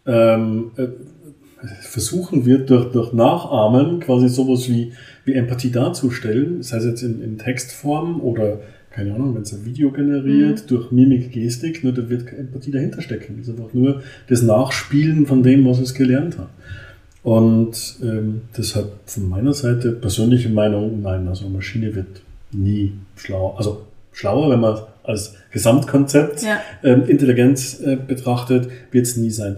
ähm, 0.06 0.72
äh, 0.78 0.88
versuchen 1.82 2.46
wird, 2.46 2.70
durch, 2.70 2.92
durch 2.92 3.14
Nachahmen 3.14 4.00
quasi 4.00 4.30
sowas 4.30 4.70
wie, 4.70 4.92
wie 5.24 5.34
Empathie 5.34 5.72
darzustellen, 5.72 6.62
sei 6.62 6.78
es 6.78 6.86
jetzt 6.86 7.04
in, 7.04 7.22
in 7.22 7.38
Textform 7.38 8.22
oder 8.22 8.60
keine 8.92 9.14
Ahnung, 9.14 9.36
wenn 9.36 9.42
es 9.42 9.52
ein 9.52 9.66
Video 9.66 9.92
generiert, 9.92 10.64
mhm. 10.64 10.68
durch 10.68 10.92
Mimik, 10.92 11.32
Gestik, 11.34 11.84
nur 11.84 11.94
da 11.94 12.10
wird 12.10 12.28
keine 12.28 12.44
Empathie 12.44 12.72
dahinter 12.72 13.02
stecken. 13.02 13.36
Das 13.38 13.50
ist 13.50 13.60
einfach 13.60 13.74
nur 13.74 14.02
das 14.30 14.42
Nachspielen 14.42 15.26
von 15.26 15.44
dem, 15.44 15.66
was 15.66 15.80
es 15.80 15.94
gelernt 15.94 16.38
hat. 16.38 16.48
Und 17.22 17.98
ähm, 18.02 18.44
deshalb 18.56 18.92
von 19.06 19.28
meiner 19.28 19.52
Seite 19.52 19.92
persönliche 19.92 20.48
Meinung, 20.48 21.02
nein, 21.02 21.28
also 21.28 21.50
Maschine 21.50 21.94
wird 21.94 22.22
nie 22.54 22.94
schlauer. 23.18 23.58
Also 23.58 23.88
schlauer, 24.14 24.52
wenn 24.52 24.62
man 24.62 24.78
als 25.04 25.36
Gesamtkonzept 25.52 26.44
ja. 26.44 26.62
ähm, 26.84 27.04
Intelligenz 27.08 27.82
äh, 27.82 27.98
betrachtet, 27.98 28.70
wird 28.92 29.08
es 29.08 29.18
nie 29.18 29.30
sein. 29.30 29.58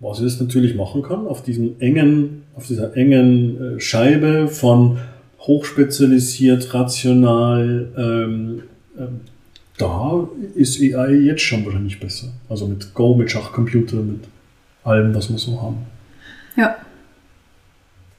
Was 0.00 0.20
es 0.20 0.40
natürlich 0.40 0.76
machen 0.76 1.02
kann, 1.02 1.26
auf 1.26 1.42
diesem 1.42 1.80
engen, 1.80 2.44
auf 2.54 2.66
dieser 2.66 2.96
engen 2.96 3.76
äh, 3.76 3.80
Scheibe 3.80 4.48
von 4.48 4.98
hochspezialisiert, 5.40 6.72
rational, 6.72 7.88
ähm, 7.96 8.62
ähm, 8.98 9.20
da 9.76 10.28
ist 10.54 10.80
AI 10.80 11.12
jetzt 11.12 11.42
schon 11.42 11.64
wahrscheinlich 11.64 12.00
besser. 12.00 12.28
Also 12.48 12.66
mit 12.66 12.94
Go, 12.94 13.14
mit 13.14 13.30
Schachcomputer, 13.30 13.96
mit 13.96 14.24
allem, 14.82 15.14
was 15.14 15.30
wir 15.30 15.38
so 15.38 15.60
haben. 15.62 15.86
Ja. 16.56 16.76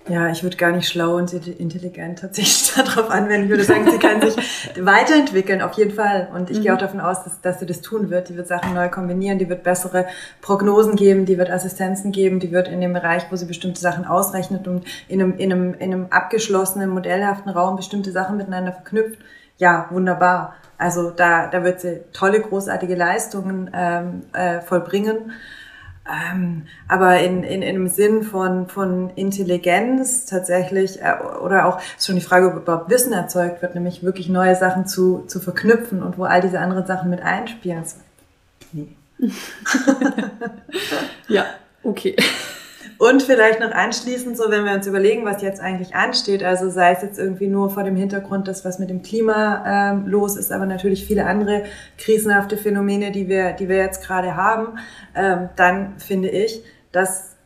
Ja, 0.09 0.27
ich 0.29 0.41
würde 0.41 0.57
gar 0.57 0.71
nicht 0.71 0.89
schlau 0.89 1.17
und 1.17 1.31
intelligent 1.33 2.19
tatsächlich 2.19 2.73
darauf 2.75 3.11
anwenden. 3.11 3.43
Ich 3.43 3.49
würde 3.51 3.63
sagen, 3.63 3.89
sie 3.89 3.99
kann 3.99 4.19
sich 4.19 4.35
weiterentwickeln, 4.83 5.61
auf 5.61 5.73
jeden 5.73 5.91
Fall. 5.91 6.29
Und 6.33 6.49
ich 6.49 6.57
mhm. 6.57 6.63
gehe 6.63 6.73
auch 6.73 6.79
davon 6.79 6.99
aus, 6.99 7.23
dass, 7.23 7.41
dass 7.41 7.59
sie 7.59 7.67
das 7.67 7.81
tun 7.81 8.09
wird. 8.09 8.29
Die 8.29 8.35
wird 8.35 8.47
Sachen 8.47 8.73
neu 8.73 8.89
kombinieren, 8.89 9.37
die 9.37 9.49
wird 9.49 9.61
bessere 9.61 10.07
Prognosen 10.41 10.95
geben, 10.95 11.25
die 11.25 11.37
wird 11.37 11.51
Assistenzen 11.51 12.11
geben, 12.11 12.39
die 12.39 12.51
wird 12.51 12.67
in 12.67 12.81
dem 12.81 12.93
Bereich, 12.93 13.27
wo 13.29 13.35
sie 13.35 13.45
bestimmte 13.45 13.79
Sachen 13.79 14.05
ausrechnet 14.05 14.67
und 14.67 14.83
in 15.07 15.21
einem, 15.21 15.37
in 15.37 15.53
einem, 15.53 15.73
in 15.75 15.93
einem 15.93 16.07
abgeschlossenen, 16.09 16.89
modellhaften 16.89 17.51
Raum 17.51 17.75
bestimmte 17.75 18.11
Sachen 18.11 18.37
miteinander 18.37 18.71
verknüpft. 18.71 19.19
Ja, 19.57 19.87
wunderbar. 19.91 20.55
Also 20.79 21.11
da, 21.11 21.47
da 21.47 21.63
wird 21.63 21.81
sie 21.81 22.01
tolle, 22.13 22.39
großartige 22.39 22.95
Leistungen 22.95 23.69
ähm, 23.73 24.23
äh, 24.33 24.61
vollbringen. 24.61 25.33
Ähm, 26.09 26.63
aber 26.87 27.19
in, 27.19 27.43
in, 27.43 27.61
in 27.61 27.75
einem 27.75 27.87
Sinn 27.87 28.23
von, 28.23 28.67
von 28.67 29.11
Intelligenz 29.11 30.25
tatsächlich, 30.25 31.01
äh, 31.01 31.15
oder 31.41 31.65
auch 31.67 31.79
schon 31.99 32.15
die 32.15 32.21
Frage, 32.21 32.47
ob 32.47 32.55
überhaupt 32.55 32.89
Wissen 32.89 33.13
erzeugt 33.13 33.61
wird, 33.61 33.75
nämlich 33.75 34.01
wirklich 34.01 34.27
neue 34.27 34.55
Sachen 34.55 34.87
zu, 34.87 35.25
zu 35.27 35.39
verknüpfen 35.39 36.01
und 36.01 36.17
wo 36.17 36.23
all 36.23 36.41
diese 36.41 36.59
anderen 36.59 36.87
Sachen 36.87 37.09
mit 37.09 37.21
einspielen. 37.21 37.83
ja, 41.27 41.45
okay. 41.83 42.15
Und 42.99 43.23
vielleicht 43.23 43.61
noch 43.61 43.71
anschließend, 43.71 44.35
so 44.35 44.51
wenn 44.51 44.65
wir 44.65 44.73
uns 44.73 44.85
überlegen, 44.85 45.23
was 45.23 45.41
jetzt 45.41 45.61
eigentlich 45.61 45.95
ansteht, 45.95 46.43
also 46.43 46.69
sei 46.69 46.91
es 46.91 47.01
jetzt 47.01 47.17
irgendwie 47.17 47.47
nur 47.47 47.69
vor 47.69 47.83
dem 47.83 47.95
Hintergrund, 47.95 48.49
das 48.49 48.65
was 48.65 48.77
mit 48.77 48.89
dem 48.89 49.03
Klima 49.03 49.63
ähm, 49.65 50.05
los 50.05 50.35
ist, 50.35 50.51
aber 50.51 50.65
natürlich 50.65 51.05
viele 51.05 51.25
andere 51.25 51.63
krisenhafte 51.97 52.57
Phänomene, 52.57 53.11
die 53.13 53.29
wir, 53.29 53.53
die 53.53 53.69
wir 53.69 53.77
jetzt 53.77 54.05
gerade 54.05 54.35
haben, 54.35 54.79
ähm, 55.15 55.47
dann 55.55 55.97
finde 55.97 56.27
ich, 56.27 56.61
dass 56.91 57.37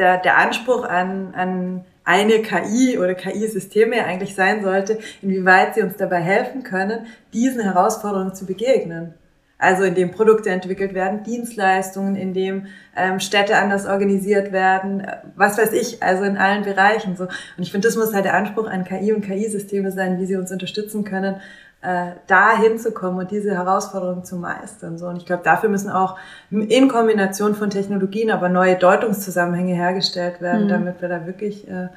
der, 0.00 0.18
der 0.18 0.36
Anspruch 0.36 0.82
an, 0.82 1.32
an 1.36 1.84
eine 2.02 2.42
KI 2.42 2.98
oder 2.98 3.14
KI-Systeme 3.14 4.04
eigentlich 4.04 4.34
sein 4.34 4.64
sollte, 4.64 4.98
inwieweit 5.22 5.76
sie 5.76 5.82
uns 5.82 5.96
dabei 5.96 6.18
helfen 6.18 6.64
können, 6.64 7.06
diesen 7.32 7.62
Herausforderungen 7.62 8.34
zu 8.34 8.46
begegnen. 8.46 9.14
Also 9.58 9.84
in 9.84 9.94
dem 9.94 10.10
Produkte 10.10 10.50
entwickelt 10.50 10.92
werden, 10.92 11.22
Dienstleistungen, 11.22 12.14
in 12.14 12.34
dem 12.34 12.66
ähm, 12.94 13.20
Städte 13.20 13.56
anders 13.56 13.86
organisiert 13.86 14.52
werden, 14.52 15.00
äh, 15.00 15.16
was 15.34 15.56
weiß 15.56 15.72
ich, 15.72 16.02
also 16.02 16.24
in 16.24 16.36
allen 16.36 16.64
Bereichen 16.64 17.16
so. 17.16 17.24
Und 17.24 17.62
ich 17.62 17.72
finde, 17.72 17.88
das 17.88 17.96
muss 17.96 18.12
halt 18.12 18.26
der 18.26 18.34
Anspruch 18.34 18.66
an 18.66 18.84
KI 18.84 19.12
und 19.12 19.22
KI-Systeme 19.22 19.90
sein, 19.92 20.18
wie 20.18 20.26
sie 20.26 20.36
uns 20.36 20.52
unterstützen 20.52 21.04
können, 21.04 21.36
äh, 21.80 22.12
da 22.26 22.58
hinzukommen 22.58 23.20
und 23.20 23.30
diese 23.30 23.54
Herausforderungen 23.54 24.24
zu 24.24 24.36
meistern. 24.36 24.98
So. 24.98 25.06
Und 25.06 25.18
ich 25.18 25.26
glaube, 25.26 25.42
dafür 25.44 25.68
müssen 25.68 25.90
auch 25.90 26.18
in 26.50 26.88
Kombination 26.88 27.54
von 27.54 27.70
Technologien 27.70 28.30
aber 28.30 28.48
neue 28.48 28.76
Deutungszusammenhänge 28.76 29.74
hergestellt 29.74 30.40
werden, 30.40 30.64
mhm. 30.64 30.68
damit 30.68 31.00
wir 31.00 31.08
da 31.08 31.26
wirklich 31.26 31.68
äh, 31.68 31.88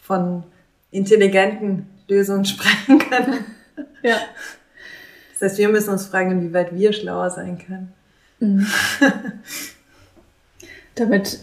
von 0.00 0.44
intelligenten 0.90 1.88
Lösungen 2.08 2.44
sprechen 2.46 2.98
können. 2.98 3.44
Ja. 4.02 4.16
Das 5.40 5.52
heißt, 5.52 5.58
wir 5.58 5.70
müssen 5.70 5.90
uns 5.90 6.06
fragen, 6.06 6.32
inwieweit 6.32 6.74
wir 6.74 6.92
schlauer 6.92 7.30
sein 7.30 7.58
können. 7.58 7.92
Mhm. 8.40 8.66
Damit 10.94 11.38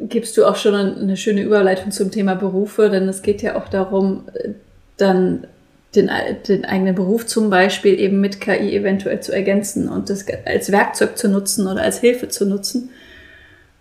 gibst 0.00 0.36
du 0.36 0.46
auch 0.46 0.56
schon 0.56 0.74
eine 0.74 1.16
schöne 1.16 1.42
Überleitung 1.42 1.90
zum 1.92 2.10
Thema 2.10 2.34
Berufe, 2.34 2.88
denn 2.88 3.06
es 3.08 3.22
geht 3.22 3.42
ja 3.42 3.56
auch 3.56 3.68
darum, 3.68 4.24
dann 4.96 5.46
den, 5.94 6.10
den 6.48 6.64
eigenen 6.64 6.94
Beruf 6.94 7.26
zum 7.26 7.50
Beispiel 7.50 8.00
eben 8.00 8.20
mit 8.20 8.40
KI 8.40 8.74
eventuell 8.74 9.20
zu 9.20 9.32
ergänzen 9.32 9.88
und 9.88 10.10
das 10.10 10.24
als 10.46 10.72
Werkzeug 10.72 11.16
zu 11.18 11.28
nutzen 11.28 11.66
oder 11.66 11.82
als 11.82 12.00
Hilfe 12.00 12.28
zu 12.28 12.46
nutzen. 12.46 12.90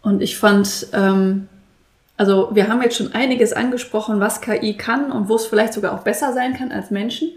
Und 0.02 0.21
ich 0.21 0.38
fand, 0.38 0.88
ähm, 0.93 1.47
also 2.17 2.49
wir 2.54 2.67
haben 2.67 2.82
jetzt 2.82 2.97
schon 2.97 3.13
einiges 3.13 3.54
angesprochen, 3.54 4.19
was 4.19 4.41
KI 4.41 4.76
kann 4.76 5.12
und 5.12 5.30
wo 5.30 5.36
es 5.36 5.45
vielleicht 5.45 5.73
sogar 5.73 5.93
auch 5.93 6.04
besser 6.04 6.34
sein 6.34 6.54
kann 6.54 6.71
als 6.71 6.91
Menschen. 6.91 7.32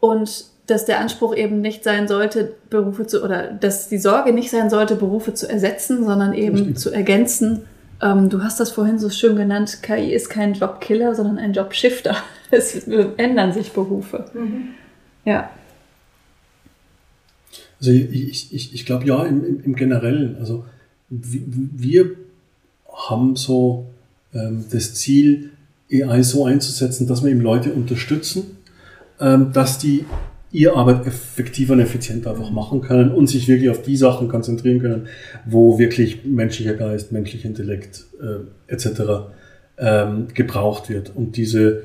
Und 0.00 0.46
dass 0.68 0.84
der 0.84 1.00
Anspruch 1.00 1.34
eben 1.34 1.62
nicht 1.62 1.82
sein 1.82 2.06
sollte, 2.08 2.52
Berufe 2.68 3.06
zu, 3.06 3.24
oder 3.24 3.50
dass 3.50 3.88
die 3.88 3.96
Sorge 3.96 4.34
nicht 4.34 4.50
sein 4.50 4.68
sollte, 4.68 4.96
Berufe 4.96 5.32
zu 5.32 5.48
ersetzen, 5.48 6.04
sondern 6.04 6.34
eben 6.34 6.76
zu 6.76 6.90
ergänzen. 6.90 7.62
Ähm, 8.02 8.28
du 8.28 8.42
hast 8.42 8.60
das 8.60 8.70
vorhin 8.70 8.98
so 8.98 9.08
schön 9.08 9.34
genannt, 9.34 9.78
KI 9.82 10.12
ist 10.12 10.28
kein 10.28 10.52
Jobkiller, 10.52 11.14
sondern 11.14 11.38
ein 11.38 11.52
Jobshifter. 11.52 12.16
Es 12.50 12.88
ändern 13.18 13.52
sich 13.52 13.72
Berufe. 13.72 14.24
Mhm. 14.32 14.68
Ja. 15.26 15.50
Also 17.78 17.90
ich, 17.90 18.54
ich, 18.54 18.72
ich 18.72 18.86
glaube 18.86 19.04
ja, 19.04 19.22
im, 19.24 19.44
im, 19.44 19.64
im 19.64 19.76
Generellen. 19.76 20.36
Also 20.40 20.64
wir 21.10 22.12
haben 22.90 23.36
so 23.36 23.84
ähm, 24.32 24.64
das 24.70 24.94
Ziel, 24.94 25.50
AI 25.92 26.22
so 26.22 26.46
einzusetzen, 26.46 27.06
dass 27.06 27.22
wir 27.22 27.30
eben 27.30 27.42
Leute 27.42 27.72
unterstützen, 27.74 28.56
ähm, 29.20 29.52
dass 29.52 29.76
die 29.76 30.06
ihre 30.50 30.76
Arbeit 30.76 31.06
effektiver 31.06 31.74
und 31.74 31.80
effizienter 31.80 32.30
einfach 32.30 32.50
machen 32.50 32.80
können 32.80 33.10
und 33.10 33.26
sich 33.26 33.48
wirklich 33.48 33.70
auf 33.70 33.82
die 33.82 33.96
Sachen 33.96 34.28
konzentrieren 34.28 34.80
können, 34.80 35.08
wo 35.44 35.78
wirklich 35.78 36.24
menschlicher 36.24 36.74
Geist, 36.74 37.12
menschlicher 37.12 37.48
Intellekt 37.48 38.04
äh, 38.20 38.72
etc. 38.72 39.02
Ähm, 39.78 40.28
gebraucht 40.32 40.88
wird. 40.88 41.12
Und 41.14 41.36
diese, 41.36 41.82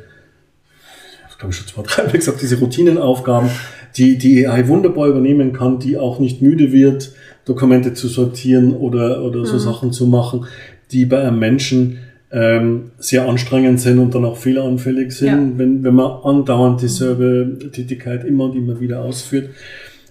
ich 1.29 1.37
glaube 1.37 1.53
schon 1.53 1.67
zwei, 1.67 1.81
drei 1.85 2.03
Mal 2.03 2.13
gesagt, 2.13 2.41
diese 2.41 2.59
Routinenaufgaben, 2.59 3.49
die 3.97 4.17
die 4.17 4.47
AI 4.47 4.67
wunderbar 4.67 5.07
übernehmen 5.07 5.53
kann, 5.53 5.79
die 5.79 5.97
auch 5.97 6.19
nicht 6.19 6.41
müde 6.41 6.71
wird, 6.71 7.11
Dokumente 7.45 7.93
zu 7.93 8.07
sortieren 8.07 8.73
oder, 8.73 9.23
oder 9.23 9.45
so 9.45 9.55
mhm. 9.55 9.59
Sachen 9.59 9.91
zu 9.91 10.07
machen, 10.07 10.45
die 10.91 11.05
bei 11.05 11.21
einem 11.21 11.39
Menschen 11.39 11.99
ähm, 12.33 12.91
sehr 12.97 13.29
anstrengend 13.29 13.79
sind 13.79 13.99
und 13.99 14.15
dann 14.15 14.25
auch 14.25 14.37
fehleranfällig 14.37 15.11
sind, 15.11 15.27
ja. 15.27 15.57
wenn, 15.59 15.83
wenn 15.83 15.93
man 15.93 16.23
andauernd 16.23 16.81
dieselbe 16.81 17.59
Tätigkeit 17.71 18.25
immer 18.25 18.45
und 18.45 18.57
immer 18.57 18.79
wieder 18.79 19.01
ausführt. 19.01 19.51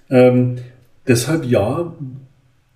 Ähm, 0.08 0.54
deshalb 1.06 1.44
ja, 1.44 1.92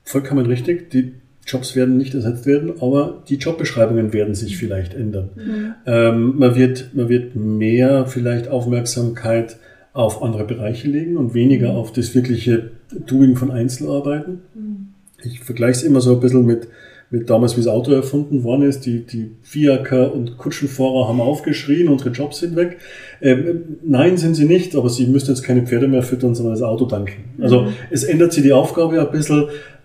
vollkommen 0.03 0.47
richtig, 0.47 0.91
die 0.91 1.13
Jobs 1.47 1.77
werden 1.77 1.97
nicht 1.97 2.13
ersetzt 2.13 2.45
werden, 2.45 2.73
aber 2.81 3.23
die 3.29 3.37
Jobbeschreibungen 3.37 4.13
werden 4.13 4.35
sich 4.35 4.57
vielleicht 4.57 4.95
ändern. 4.95 5.31
Mhm. 5.37 5.75
Ähm, 5.87 6.39
man, 6.39 6.57
wird, 6.57 6.91
man 6.95 7.09
wird 7.09 7.37
mehr 7.37 8.07
vielleicht 8.07 8.49
Aufmerksamkeit 8.49 9.59
auf 9.93 10.25
andere 10.25 10.45
Bereiche 10.45 10.89
legen 10.89 11.17
und 11.17 11.35
weniger 11.35 11.71
mhm. 11.73 11.79
auf 11.79 11.93
das 11.93 12.17
wirkliche 12.17 12.73
Doing 13.07 13.37
von 13.37 13.53
Einzelarbeiten. 13.53 14.41
Mhm. 14.55 14.89
Ich 15.23 15.39
vergleiche 15.41 15.79
es 15.79 15.83
immer 15.85 16.01
so 16.01 16.15
ein 16.15 16.21
bisschen 16.21 16.45
mit, 16.45 16.67
mit 17.11 17.31
damals, 17.31 17.57
wie 17.57 17.61
das 17.61 17.69
Auto 17.69 17.93
erfunden 17.93 18.43
worden 18.43 18.63
ist. 18.63 18.85
Die, 18.85 19.01
die 19.01 19.31
Fiaker 19.43 20.13
und 20.13 20.39
Kutschenfahrer 20.39 21.09
haben 21.09 21.21
aufgeschrien, 21.21 21.89
unsere 21.89 22.11
Jobs 22.11 22.39
sind 22.39 22.57
weg. 22.57 22.79
Ähm, 23.23 23.79
nein, 23.85 24.17
sind 24.17 24.35
sie 24.35 24.45
nicht, 24.45 24.75
aber 24.75 24.89
sie 24.89 25.07
müssen 25.07 25.29
jetzt 25.29 25.43
keine 25.43 25.63
Pferde 25.63 25.89
mehr 25.89 26.03
füttern, 26.03 26.35
sondern 26.35 26.55
das 26.55 26.63
Auto 26.63 26.87
danken. 26.87 27.25
Also 27.41 27.63
mhm. 27.63 27.69
es 27.91 28.05
ändert 28.05 28.33
sich 28.33 28.43
die 28.43 28.53
Aufgabe 28.53 29.01
ein 29.01 29.11
bisschen. 29.11 29.45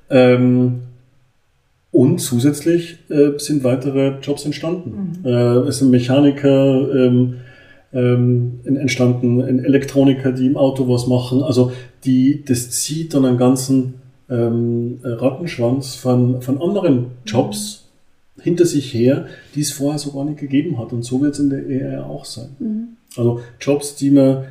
Ähm, 0.10 0.82
und 1.92 2.20
zusätzlich 2.20 2.98
äh, 3.10 3.38
sind 3.38 3.64
weitere 3.64 4.20
Jobs 4.22 4.46
entstanden. 4.46 5.20
Mhm. 5.22 5.26
Äh, 5.26 5.68
es 5.68 5.80
sind 5.80 5.92
Mechaniker 5.92 6.96
ähm, 6.96 7.36
ähm, 7.94 8.62
entstanden, 8.64 9.42
Elektroniker, 9.64 10.32
die 10.32 10.48
im 10.48 10.58
Auto 10.58 10.88
was 10.88 11.08
machen. 11.08 11.44
Also 11.44 11.74
die, 12.06 12.44
das 12.46 12.72
zieht 12.72 13.14
dann 13.14 13.26
einen 13.26 13.38
ganzen 13.38 13.96
ähm, 14.32 15.00
Rattenschwanz 15.04 15.96
von, 15.96 16.42
von 16.42 16.62
anderen 16.62 17.08
Jobs 17.26 17.90
mhm. 18.36 18.42
hinter 18.42 18.66
sich 18.66 18.94
her, 18.94 19.28
die 19.54 19.62
es 19.62 19.72
vorher 19.72 20.00
so 20.00 20.14
gar 20.14 20.26
nicht 20.26 20.40
gegeben 20.40 20.80
hat. 20.80 20.94
Und 20.94 21.04
so 21.04 21.22
wird 21.22 21.34
es 21.34 21.40
in 21.40 21.50
der 21.50 21.60
AI 21.66 22.04
auch 22.04 22.26
sein. 22.26 22.56
Mhm. 22.60 22.88
Also 23.18 23.42
Jobs, 23.60 23.96
die 23.96 24.10
man, 24.10 24.46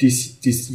die 0.00 0.06
es 0.06 0.38
jetzt, 0.44 0.72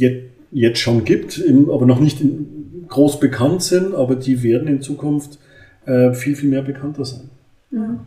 jetzt 0.52 0.78
schon 0.78 1.04
gibt, 1.04 1.38
im, 1.38 1.70
aber 1.70 1.86
noch 1.86 2.00
nicht 2.00 2.20
in, 2.20 2.86
groß 2.88 3.18
bekannt 3.18 3.62
sind, 3.62 3.94
aber 3.94 4.16
die 4.16 4.42
werden 4.42 4.68
in 4.68 4.82
Zukunft 4.82 5.38
äh, 5.86 6.12
viel, 6.12 6.36
viel 6.36 6.50
mehr 6.50 6.62
bekannter 6.62 7.04
sein. 7.04 7.30
Ja. 7.70 8.04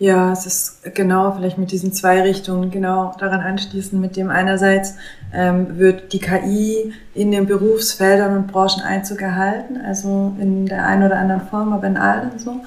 Ja, 0.00 0.32
es 0.32 0.46
ist 0.46 0.94
genau 0.94 1.32
vielleicht 1.32 1.58
mit 1.58 1.72
diesen 1.72 1.92
zwei 1.92 2.22
Richtungen 2.22 2.70
genau 2.70 3.14
daran 3.18 3.40
anschließen, 3.40 4.00
mit 4.00 4.16
dem 4.16 4.30
einerseits 4.30 4.94
ähm, 5.30 5.78
wird 5.78 6.14
die 6.14 6.20
KI 6.20 6.94
in 7.12 7.30
den 7.30 7.44
Berufsfeldern 7.44 8.34
und 8.34 8.46
Branchen 8.46 8.80
Einzug 8.80 9.20
erhalten, 9.20 9.78
also 9.86 10.34
in 10.40 10.64
der 10.64 10.86
einen 10.86 11.04
oder 11.04 11.18
anderen 11.18 11.42
Form, 11.48 11.74
aber 11.74 11.86
in 11.86 11.98
allen 11.98 12.38
so. 12.38 12.62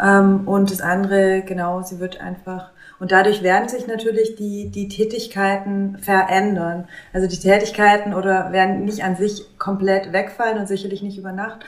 Ähm, 0.00 0.46
und 0.46 0.70
das 0.70 0.80
andere, 0.80 1.42
genau, 1.44 1.82
sie 1.82 1.98
wird 1.98 2.20
einfach 2.20 2.70
und 3.00 3.10
dadurch 3.10 3.42
werden 3.42 3.68
sich 3.68 3.88
natürlich 3.88 4.36
die, 4.36 4.70
die 4.70 4.86
Tätigkeiten 4.86 5.98
verändern. 6.00 6.86
Also 7.12 7.26
die 7.26 7.38
Tätigkeiten 7.38 8.14
oder 8.14 8.52
werden 8.52 8.84
nicht 8.84 9.02
an 9.02 9.16
sich 9.16 9.58
komplett 9.58 10.12
wegfallen 10.12 10.58
und 10.58 10.68
sicherlich 10.68 11.02
nicht 11.02 11.18
über 11.18 11.32
Nacht, 11.32 11.58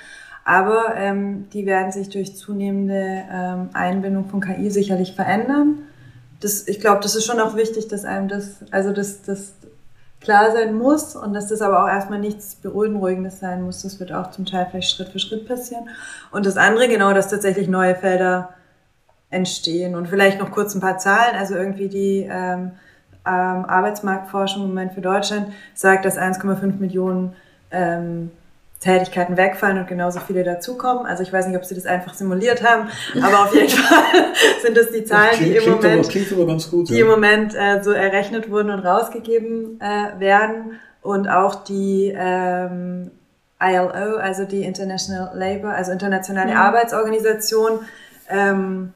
aber 0.51 0.97
ähm, 0.97 1.49
die 1.53 1.65
werden 1.65 1.93
sich 1.93 2.09
durch 2.09 2.35
zunehmende 2.35 3.23
ähm, 3.33 3.71
Einbindung 3.73 4.29
von 4.29 4.41
KI 4.41 4.69
sicherlich 4.69 5.15
verändern. 5.15 5.79
Das, 6.41 6.67
ich 6.67 6.81
glaube, 6.81 6.99
das 7.05 7.15
ist 7.15 7.25
schon 7.25 7.39
auch 7.39 7.55
wichtig, 7.55 7.87
dass 7.87 8.05
einem 8.05 8.27
das, 8.27 8.57
also 8.73 8.93
das, 8.93 9.23
das 9.23 9.53
klar 10.21 10.51
sein 10.51 10.75
muss 10.75 11.15
und 11.15 11.35
dass 11.35 11.47
das 11.47 11.63
aber 11.63 11.85
auch 11.85 11.89
erstmal 11.89 12.19
nichts 12.19 12.57
Beunruhigendes 12.57 13.39
sein 13.39 13.63
muss. 13.63 13.83
Das 13.83 14.01
wird 14.01 14.13
auch 14.13 14.33
zum 14.33 14.45
Teil 14.45 14.67
vielleicht 14.69 14.91
Schritt 14.91 15.11
für 15.11 15.21
Schritt 15.21 15.47
passieren. 15.47 15.89
Und 16.33 16.47
das 16.47 16.57
andere 16.57 16.89
genau, 16.89 17.15
dass 17.15 17.29
tatsächlich 17.29 17.69
neue 17.69 17.95
Felder 17.95 18.49
entstehen. 19.31 19.95
Und 19.95 20.09
vielleicht 20.09 20.41
noch 20.41 20.51
kurz 20.51 20.75
ein 20.75 20.81
paar 20.81 20.99
Zahlen. 20.99 21.37
Also 21.37 21.55
irgendwie 21.55 21.89
die 21.89 22.29
ähm, 22.29 22.73
ähm, 23.25 23.65
Arbeitsmarktforschung 23.67 24.63
im 24.63 24.69
Moment 24.71 24.95
für 24.95 25.01
Deutschland 25.01 25.53
sagt, 25.75 26.05
dass 26.05 26.19
1,5 26.19 26.81
Millionen 26.81 27.37
ähm, 27.71 28.33
Tätigkeiten 28.81 29.37
wegfallen 29.37 29.79
und 29.79 29.87
genauso 29.87 30.21
viele 30.21 30.43
dazukommen. 30.43 31.05
Also 31.05 31.23
ich 31.23 31.33
weiß 31.33 31.47
nicht, 31.47 31.57
ob 31.57 31.65
sie 31.67 31.75
das 31.75 31.85
einfach 31.85 32.15
simuliert 32.15 32.65
haben, 32.67 32.89
aber 33.23 33.45
auf 33.45 33.55
jeden 33.55 33.69
Fall 33.69 34.33
sind 34.63 34.77
das 34.77 34.91
die 34.91 35.05
Zahlen, 35.05 35.33
klingt, 35.35 35.53
die 35.53 35.57
im 35.59 35.71
Moment, 35.71 36.09
aber, 36.09 36.71
gut, 36.71 36.89
die 36.89 36.95
ja. 36.95 37.01
im 37.03 37.07
Moment 37.11 37.55
äh, 37.55 37.83
so 37.83 37.91
errechnet 37.91 38.51
wurden 38.51 38.71
und 38.71 38.81
rausgegeben 38.81 39.81
äh, 39.81 40.19
werden. 40.19 40.81
Und 41.03 41.29
auch 41.29 41.65
die 41.65 42.15
ähm, 42.17 43.11
ILO, 43.61 44.17
also 44.17 44.45
die 44.45 44.65
International 44.65 45.31
Labour, 45.35 45.71
also 45.71 45.93
internationale 45.93 46.53
mhm. 46.53 46.57
Arbeitsorganisation, 46.57 47.81
ähm, 48.29 48.93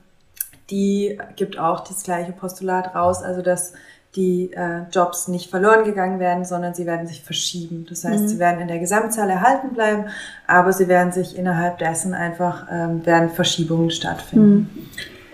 die 0.71 1.19
gibt 1.37 1.59
auch 1.59 1.81
das 1.81 2.05
gleiche 2.05 2.33
Postulat 2.33 2.95
raus, 2.95 3.23
also 3.23 3.43
dass 3.43 3.75
die 4.17 4.53
äh, 4.53 4.83
Jobs 4.93 5.29
nicht 5.29 5.51
verloren 5.51 5.85
gegangen 5.85 6.21
werden, 6.21 6.45
sondern 6.45 6.75
sie 6.75 6.87
werden 6.87 7.07
sich 7.07 7.23
verschieben. 7.23 7.87
Das 7.89 8.05
heißt, 8.05 8.25
mhm. 8.25 8.29
sie 8.29 8.39
werden 8.39 8.61
in 8.61 8.69
der 8.69 8.79
Gesamtzahl 8.79 9.29
erhalten 9.29 9.75
bleiben, 9.75 10.05
aber 10.47 10.73
sie 10.73 10.87
werden 10.89 11.13
sich 11.13 11.37
innerhalb 11.37 11.79
dessen 11.79 12.15
einfach, 12.15 12.67
ähm, 12.71 13.05
werden 13.05 13.31
Verschiebungen 13.31 13.91
stattfinden. 13.91 14.71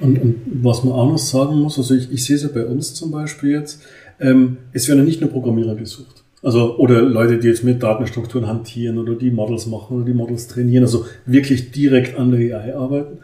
Mhm. 0.01 0.07
Und, 0.07 0.23
und, 0.23 0.43
was 0.63 0.83
man 0.83 0.95
auch 0.95 1.11
noch 1.11 1.19
sagen 1.19 1.61
muss, 1.61 1.77
also 1.77 1.95
ich, 1.95 2.11
ich 2.11 2.25
sehe 2.25 2.37
es 2.37 2.43
ja 2.43 2.49
bei 2.53 2.65
uns 2.65 2.95
zum 2.95 3.11
Beispiel 3.11 3.51
jetzt, 3.51 3.83
ähm, 4.19 4.59
es 4.73 4.89
werden 4.89 5.01
ja 5.01 5.05
nicht 5.05 5.21
nur 5.21 5.31
Programmierer 5.31 5.75
gesucht. 5.75 6.25
Also, 6.43 6.79
oder 6.79 7.03
Leute, 7.03 7.39
die 7.39 7.49
jetzt 7.49 7.65
mit 7.65 7.83
Datenstrukturen 7.83 8.47
hantieren 8.47 8.97
oder 8.97 9.15
die 9.15 9.31
Models 9.31 9.67
machen 9.67 9.99
oder 9.99 10.07
die 10.07 10.15
Models 10.15 10.49
trainieren, 10.49 10.85
also 10.85 11.05
wirklich 11.27 11.71
direkt 11.71 12.19
an 12.19 12.31
der 12.31 12.59
AI 12.59 12.75
arbeiten, 12.75 13.19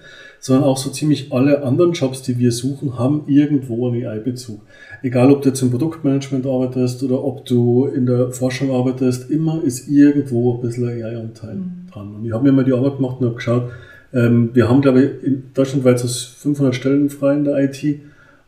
sondern 0.47 0.65
auch 0.65 0.77
so 0.77 0.91
ziemlich 0.91 1.33
alle 1.33 1.65
anderen 1.65 1.91
Jobs, 1.91 2.23
die 2.23 2.39
wir 2.39 2.53
suchen, 2.53 2.97
haben 2.97 3.25
irgendwo 3.27 3.89
einen 3.89 4.07
AI-Bezug. 4.07 4.61
Egal, 5.03 5.33
ob 5.33 5.43
du 5.43 5.49
jetzt 5.49 5.61
im 5.61 5.73
Produktmanagement 5.73 6.47
arbeitest 6.47 7.03
oder 7.03 7.25
ob 7.25 7.45
du 7.47 7.87
in 7.87 8.07
der 8.07 8.31
Forschung 8.31 8.71
arbeitest, 8.71 9.29
immer 9.29 9.61
ist 9.65 9.89
irgendwo 9.89 10.55
ein 10.55 10.61
bisschen 10.61 10.87
AI-Anteil 10.87 11.57
mhm. 11.57 11.89
dran. 11.93 12.15
Und 12.15 12.27
ich 12.27 12.33
habe 12.33 12.45
mir 12.45 12.53
mal 12.53 12.65
die 12.65 12.75
Arbeit 12.75 12.99
gemacht 12.99 13.17
und 13.19 13.27
habe 13.27 13.35
geschaut, 13.35 13.71
ähm, 14.15 14.51
wir 14.53 14.69
haben, 14.69 14.83
glaube 14.83 15.03
ich, 15.03 15.27
in 15.27 15.43
deutschlandweit 15.53 15.99
so 15.99 16.07
500 16.07 16.77
Stellen 16.77 17.11
frei 17.11 17.35
in 17.35 17.43
der 17.43 17.59
IT 17.65 17.83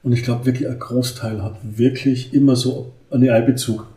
und 0.05 0.13
ich 0.13 0.23
glaube 0.23 0.47
wirklich 0.47 0.69
ein 0.69 0.79
Großteil 0.79 1.43
hat 1.43 1.57
wirklich 1.65 2.33
immer 2.33 2.55
so 2.55 2.93
einen 3.11 3.29
AI-Bezug. 3.29 3.89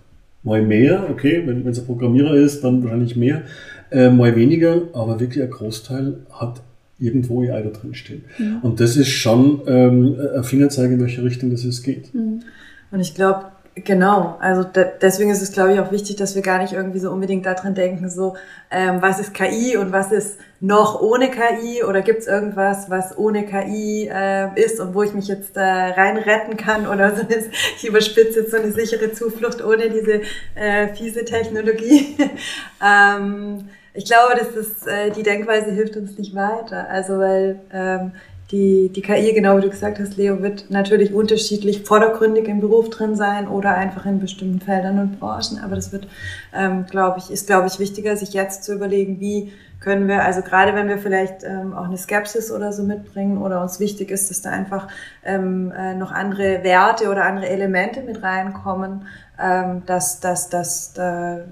Mal 0.41 0.63
mehr, 0.63 1.07
okay, 1.11 1.43
wenn 1.45 1.67
es 1.67 1.77
ein 1.77 1.85
Programmierer 1.85 2.33
ist, 2.33 2.63
dann 2.63 2.81
wahrscheinlich 2.81 3.15
mehr, 3.15 3.43
äh, 3.91 4.09
mal 4.09 4.35
weniger, 4.35 4.81
aber 4.93 5.19
wirklich 5.19 5.43
ein 5.43 5.51
Großteil 5.51 6.15
hat 6.31 6.61
irgendwo 7.01 7.41
AI 7.41 7.61
da 7.63 7.69
drin 7.69 7.93
stehen. 7.93 8.23
Mhm. 8.37 8.59
Und 8.61 8.79
das 8.79 8.95
ist 8.95 9.09
schon 9.09 9.61
ähm, 9.67 10.17
ein 10.35 10.43
Fingerzeig, 10.43 10.91
in 10.91 11.01
welche 11.01 11.23
Richtung 11.23 11.49
das 11.49 11.63
jetzt 11.63 11.83
geht. 11.83 12.13
Mhm. 12.13 12.43
Und 12.91 12.99
ich 12.99 13.15
glaube, 13.15 13.45
Genau, 13.73 14.37
also 14.41 14.63
de 14.65 14.85
deswegen 15.01 15.31
ist 15.31 15.41
es, 15.41 15.53
glaube 15.53 15.73
ich, 15.73 15.79
auch 15.79 15.93
wichtig, 15.93 16.17
dass 16.17 16.35
wir 16.35 16.41
gar 16.41 16.61
nicht 16.61 16.73
irgendwie 16.73 16.99
so 16.99 17.09
unbedingt 17.09 17.45
daran 17.45 17.73
denken, 17.73 18.09
so 18.09 18.35
ähm, 18.69 18.97
was 19.01 19.21
ist 19.21 19.33
KI 19.33 19.77
und 19.77 19.93
was 19.93 20.11
ist 20.11 20.37
noch 20.59 21.01
ohne 21.01 21.31
KI 21.31 21.81
oder 21.81 22.01
gibt 22.01 22.19
es 22.19 22.27
irgendwas, 22.27 22.89
was 22.89 23.17
ohne 23.17 23.45
KI 23.45 24.09
äh, 24.13 24.61
ist 24.61 24.81
und 24.81 24.93
wo 24.93 25.03
ich 25.03 25.13
mich 25.13 25.29
jetzt 25.29 25.55
äh, 25.55 25.61
rein 25.61 26.17
retten 26.17 26.57
kann 26.57 26.85
oder 26.85 27.15
so 27.15 27.21
eine, 27.21 27.45
ich 27.77 27.87
überspitze 27.87 28.41
jetzt 28.41 28.51
so 28.51 28.57
eine 28.57 28.73
sichere 28.73 29.13
Zuflucht 29.13 29.63
ohne 29.63 29.89
diese 29.89 30.21
äh, 30.55 30.93
fiese 30.93 31.23
Technologie. 31.23 32.17
ähm, 32.85 33.69
ich 33.93 34.05
glaube, 34.05 34.35
das, 34.35 34.87
äh, 34.87 35.11
die 35.11 35.23
Denkweise 35.23 35.71
hilft 35.71 35.97
uns 35.97 36.17
nicht 36.17 36.35
weiter. 36.35 36.89
Also 36.89 37.17
weil 37.17 37.59
ähm, 37.73 38.11
die, 38.51 38.89
die 38.89 39.01
KI, 39.01 39.33
genau 39.33 39.57
wie 39.57 39.61
du 39.61 39.69
gesagt 39.69 39.99
hast, 39.99 40.17
Leo, 40.17 40.41
wird 40.41 40.69
natürlich 40.69 41.13
unterschiedlich 41.13 41.83
vordergründig 41.83 42.47
im 42.47 42.59
Beruf 42.59 42.89
drin 42.89 43.15
sein 43.15 43.47
oder 43.47 43.75
einfach 43.75 44.05
in 44.05 44.19
bestimmten 44.19 44.59
Feldern 44.59 44.99
und 44.99 45.19
Branchen. 45.19 45.59
Aber 45.63 45.75
das 45.75 45.91
wird, 45.91 46.07
ähm, 46.53 46.85
glaube 46.89 47.19
ich, 47.19 47.31
ist, 47.31 47.47
glaube 47.47 47.67
ich, 47.67 47.79
wichtiger, 47.79 48.15
sich 48.17 48.33
jetzt 48.33 48.63
zu 48.63 48.73
überlegen, 48.73 49.19
wie 49.19 49.53
können 49.79 50.07
wir, 50.07 50.23
also 50.23 50.41
gerade 50.41 50.75
wenn 50.75 50.87
wir 50.87 50.99
vielleicht 50.99 51.43
ähm, 51.43 51.73
auch 51.73 51.85
eine 51.85 51.97
Skepsis 51.97 52.51
oder 52.51 52.71
so 52.71 52.83
mitbringen 52.83 53.39
oder 53.39 53.61
uns 53.61 53.79
wichtig 53.79 54.11
ist, 54.11 54.29
dass 54.29 54.41
da 54.41 54.51
einfach 54.51 54.87
ähm, 55.25 55.73
äh, 55.75 55.95
noch 55.95 56.11
andere 56.11 56.63
Werte 56.63 57.09
oder 57.09 57.25
andere 57.25 57.49
Elemente 57.49 58.01
mit 58.01 58.21
reinkommen, 58.21 59.07
ähm, 59.41 59.81
dass, 59.87 60.19
dass, 60.19 60.49
dass, 60.49 60.95
äh, 60.97 61.45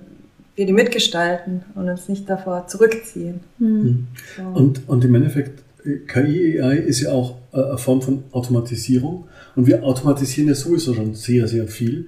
wir 0.60 0.66
die 0.66 0.74
mitgestalten 0.74 1.62
und 1.74 1.88
uns 1.88 2.10
nicht 2.10 2.30
davor 2.30 2.68
zurückziehen. 2.68 3.40
Mhm. 3.60 4.08
So. 4.36 4.44
Und, 4.44 4.82
und 4.90 5.06
im 5.06 5.16
Endeffekt, 5.16 5.64
KI, 6.08 6.62
AI 6.62 6.76
ist 6.76 7.00
ja 7.00 7.12
auch 7.12 7.38
äh, 7.54 7.62
eine 7.62 7.78
Form 7.78 8.02
von 8.02 8.24
Automatisierung 8.34 9.24
und 9.56 9.68
wir 9.68 9.84
automatisieren 9.86 10.50
ja 10.50 10.56
sowieso 10.56 10.94
schon 10.94 11.16
sehr, 11.16 11.48
sehr 11.48 11.68
viel. 11.68 12.08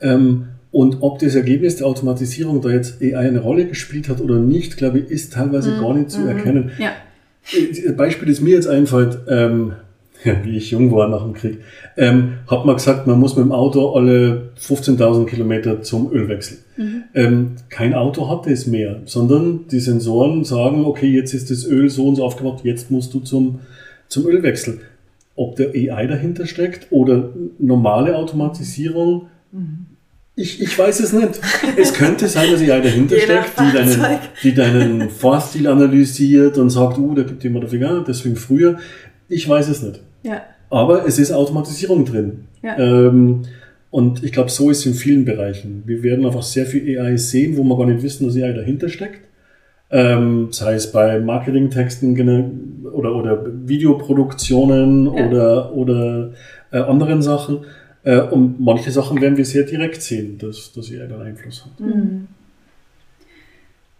Ähm, 0.00 0.48
und 0.72 0.96
ob 1.00 1.20
das 1.20 1.36
Ergebnis 1.36 1.76
der 1.76 1.86
Automatisierung 1.86 2.60
da 2.60 2.70
jetzt 2.70 3.00
AI 3.00 3.16
eine 3.16 3.38
Rolle 3.38 3.66
gespielt 3.66 4.08
hat 4.08 4.20
oder 4.20 4.40
nicht, 4.40 4.76
glaube 4.76 4.98
ich, 4.98 5.08
ist 5.08 5.34
teilweise 5.34 5.76
mhm. 5.76 5.80
gar 5.80 5.94
nicht 5.94 6.10
zu 6.10 6.22
mhm. 6.22 6.28
erkennen. 6.28 6.70
Ja. 6.78 6.90
Äh, 7.52 7.92
Beispiel, 7.92 8.28
das 8.28 8.40
mir 8.40 8.56
jetzt 8.56 8.66
einfällt, 8.66 9.16
ähm, 9.28 9.74
ja, 10.24 10.36
wie 10.44 10.56
ich 10.56 10.70
jung 10.70 10.92
war 10.92 11.08
nach 11.08 11.22
dem 11.22 11.34
Krieg, 11.34 11.58
ähm, 11.96 12.34
hat 12.46 12.64
man 12.64 12.76
gesagt, 12.76 13.06
man 13.06 13.18
muss 13.18 13.36
mit 13.36 13.44
dem 13.44 13.52
Auto 13.52 13.92
alle 13.92 14.50
15.000 14.60 15.26
Kilometer 15.26 15.82
zum 15.82 16.12
Ölwechsel. 16.12 16.58
Mhm. 16.76 17.04
Ähm, 17.14 17.50
kein 17.68 17.94
Auto 17.94 18.28
hat 18.28 18.46
das 18.46 18.66
mehr, 18.66 19.00
sondern 19.04 19.66
die 19.70 19.80
Sensoren 19.80 20.44
sagen, 20.44 20.84
okay, 20.84 21.08
jetzt 21.08 21.34
ist 21.34 21.50
das 21.50 21.66
Öl 21.66 21.88
so 21.88 22.08
und 22.08 22.16
so 22.16 22.24
aufgebaut, 22.24 22.60
jetzt 22.64 22.90
musst 22.90 23.12
du 23.14 23.20
zum, 23.20 23.60
zum 24.08 24.26
Ölwechsel. 24.26 24.80
Ob 25.34 25.56
der 25.56 25.70
AI 25.70 26.06
dahinter 26.06 26.46
steckt 26.46 26.88
oder 26.90 27.30
normale 27.58 28.16
Automatisierung, 28.16 29.26
mhm. 29.50 29.86
Ich, 30.34 30.62
ich 30.62 30.78
weiß 30.78 31.00
es 31.00 31.12
nicht. 31.12 31.40
Es 31.76 31.92
könnte 31.92 32.26
sein, 32.26 32.50
dass 32.50 32.62
AI 32.62 32.80
dahinter 32.80 33.18
steckt, 33.18 33.52
die 33.60 33.72
deinen, 33.76 34.18
die 34.42 34.54
deinen 34.54 35.10
Fahrstil 35.10 35.66
analysiert 35.66 36.56
und 36.56 36.70
sagt, 36.70 36.96
uh, 36.96 37.14
da 37.14 37.22
gibt 37.22 37.44
jemand 37.44 37.64
dafür, 37.64 38.02
deswegen 38.06 38.36
früher. 38.36 38.78
Ich 39.28 39.46
weiß 39.46 39.68
es 39.68 39.82
nicht. 39.82 40.00
Ja. 40.22 40.42
Aber 40.70 41.06
es 41.06 41.18
ist 41.18 41.32
Automatisierung 41.32 42.04
drin. 42.04 42.44
Ja. 42.62 42.78
Ähm, 42.78 43.42
und 43.90 44.24
ich 44.24 44.32
glaube, 44.32 44.50
so 44.50 44.70
ist 44.70 44.80
es 44.80 44.86
in 44.86 44.94
vielen 44.94 45.24
Bereichen. 45.24 45.82
Wir 45.84 46.02
werden 46.02 46.24
einfach 46.24 46.42
sehr 46.42 46.64
viel 46.64 46.98
AI 46.98 47.16
sehen, 47.16 47.58
wo 47.58 47.62
wir 47.62 47.76
gar 47.76 47.86
nicht 47.86 48.02
wissen, 48.02 48.26
dass 48.26 48.36
AI 48.36 48.52
dahinter 48.52 48.88
steckt. 48.88 49.20
Ähm, 49.90 50.48
sei 50.50 50.72
es 50.72 50.90
bei 50.90 51.20
Marketingtexten 51.20 52.86
oder, 52.90 53.14
oder 53.14 53.44
Videoproduktionen 53.68 55.04
ja. 55.04 55.26
oder, 55.26 55.74
oder 55.74 56.30
äh, 56.70 56.78
anderen 56.78 57.20
Sachen. 57.20 57.66
Äh, 58.02 58.22
und 58.22 58.58
manche 58.58 58.90
Sachen 58.90 59.20
werden 59.20 59.36
wir 59.36 59.44
sehr 59.44 59.64
direkt 59.64 60.00
sehen, 60.00 60.38
dass, 60.38 60.72
dass 60.72 60.90
AI 60.90 61.02
einen 61.04 61.20
Einfluss 61.20 61.66
hat. 61.66 61.78
Mhm. 61.78 62.28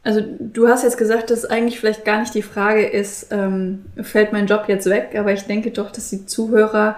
Also 0.05 0.21
du 0.21 0.69
hast 0.69 0.83
jetzt 0.83 0.99
gesagt, 0.99 1.31
dass 1.31 1.45
eigentlich 1.45 1.79
vielleicht 1.79 2.05
gar 2.05 2.21
nicht 2.21 2.35
die 2.35 2.43
Frage 2.43 2.85
ist, 2.85 3.29
ähm, 3.31 3.85
fällt 4.03 4.33
mein 4.33 4.47
Job 4.47 4.65
jetzt 4.67 4.91
weg, 4.91 5.15
aber 5.17 5.33
ich 5.33 5.43
denke 5.43 5.71
doch, 5.71 5.93
dass 5.93 6.11
die 6.11 6.27
Zuhörer 6.27 6.97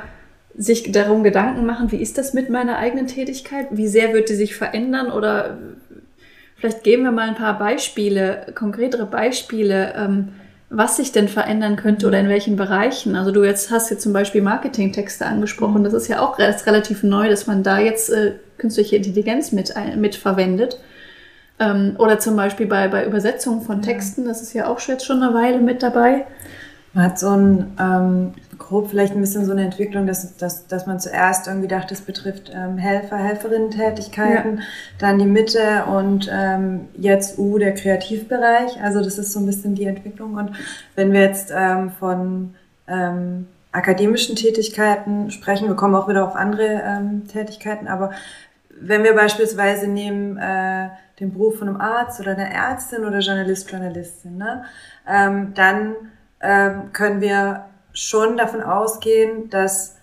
sich 0.57 0.91
darum 0.91 1.23
Gedanken 1.23 1.67
machen, 1.67 1.93
wie 1.93 2.01
ist 2.01 2.17
das 2.17 2.33
mit 2.33 2.49
meiner 2.49 2.79
eigenen 2.79 3.07
Tätigkeit? 3.07 3.67
Wie 3.71 3.89
sehr 3.89 4.15
wird 4.15 4.31
die 4.31 4.35
sich 4.35 4.57
verändern? 4.57 5.11
Oder 5.11 5.59
vielleicht 6.57 6.85
geben 6.85 7.03
wir 7.03 7.13
mal 7.13 7.29
ein 7.29 7.35
paar 7.35 7.59
Beispiele, 7.59 8.47
konkretere 8.55 9.07
Beispiele, 9.07 9.95
ähm, 9.97 10.29
was 10.71 10.97
sich 10.97 11.13
denn 11.13 11.29
verändern 11.29 11.77
könnte 11.77 12.07
oder 12.07 12.19
in 12.19 12.29
welchen 12.29 12.57
Bereichen. 12.57 13.17
Also 13.17 13.33
du 13.33 13.45
jetzt 13.45 13.71
hast 13.71 13.91
jetzt 13.91 14.03
zum 14.03 14.13
Beispiel 14.13 14.43
Marketingtexte 14.43 15.27
angesprochen. 15.27 15.85
Das 15.85 15.93
ist 15.93 16.09
ja 16.09 16.21
auch 16.21 16.39
relativ 16.39 17.03
neu, 17.03 17.29
dass 17.29 17.47
man 17.47 17.63
da 17.63 17.79
jetzt 17.79 18.11
äh, 18.11 18.33
künstliche 18.57 18.97
Intelligenz 18.97 19.53
mit, 19.53 19.75
mit 19.97 20.15
verwendet. 20.15 20.79
Ähm, 21.59 21.97
oder 21.99 22.19
zum 22.19 22.37
Beispiel 22.37 22.67
bei, 22.67 22.89
bei 22.89 23.07
Übersetzungen 23.07 23.63
von 23.63 23.81
Texten, 23.81 24.25
das 24.25 24.43
ist 24.43 24.53
ja 24.55 24.67
auch 24.67 24.81
jetzt 24.81 25.07
schon 25.07 25.23
eine 25.23 25.35
Weile 25.35 25.61
mit 25.61 25.83
dabei. 25.83 26.27
Man 26.95 27.07
hat 27.07 27.19
so 27.19 27.31
ein, 27.31 27.73
ähm, 27.81 28.35
grob 28.59 28.91
vielleicht 28.91 29.15
ein 29.15 29.21
bisschen 29.21 29.45
so 29.45 29.53
eine 29.53 29.65
Entwicklung, 29.65 30.07
dass, 30.07 30.37
dass, 30.37 30.67
dass 30.69 30.87
man 30.87 31.01
zuerst 31.01 31.49
irgendwie 31.49 31.69
dachte, 31.69 31.93
es 31.93 32.01
betrifft 32.01 32.53
ähm, 32.55 32.79
Helfer, 32.79 33.17
Helferinnen-Tätigkeiten, 33.17 34.59
ja. 34.59 34.63
dann 34.99 35.19
die 35.19 35.27
Mitte 35.27 35.85
und 35.87 36.31
ähm, 36.33 36.89
jetzt 36.97 37.39
U, 37.39 37.59
der 37.59 37.75
Kreativbereich. 37.75 38.81
Also 38.83 39.03
das 39.03 39.19
ist 39.19 39.33
so 39.33 39.41
ein 39.41 39.47
bisschen 39.47 39.75
die 39.75 39.87
Entwicklung. 39.87 40.35
Und 40.35 40.53
wenn 40.95 41.13
wir 41.13 41.21
jetzt 41.21 41.53
ähm, 41.55 41.91
von 41.91 42.55
ähm, 42.87 43.49
akademischen 43.73 44.37
Tätigkeiten 44.37 45.33
sprechen, 45.33 45.67
wir 45.67 45.75
kommen 45.75 45.97
auch 45.97 46.09
wieder 46.09 46.25
auf 46.25 46.37
andere 46.37 46.83
ähm, 46.85 47.27
Tätigkeiten, 47.27 47.89
aber 47.89 48.13
wenn 48.81 49.05
wir 49.05 49.15
beispielsweise 49.15 49.89
nehmen, 49.89 50.37
äh, 50.37 50.89
den 51.21 51.33
Beruf 51.33 51.59
von 51.59 51.69
einem 51.69 51.81
Arzt 51.81 52.21
oder 52.21 52.33
einer 52.33 52.51
Ärztin 52.51 53.05
oder 53.05 53.21
Journalist, 53.21 53.71
Journalistin, 53.71 54.37
ne? 54.37 54.65
ähm, 55.09 55.53
dann 55.55 55.95
ähm, 56.41 56.93
können 56.93 57.21
wir 57.21 57.67
schon 57.93 58.37
davon 58.37 58.63
ausgehen, 58.63 59.49
dass 59.51 59.97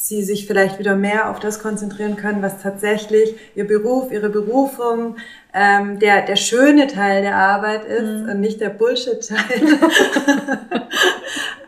sie 0.00 0.22
sich 0.22 0.46
vielleicht 0.46 0.78
wieder 0.78 0.94
mehr 0.94 1.28
auf 1.28 1.40
das 1.40 1.60
konzentrieren 1.60 2.14
können, 2.14 2.40
was 2.40 2.62
tatsächlich 2.62 3.34
ihr 3.56 3.66
Beruf, 3.66 4.12
ihre 4.12 4.28
Berufung, 4.28 5.16
ähm, 5.52 5.98
der, 5.98 6.22
der 6.24 6.36
schöne 6.36 6.86
Teil 6.86 7.22
der 7.22 7.34
Arbeit 7.34 7.84
ist 7.84 8.22
mhm. 8.22 8.28
und 8.28 8.40
nicht 8.40 8.60
der 8.60 8.68
Bullshit-Teil. 8.68 9.60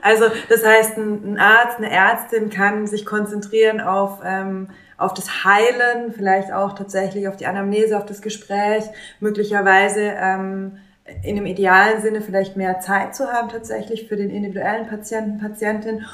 also 0.03 0.27
das 0.49 0.65
heißt, 0.65 0.97
ein, 0.97 1.33
ein, 1.33 1.39
Arzt, 1.39 1.79
eine 1.79 1.91
Ärztin 1.91 2.51
kann 2.51 2.87
sich 2.87 3.05
konzentrieren 3.05 3.81
auf 3.81 4.21
ähm, 4.25 4.69
auf 5.01 5.15
das 5.15 5.45
Heilen, 5.45 6.13
vielleicht 6.13 6.53
auch 6.53 6.75
tatsächlich 6.75 7.27
auf 7.29 7.37
die 7.37 7.47
Anamnese, 7.47 7.97
auf 7.97 8.07
das 8.07 8.23
Gespräch, 8.23 8.85
möglicherweise 9.19 10.13
ähm, 10.17 10.79
in 11.23 11.37
dem 11.37 11.47
idealen 11.47 12.01
Sinne 12.03 12.21
vielleicht 12.21 12.57
mehr 12.57 12.81
Zeit 12.81 13.15
zu 13.15 13.33
haben 13.33 13.49
tatsächlich 13.49 14.09
für 14.09 14.17
den 14.17 14.31
individuellen 14.31 14.87
Patienten, 14.87 15.39
Patientin, 15.39 16.05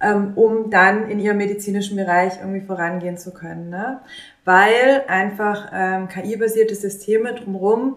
ähm, 0.00 0.32
um 0.34 0.70
dann 0.70 1.08
in 1.08 1.20
ihrem 1.20 1.36
medizinischen 1.36 1.96
Bereich 1.96 2.38
irgendwie 2.40 2.62
vorangehen 2.66 3.18
zu 3.18 3.32
können. 3.32 3.68
Ne? 3.68 4.00
Weil 4.44 5.04
einfach 5.06 5.70
ähm, 5.72 6.08
KI-basierte 6.08 6.74
Systeme 6.74 7.34
drumherum 7.34 7.96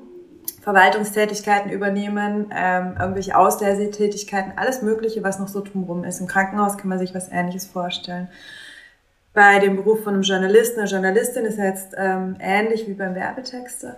Verwaltungstätigkeiten 0.61 1.71
übernehmen, 1.71 2.49
ähm, 2.55 2.95
irgendwelche 2.97 3.37
Auslesetätigkeiten, 3.37 4.53
alles 4.55 4.81
Mögliche, 4.81 5.21
was 5.21 5.37
noch 5.37 5.49
so 5.49 5.61
drumherum 5.61 6.05
ist. 6.05 6.21
Im 6.21 6.27
Krankenhaus 6.27 6.77
kann 6.77 6.87
man 6.87 6.99
sich 6.99 7.13
was 7.13 7.29
Ähnliches 7.29 7.65
vorstellen. 7.65 8.29
Bei 9.33 9.57
dem 9.57 9.77
Beruf 9.77 10.03
von 10.03 10.13
einem 10.13 10.21
Journalisten, 10.21 10.79
einer 10.79 10.89
Journalistin 10.89 11.45
ist 11.45 11.57
jetzt 11.57 11.95
ähm, 11.97 12.35
ähnlich 12.39 12.87
wie 12.87 12.93
beim 12.93 13.15
Werbetexter. 13.15 13.97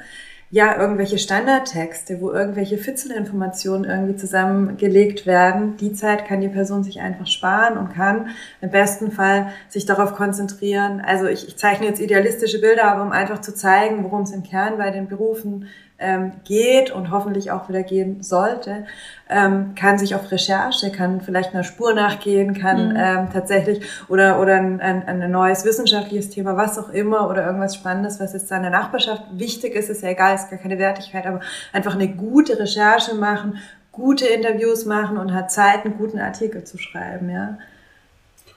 Ja, 0.49 0.79
irgendwelche 0.79 1.17
Standardtexte, 1.17 2.21
wo 2.21 2.31
irgendwelche 2.31 2.77
Fitzelinformationen 2.77 3.89
irgendwie 3.89 4.15
zusammengelegt 4.15 5.25
werden, 5.25 5.75
die 5.75 5.91
Zeit 5.91 6.25
kann 6.25 6.39
die 6.39 6.47
Person 6.47 6.83
sich 6.83 7.01
einfach 7.01 7.27
sparen 7.27 7.77
und 7.77 7.93
kann 7.93 8.29
im 8.61 8.69
besten 8.69 9.11
Fall 9.11 9.51
sich 9.67 9.85
darauf 9.85 10.13
konzentrieren. 10.13 11.01
Also 11.01 11.25
ich, 11.25 11.47
ich 11.47 11.57
zeichne 11.57 11.87
jetzt 11.87 11.99
idealistische 11.99 12.61
Bilder, 12.61 12.85
aber 12.85 13.01
um 13.01 13.11
einfach 13.11 13.41
zu 13.41 13.53
zeigen, 13.53 14.03
worum 14.03 14.21
es 14.21 14.31
im 14.31 14.43
Kern 14.43 14.77
bei 14.77 14.91
den 14.91 15.09
Berufen 15.09 15.67
ähm, 15.97 16.33
geht 16.43 16.91
und 16.91 17.11
hoffentlich 17.11 17.51
auch 17.51 17.69
wieder 17.69 17.83
gehen 17.83 18.21
sollte, 18.21 18.85
ähm, 19.29 19.75
kann 19.75 19.97
sich 19.97 20.13
auf 20.13 20.29
Recherche, 20.31 20.91
kann 20.91 21.21
vielleicht 21.21 21.53
einer 21.53 21.63
Spur 21.63 21.93
nachgehen, 21.93 22.53
kann 22.53 22.89
mhm. 22.89 22.95
ähm, 22.97 23.29
tatsächlich 23.31 23.85
oder 24.09 24.41
oder 24.41 24.55
ein, 24.55 24.81
ein, 24.81 25.07
ein 25.07 25.31
neues 25.31 25.63
wissenschaftliches 25.63 26.29
Thema, 26.29 26.57
was 26.57 26.77
auch 26.77 26.89
immer 26.89 27.29
oder 27.29 27.45
irgendwas 27.45 27.75
Spannendes, 27.75 28.19
was 28.19 28.33
jetzt 28.33 28.51
in 28.51 28.61
der 28.61 28.71
Nachbarschaft 28.71 29.23
wichtig 29.33 29.75
ist, 29.75 29.89
ist 29.89 30.03
ja 30.03 30.09
egal, 30.09 30.35
ist 30.35 30.49
gar 30.49 30.59
keine 30.59 30.77
Wertigkeit, 30.77 31.25
aber 31.25 31.39
einfach 31.71 31.95
eine 31.95 32.09
gute 32.09 32.59
Recherche 32.59 33.15
machen, 33.15 33.57
gute 33.91 34.25
Interviews 34.25 34.85
machen 34.85 35.17
und 35.17 35.33
hat 35.33 35.51
Zeit, 35.51 35.85
einen 35.85 35.97
guten 35.97 36.19
Artikel 36.19 36.65
zu 36.65 36.77
schreiben, 36.77 37.29
ja 37.29 37.57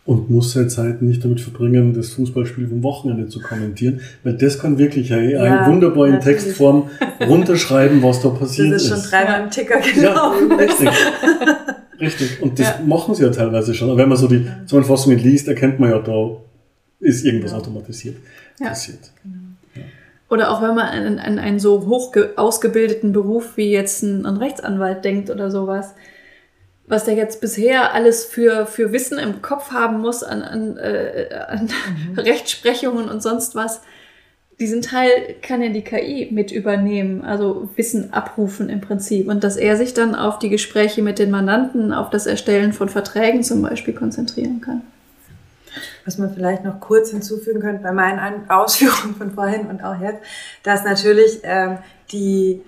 und 0.08 0.30
muss 0.30 0.54
seine 0.54 0.68
Zeit 0.68 1.02
nicht 1.02 1.22
damit 1.22 1.38
verbringen, 1.42 1.92
das 1.92 2.08
Fußballspiel 2.14 2.66
vom 2.66 2.82
Wochenende 2.82 3.28
zu 3.28 3.42
kommentieren, 3.42 4.00
weil 4.24 4.38
das 4.38 4.58
kann 4.58 4.78
wirklich 4.78 5.10
hey, 5.10 5.34
ja, 5.34 5.66
wunderbar 5.66 6.08
in 6.08 6.18
Textform 6.18 6.88
runterschreiben, 7.20 8.02
was 8.02 8.22
da 8.22 8.30
passiert 8.30 8.72
ist. 8.72 8.90
Das 8.90 9.00
ist 9.00 9.02
schon 9.02 9.10
dreimal 9.10 9.42
im 9.42 9.50
Ticker 9.50 9.78
gelaufen. 9.80 10.48
Ja, 10.48 10.56
richtig. 10.56 10.88
richtig. 12.00 12.42
Und 12.42 12.58
das 12.58 12.68
ja. 12.68 12.80
machen 12.86 13.14
sie 13.14 13.22
ja 13.22 13.28
teilweise 13.28 13.74
schon. 13.74 13.90
Aber 13.90 13.98
wenn 13.98 14.08
man 14.08 14.16
so 14.16 14.28
die 14.28 14.46
Zusammenfassungen 14.64 15.18
liest, 15.18 15.46
erkennt 15.46 15.78
man 15.78 15.90
ja, 15.90 15.98
da 15.98 16.38
ist 17.00 17.26
irgendwas 17.26 17.50
ja. 17.50 17.58
automatisiert 17.58 18.16
passiert. 18.58 19.10
Genau. 19.22 19.84
Oder 20.30 20.50
auch 20.50 20.62
wenn 20.62 20.74
man 20.74 20.88
an, 20.88 21.18
an 21.18 21.38
einen 21.38 21.58
so 21.58 21.86
hoch 21.86 22.16
ausgebildeten 22.36 23.12
Beruf 23.12 23.58
wie 23.58 23.70
jetzt 23.70 24.02
ein, 24.02 24.24
ein 24.24 24.38
Rechtsanwalt 24.38 25.04
denkt 25.04 25.28
oder 25.28 25.50
sowas 25.50 25.94
was 26.88 27.04
der 27.04 27.14
jetzt 27.14 27.40
bisher 27.40 27.92
alles 27.92 28.24
für, 28.24 28.66
für 28.66 28.92
Wissen 28.92 29.18
im 29.18 29.42
Kopf 29.42 29.70
haben 29.70 30.00
muss 30.00 30.22
an, 30.22 30.42
an, 30.42 30.76
äh, 30.78 31.28
an 31.48 31.68
mhm. 32.10 32.18
Rechtsprechungen 32.18 33.08
und 33.08 33.22
sonst 33.22 33.54
was, 33.54 33.82
diesen 34.58 34.82
Teil 34.82 35.36
kann 35.40 35.62
ja 35.62 35.68
die 35.68 35.82
KI 35.82 36.28
mit 36.32 36.50
übernehmen, 36.50 37.22
also 37.22 37.68
Wissen 37.76 38.12
abrufen 38.12 38.68
im 38.68 38.80
Prinzip. 38.80 39.28
Und 39.28 39.44
dass 39.44 39.56
er 39.56 39.76
sich 39.76 39.94
dann 39.94 40.16
auf 40.16 40.40
die 40.40 40.48
Gespräche 40.48 41.00
mit 41.00 41.20
den 41.20 41.30
Mandanten, 41.30 41.92
auf 41.92 42.10
das 42.10 42.26
Erstellen 42.26 42.72
von 42.72 42.88
Verträgen 42.88 43.44
zum 43.44 43.62
Beispiel 43.62 43.94
konzentrieren 43.94 44.60
kann. 44.60 44.82
Was 46.04 46.18
man 46.18 46.34
vielleicht 46.34 46.64
noch 46.64 46.80
kurz 46.80 47.10
hinzufügen 47.10 47.60
könnte 47.60 47.84
bei 47.84 47.92
meinen 47.92 48.50
Ausführungen 48.50 49.14
von 49.14 49.32
vorhin 49.32 49.66
und 49.66 49.84
auch 49.84 50.00
jetzt, 50.00 50.22
dass 50.64 50.82
natürlich 50.82 51.40
ähm, 51.44 51.78
die 52.10 52.62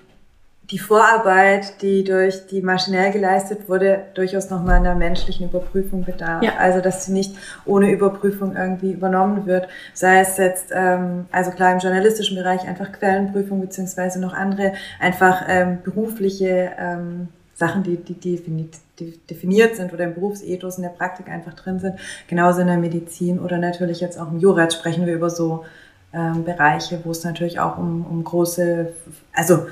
die 0.71 0.79
Vorarbeit, 0.79 1.83
die 1.83 2.05
durch 2.05 2.47
die 2.47 2.63
maschinell 2.63 3.13
geleistet 3.13 3.69
wurde, 3.69 4.05
durchaus 4.15 4.51
nochmal 4.51 4.77
einer 4.77 4.95
menschlichen 4.95 5.49
Überprüfung 5.49 6.05
bedarf. 6.05 6.43
Ja. 6.43 6.57
Also 6.59 6.81
dass 6.81 7.07
sie 7.07 7.13
nicht 7.13 7.35
ohne 7.65 7.91
Überprüfung 7.91 8.55
irgendwie 8.55 8.93
übernommen 8.93 9.47
wird. 9.47 9.69
Sei 9.95 10.21
es 10.21 10.37
jetzt, 10.37 10.67
ähm, 10.73 11.27
also 11.33 11.51
klar 11.51 11.73
im 11.73 11.81
journalistischen 11.81 12.37
Bereich 12.37 12.69
einfach 12.69 12.93
Quellenprüfung 12.93 13.61
beziehungsweise 13.61 14.21
noch 14.21 14.33
andere 14.33 14.75
einfach 15.01 15.45
ähm, 15.49 15.79
berufliche 15.83 16.71
ähm, 16.79 17.29
Sachen, 17.55 17.83
die, 17.83 17.97
die, 17.97 18.15
die 18.15 19.19
definiert 19.29 19.77
sind 19.77 19.93
oder 19.93 20.05
im 20.05 20.15
Berufsethos 20.15 20.77
in 20.77 20.83
der 20.83 20.91
Praktik 20.91 21.29
einfach 21.29 21.55
drin 21.55 21.81
sind. 21.81 21.97
Genauso 22.29 22.61
in 22.61 22.69
der 22.69 22.79
Medizin 22.79 23.39
oder 23.41 23.59
natürlich 23.59 24.01
jetzt 24.01 24.19
auch 24.19 24.31
im 24.31 24.39
Jurat 24.39 24.73
sprechen 24.73 25.05
wir 25.05 25.15
über 25.15 25.31
so 25.31 25.65
ähm, 26.13 26.45
Bereiche, 26.45 27.01
wo 27.05 27.11
es 27.11 27.23
natürlich 27.23 27.61
auch 27.61 27.79
um, 27.79 28.05
um 28.07 28.25
große, 28.25 28.93
also 29.33 29.67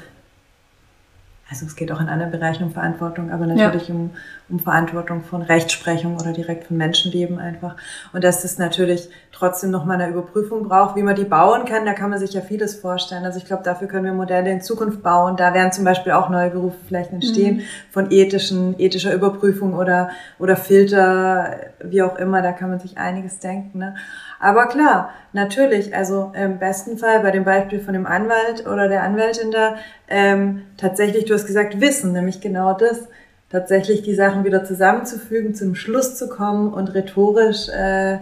also 1.51 1.65
es 1.65 1.77
geht 1.77 1.91
auch 1.91 2.01
in 2.01 2.11
anderen 2.11 2.31
Bereichen 2.31 2.65
um 2.65 2.73
Verantwortung, 2.73 3.31
aber 3.31 3.47
natürlich 3.47 3.89
ja. 3.89 3.95
um, 3.95 4.11
um 4.51 4.59
Verantwortung 4.59 5.23
von 5.23 5.41
Rechtsprechung 5.41 6.17
oder 6.17 6.33
direkt 6.33 6.65
von 6.65 6.77
Menschenleben 6.77 7.39
einfach. 7.39 7.75
Und 8.13 8.23
dass 8.23 8.43
das 8.43 8.59
natürlich 8.59 9.09
trotzdem 9.33 9.71
nochmal 9.71 9.99
eine 9.99 10.13
Überprüfung 10.13 10.69
braucht, 10.69 10.97
wie 10.97 11.03
man 11.03 11.17
die 11.17 11.25
bauen 11.25 11.65
kann, 11.65 11.87
da 11.87 11.95
kann 11.95 12.11
man 12.11 12.19
sich 12.19 12.35
ja 12.35 12.43
vieles 12.43 12.75
vorstellen. 12.75 13.25
Also 13.25 13.39
ich 13.39 13.47
glaube, 13.47 13.63
dafür 13.63 13.89
können 13.89 14.05
wir 14.05 14.13
Modelle 14.13 14.51
in 14.51 14.61
Zukunft 14.61 15.03
bauen. 15.03 15.37
Da 15.37 15.55
werden 15.55 15.73
zum 15.73 15.85
Beispiel 15.85 16.13
auch 16.13 16.29
neue 16.29 16.51
Berufe 16.51 16.77
vielleicht 16.87 17.13
entstehen 17.13 17.57
mhm. 17.57 17.63
von 17.91 18.11
ethischen, 18.11 18.79
ethischer 18.79 19.15
Überprüfung 19.15 19.73
oder, 19.73 20.11
oder 20.39 20.55
Filter, 20.55 21.57
wie 21.83 22.03
auch 22.03 22.17
immer. 22.17 22.43
Da 22.43 22.53
kann 22.53 22.69
man 22.69 22.79
sich 22.79 22.99
einiges 22.99 23.39
denken. 23.39 23.79
Ne? 23.79 23.95
Aber 24.41 24.67
klar, 24.67 25.11
natürlich, 25.33 25.95
also 25.95 26.33
im 26.35 26.59
besten 26.59 26.99
Fall 26.99 27.21
bei 27.21 27.31
dem 27.31 27.45
Beispiel 27.45 27.81
von 27.81 27.95
dem 27.95 28.07
Anwalt 28.07 28.67
oder 28.67 28.89
der 28.89 29.03
Anwältin 29.03 29.51
da, 29.51 29.77
ähm, 30.09 30.63
tatsächlich, 30.77 31.25
du 31.25 31.35
hast 31.35 31.47
gesagt, 31.47 31.81
Wissen, 31.81 32.13
nämlich 32.13 32.41
genau 32.41 32.73
das, 32.75 33.09
tatsächlich 33.51 34.03
die 34.03 34.15
Sachen 34.15 34.45
wieder 34.45 34.65
zusammenzufügen, 34.65 35.55
zum 35.55 35.75
Schluss 35.75 36.17
zu 36.17 36.29
kommen 36.29 36.73
und 36.73 36.95
rhetorisch 36.95 37.69
äh, 37.69 38.19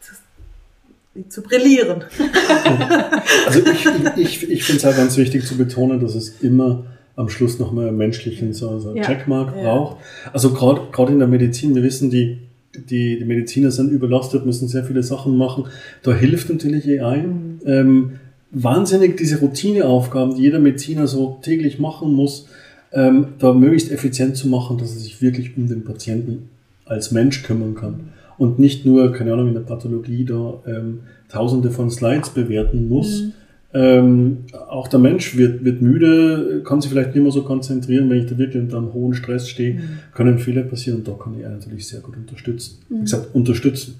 zu, 0.00 1.28
zu 1.28 1.42
brillieren. 1.42 2.04
also 3.46 3.60
ich, 3.60 3.86
ich, 4.16 4.50
ich 4.50 4.64
finde 4.64 4.78
es 4.78 4.84
halt 4.84 4.96
ganz 4.96 5.16
wichtig 5.16 5.46
zu 5.46 5.56
betonen, 5.56 6.00
dass 6.00 6.14
es 6.14 6.40
immer 6.40 6.84
am 7.16 7.28
Schluss 7.28 7.58
nochmal 7.58 7.88
einen 7.88 7.96
menschlichen 7.96 8.52
so, 8.52 8.78
so 8.80 8.94
ja. 8.94 9.04
Checkmark 9.04 9.54
braucht. 9.54 9.98
Also 10.32 10.52
gerade 10.52 11.12
in 11.12 11.20
der 11.20 11.28
Medizin, 11.28 11.74
wir 11.74 11.82
wissen, 11.82 12.10
die 12.10 12.40
die, 12.76 13.18
die 13.18 13.24
Mediziner 13.24 13.70
sind 13.70 13.90
überlastet, 13.90 14.46
müssen 14.46 14.68
sehr 14.68 14.84
viele 14.84 15.02
Sachen 15.02 15.36
machen. 15.36 15.64
Da 16.02 16.14
hilft 16.14 16.50
natürlich 16.50 16.88
AI. 17.00 17.22
Mhm. 17.22 17.60
Ähm, 17.64 18.10
wahnsinnig 18.50 19.16
diese 19.16 19.40
Routineaufgaben, 19.40 20.36
die 20.36 20.42
jeder 20.42 20.60
Mediziner 20.60 21.06
so 21.06 21.38
täglich 21.42 21.78
machen 21.78 22.12
muss, 22.12 22.48
ähm, 22.92 23.28
da 23.38 23.52
möglichst 23.52 23.90
effizient 23.90 24.36
zu 24.36 24.48
machen, 24.48 24.78
dass 24.78 24.94
er 24.94 25.00
sich 25.00 25.20
wirklich 25.20 25.56
um 25.56 25.66
den 25.66 25.84
Patienten 25.84 26.48
als 26.84 27.10
Mensch 27.10 27.42
kümmern 27.42 27.74
kann. 27.74 28.12
Und 28.38 28.58
nicht 28.58 28.84
nur, 28.86 29.12
keine 29.12 29.32
Ahnung, 29.32 29.48
in 29.48 29.54
der 29.54 29.60
Pathologie 29.60 30.24
da 30.24 30.60
ähm, 30.66 31.00
tausende 31.28 31.70
von 31.70 31.90
Slides 31.90 32.30
bewerten 32.30 32.88
muss, 32.88 33.22
mhm. 33.22 33.32
Ähm, 33.76 34.44
auch 34.68 34.86
der 34.86 35.00
Mensch 35.00 35.36
wird, 35.36 35.64
wird 35.64 35.82
müde, 35.82 36.62
kann 36.64 36.80
sich 36.80 36.92
vielleicht 36.92 37.12
nicht 37.12 37.22
mehr 37.24 37.32
so 37.32 37.42
konzentrieren, 37.42 38.08
wenn 38.08 38.18
ich 38.18 38.26
da 38.26 38.38
wirklich 38.38 38.62
unter 38.62 38.78
einem 38.78 38.92
hohen 38.92 39.14
Stress 39.14 39.48
stehe, 39.48 39.74
mhm. 39.74 39.80
können 40.14 40.38
Fehler 40.38 40.62
passieren 40.62 40.98
und 40.98 41.08
da 41.08 41.12
kann 41.12 41.34
ich 41.36 41.42
natürlich 41.42 41.88
sehr 41.88 41.98
gut 41.98 42.16
unterstützen. 42.16 42.78
Mhm. 42.88 42.96
Wie 42.96 43.00
gesagt, 43.00 43.34
unterstützen. 43.34 43.96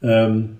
Ähm, 0.00 0.50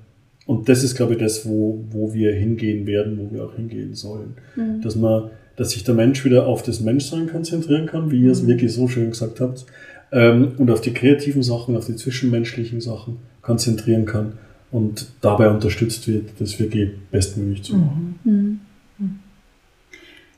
und 0.47 0.69
das 0.69 0.83
ist, 0.83 0.97
glaube 0.97 1.13
ich, 1.13 1.21
das, 1.21 1.47
wo, 1.47 1.85
wo 1.91 2.13
wir 2.13 2.33
hingehen 2.33 2.89
werden, 2.89 3.19
wo 3.19 3.33
wir 3.33 3.45
auch 3.45 3.55
hingehen 3.55 3.95
sollen. 3.95 4.35
Mhm. 4.57 4.83
Dass 4.83 4.97
man, 4.97 5.31
dass 5.55 5.71
sich 5.71 5.85
der 5.85 5.95
Mensch 5.95 6.25
wieder 6.25 6.47
auf 6.47 6.65
das 6.65 6.81
Menschsein 6.81 7.29
konzentrieren 7.29 7.87
kann, 7.87 8.11
wie 8.11 8.21
ihr 8.23 8.33
es 8.33 8.43
mhm. 8.43 8.49
wirklich 8.49 8.73
so 8.73 8.89
schön 8.89 9.11
gesagt 9.11 9.41
habt, 9.41 9.65
ähm, 10.11 10.53
und 10.59 10.73
auf 10.73 10.81
die 10.81 10.93
kreativen 10.93 11.45
Sachen, 11.45 11.77
auf 11.77 11.87
die 11.87 11.95
zwischenmenschlichen 11.95 12.81
Sachen 12.81 13.19
konzentrieren 13.43 14.07
kann 14.07 14.33
und 14.77 15.07
dabei 15.23 15.49
unterstützt 15.49 16.07
wird, 16.07 16.39
das 16.39 16.61
wirklich 16.61 16.91
bestmöglich 17.11 17.63
zu 17.63 17.77
machen. 17.77 18.21
Mhm. 18.25 18.61
Mhm. 18.99 19.21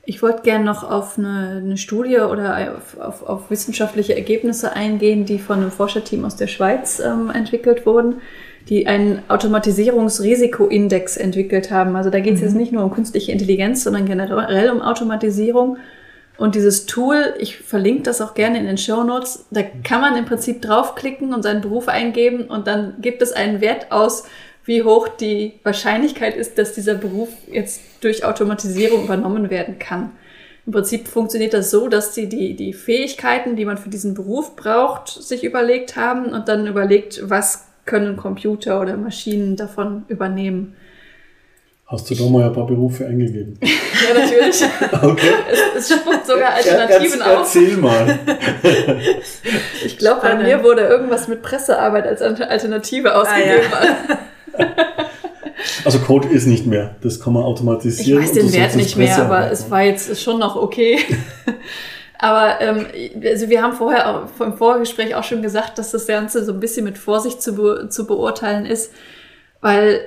Ich 0.05 0.21
wollte 0.21 0.43
gerne 0.43 0.63
noch 0.63 0.89
auf 0.89 1.17
eine, 1.17 1.61
eine 1.61 1.77
Studie 1.77 2.19
oder 2.19 2.77
auf, 2.77 2.97
auf, 2.97 3.23
auf, 3.23 3.51
wissenschaftliche 3.51 4.15
Ergebnisse 4.15 4.73
eingehen, 4.73 5.25
die 5.25 5.39
von 5.39 5.59
einem 5.59 5.71
Forscherteam 5.71 6.23
aus 6.23 6.37
der 6.37 6.47
Schweiz 6.47 7.01
ähm, 7.01 7.29
entwickelt 7.29 7.85
wurden, 7.85 8.15
die 8.69 8.87
einen 8.87 9.23
Automatisierungsrisikoindex 9.27 11.17
entwickelt 11.17 11.69
haben. 11.69 11.97
Also 11.97 12.09
da 12.09 12.21
geht 12.21 12.35
es 12.35 12.39
mhm. 12.39 12.47
jetzt 12.47 12.55
nicht 12.55 12.71
nur 12.71 12.85
um 12.85 12.91
künstliche 12.91 13.33
Intelligenz, 13.33 13.83
sondern 13.83 14.05
generell 14.05 14.69
um 14.71 14.81
Automatisierung. 14.81 15.77
Und 16.39 16.55
dieses 16.55 16.85
Tool, 16.85 17.33
ich 17.37 17.57
verlinke 17.57 18.03
das 18.03 18.21
auch 18.21 18.33
gerne 18.33 18.59
in 18.59 18.65
den 18.65 18.77
Show 18.77 19.03
Notes, 19.03 19.45
da 19.51 19.61
kann 19.83 19.99
man 19.99 20.15
im 20.15 20.23
Prinzip 20.23 20.61
draufklicken 20.61 21.33
und 21.33 21.43
seinen 21.43 21.59
Beruf 21.59 21.89
eingeben 21.89 22.45
und 22.45 22.65
dann 22.65 22.95
gibt 23.01 23.21
es 23.21 23.33
einen 23.33 23.59
Wert 23.59 23.91
aus, 23.91 24.23
wie 24.63 24.83
hoch 24.83 25.09
die 25.09 25.59
Wahrscheinlichkeit 25.63 26.37
ist, 26.37 26.57
dass 26.57 26.73
dieser 26.73 26.95
Beruf 26.95 27.27
jetzt 27.51 27.81
durch 27.99 28.23
Automatisierung 28.23 29.03
übernommen 29.03 29.49
werden 29.49 29.79
kann. 29.79 30.11
Im 30.65 30.71
Prinzip 30.71 31.09
funktioniert 31.09 31.53
das 31.53 31.71
so, 31.71 31.89
dass 31.89 32.15
sie 32.15 32.29
die, 32.29 32.55
die 32.55 32.71
Fähigkeiten, 32.71 33.57
die 33.57 33.65
man 33.65 33.77
für 33.77 33.89
diesen 33.89 34.13
Beruf 34.13 34.55
braucht, 34.55 35.09
sich 35.09 35.43
überlegt 35.43 35.97
haben 35.97 36.27
und 36.27 36.47
dann 36.47 36.67
überlegt, 36.67 37.29
was 37.29 37.65
können 37.85 38.15
Computer 38.15 38.79
oder 38.79 38.95
Maschinen 38.95 39.57
davon 39.57 40.05
übernehmen. 40.07 40.75
Hast 41.91 42.07
du 42.07 42.13
da 42.13 42.23
mal 42.25 42.43
ein 42.43 42.53
paar 42.53 42.67
Berufe 42.67 43.07
eingegeben? 43.07 43.59
ja, 43.63 44.13
natürlich. 44.13 44.63
Okay. 45.01 45.33
Es, 45.51 45.89
es 45.89 45.99
spuckt 45.99 46.27
sogar 46.27 46.53
Alternativen 46.53 47.19
er, 47.19 47.31
auf. 47.31 47.39
Erzähl 47.39 47.77
mal. 47.77 48.19
Ich 49.83 49.97
glaube, 49.97 50.21
bei 50.21 50.35
mir 50.35 50.63
wurde 50.63 50.81
irgendwas 50.81 51.27
mit 51.27 51.41
Pressearbeit 51.41 52.05
als 52.05 52.21
Alternative 52.21 53.15
ausgegeben. 53.15 53.71
Ah, 53.71 53.85
ja. 54.59 54.67
Also 55.83 55.99
Code 55.99 56.27
ist 56.29 56.45
nicht 56.45 56.65
mehr. 56.65 56.95
Das 57.01 57.19
kann 57.19 57.33
man 57.33 57.43
automatisieren. 57.43 58.21
Ich 58.21 58.29
weiß 58.29 58.33
den 58.33 58.53
Wert 58.53 58.75
nicht 58.75 58.95
mehr, 58.95 59.17
aber 59.17 59.51
es 59.51 59.69
war 59.71 59.81
jetzt 59.81 60.21
schon 60.21 60.39
noch 60.39 60.55
okay. 60.55 60.99
Aber 62.17 62.61
ähm, 62.61 62.85
also 63.23 63.49
wir 63.49 63.61
haben 63.61 63.73
vorher 63.73 64.09
auch, 64.09 64.41
im 64.41 64.53
Vorgespräch 64.53 65.15
auch 65.15 65.23
schon 65.23 65.41
gesagt, 65.41 65.77
dass 65.77 65.91
das 65.91 66.05
Ganze 66.05 66.45
so 66.45 66.53
ein 66.53 66.59
bisschen 66.59 66.85
mit 66.85 66.97
Vorsicht 66.97 67.41
zu, 67.41 67.55
be 67.55 67.89
zu 67.89 68.05
beurteilen 68.05 68.65
ist, 68.65 68.93
weil 69.61 70.01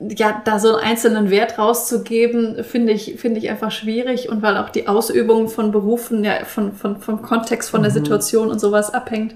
ja, 0.00 0.40
da 0.44 0.58
so 0.60 0.76
einen 0.76 0.84
einzelnen 0.84 1.30
Wert 1.30 1.58
rauszugeben, 1.58 2.62
finde 2.62 2.92
ich, 2.92 3.16
finde 3.18 3.40
ich 3.40 3.50
einfach 3.50 3.72
schwierig 3.72 4.28
und 4.28 4.42
weil 4.42 4.56
auch 4.56 4.68
die 4.68 4.86
Ausübung 4.86 5.48
von 5.48 5.72
Berufen 5.72 6.22
ja 6.22 6.44
von, 6.44 6.72
von, 6.72 7.00
vom 7.00 7.22
Kontext, 7.22 7.70
von 7.70 7.82
der 7.82 7.90
mhm. 7.90 7.96
Situation 7.96 8.48
und 8.48 8.60
sowas 8.60 8.94
abhängt. 8.94 9.34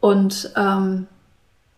Und 0.00 0.52
ähm, 0.56 1.06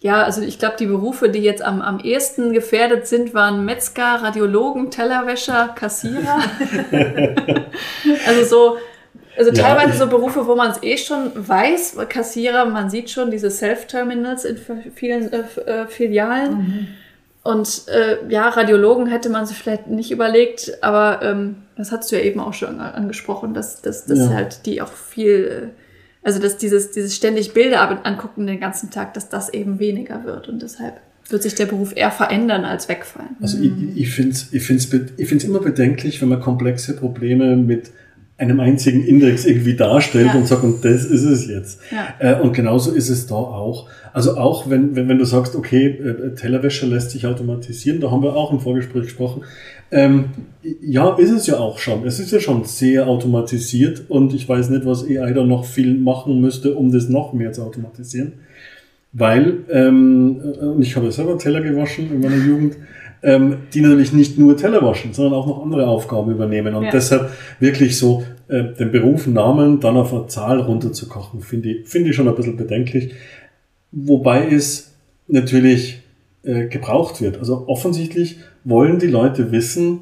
ja, 0.01 0.23
also 0.23 0.43
ich 0.43 0.59
glaube, 0.59 0.77
die 0.79 0.87
Berufe, 0.87 1.29
die 1.29 1.39
jetzt 1.39 1.63
am, 1.63 1.81
am 1.81 2.01
ehesten 2.01 2.53
gefährdet 2.53 3.07
sind, 3.07 3.33
waren 3.33 3.65
Metzger, 3.65 4.23
Radiologen, 4.23 4.91
Tellerwäscher, 4.91 5.71
Kassierer. 5.75 6.43
also 8.27 8.45
so, 8.45 8.77
also 9.39 9.51
ja, 9.53 9.63
teilweise 9.63 9.97
so 9.97 10.09
Berufe, 10.09 10.47
wo 10.47 10.57
man 10.57 10.73
es 10.73 10.83
eh 10.83 10.97
schon 10.97 11.31
weiß, 11.35 11.97
Kassierer, 12.09 12.67
man 12.67 12.91
sieht 12.91 13.09
schon 13.09 13.31
diese 13.31 13.51
Self-Terminals 13.51 14.45
in 14.45 14.59
vielen 14.95 15.33
äh, 15.33 15.45
äh, 15.65 15.87
Filialen. 15.87 16.59
Mhm. 16.59 16.89
Und 17.45 17.89
äh, 17.89 18.27
ja, 18.31 18.49
Radiologen 18.49 19.07
hätte 19.07 19.29
man 19.29 19.45
sich 19.45 19.59
vielleicht 19.59 19.87
nicht 19.87 20.11
überlegt, 20.11 20.83
aber 20.83 21.21
ähm, 21.23 21.57
das 21.77 21.93
hast 21.93 22.11
du 22.11 22.17
ja 22.17 22.23
eben 22.23 22.41
auch 22.41 22.55
schon 22.55 22.81
angesprochen, 22.81 23.53
dass, 23.53 23.83
dass, 23.83 24.07
dass 24.07 24.19
ja. 24.19 24.29
halt 24.31 24.65
die 24.65 24.81
auch 24.81 24.91
viel, 24.91 25.73
äh, 25.75 26.27
also 26.27 26.41
dass 26.41 26.57
dieses, 26.57 26.91
dieses 26.93 27.15
ständig 27.15 27.53
Bilder 27.53 28.07
angucken 28.07 28.47
den 28.47 28.61
ganzen 28.61 28.91
Tag, 28.91 29.13
dass 29.13 29.29
das 29.29 29.51
eben 29.51 29.79
weniger 29.79 30.25
wird 30.25 30.49
und 30.49 30.63
deshalb 30.63 30.95
wird 31.29 31.43
sich 31.43 31.55
der 31.55 31.67
Beruf 31.67 31.93
eher 31.95 32.11
verändern 32.11 32.65
als 32.65 32.89
wegfallen. 32.89 33.37
Also 33.43 33.59
ich, 33.59 33.73
ich 33.95 34.11
finde 34.11 34.33
es 34.33 34.53
ich 34.53 34.63
find's, 34.63 34.89
ich 35.17 35.29
find's 35.29 35.45
immer 35.45 35.61
bedenklich, 35.61 36.23
wenn 36.23 36.31
man 36.31 36.41
komplexe 36.41 36.97
Probleme 36.97 37.57
mit 37.57 37.91
einem 38.45 38.61
einzigen 38.61 39.05
Index 39.05 39.45
irgendwie 39.45 39.75
darstellt 39.75 40.29
ja. 40.29 40.35
und 40.35 40.47
sagt, 40.47 40.65
und 40.65 40.85
das 40.85 41.05
ist 41.05 41.25
es 41.25 41.49
jetzt. 41.49 41.81
Ja. 41.91 42.15
Äh, 42.19 42.41
und 42.41 42.53
genauso 42.53 42.93
ist 42.93 43.09
es 43.09 43.27
da 43.27 43.35
auch. 43.35 43.89
Also 44.13 44.37
auch 44.37 44.71
wenn, 44.71 44.95
wenn, 44.95 45.09
wenn 45.09 45.19
du 45.19 45.25
sagst, 45.25 45.57
okay, 45.57 45.87
äh, 45.87 46.35
Tellerwäsche 46.35 46.87
lässt 46.87 47.11
sich 47.11 47.27
automatisieren, 47.27 48.01
da 48.01 48.11
haben 48.11 48.23
wir 48.23 48.37
auch 48.37 48.53
im 48.53 48.61
Vorgespräch 48.61 49.05
gesprochen. 49.05 49.43
Ähm, 49.91 50.27
ja, 50.81 51.17
ist 51.17 51.31
es 51.31 51.47
ja 51.47 51.59
auch 51.59 51.79
schon. 51.79 52.07
Es 52.07 52.21
ist 52.21 52.31
ja 52.31 52.41
schon 52.41 52.65
sehr 52.65 53.07
automatisiert 53.07 54.05
und 54.09 54.35
ich 54.35 54.49
weiß 54.49 54.71
nicht, 54.71 54.87
was 54.87 55.05
AI 55.05 55.33
da 55.33 55.45
noch 55.45 55.65
viel 55.65 55.95
machen 55.95 56.41
müsste, 56.41 56.75
um 56.75 56.93
das 56.93 57.09
noch 57.09 57.33
mehr 57.33 57.53
zu 57.53 57.63
automatisieren. 57.63 58.35
Weil, 59.13 59.59
ähm, 59.71 60.41
und 60.61 60.83
ich 60.83 60.97
habe 60.97 61.11
selber 61.13 61.39
Teller 61.39 61.61
gewaschen 61.61 62.11
in 62.13 62.21
meiner 62.21 62.45
Jugend, 62.45 62.77
ähm, 63.25 63.57
die 63.73 63.81
natürlich 63.81 64.13
nicht 64.13 64.39
nur 64.39 64.57
Teller 64.57 64.83
waschen, 64.83 65.13
sondern 65.13 65.35
auch 65.35 65.47
noch 65.47 65.63
andere 65.63 65.87
Aufgaben 65.87 66.31
übernehmen. 66.31 66.75
Und 66.75 66.85
ja. 66.85 66.91
deshalb 66.91 67.31
wirklich 67.59 67.97
so 67.99 68.23
äh, 68.49 68.75
den 68.75 68.91
Beruf 68.91 69.27
Namen 69.27 69.81
dann 69.81 69.97
auf 69.97 70.13
eine 70.13 70.27
Zahl 70.27 70.61
runterzukochen, 70.61 71.41
finde 71.41 71.71
ich, 71.71 71.89
finde 71.89 72.11
ich 72.11 72.17
schon 72.17 72.29
ein 72.29 72.35
bisschen 72.35 72.57
bedenklich. 72.57 73.13
Wobei 73.93 74.49
es 74.51 74.93
natürlich 75.29 76.01
äh, 76.43 76.67
gebraucht 76.67 77.21
wird. 77.23 77.39
Also 77.39 77.65
offensichtlich 77.69 78.39
wollen 78.65 78.99
die 78.99 79.07
Leute 79.07 79.51
wissen, 79.53 80.01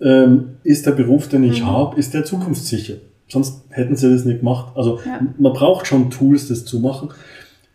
ähm, 0.00 0.56
ist 0.64 0.86
der 0.86 0.92
Beruf, 0.92 1.28
den 1.28 1.44
ich 1.44 1.62
Mhm. 1.62 1.66
habe, 1.66 1.98
ist 1.98 2.12
der 2.14 2.24
zukunftssicher. 2.24 2.94
Sonst 3.28 3.62
hätten 3.70 3.96
sie 3.96 4.10
das 4.10 4.24
nicht 4.24 4.40
gemacht. 4.40 4.72
Also 4.76 4.98
Ja. 5.06 5.20
man 5.38 5.52
braucht 5.52 5.86
schon 5.86 6.10
Tools, 6.10 6.48
das 6.48 6.64
zu 6.64 6.80
machen. 6.80 7.10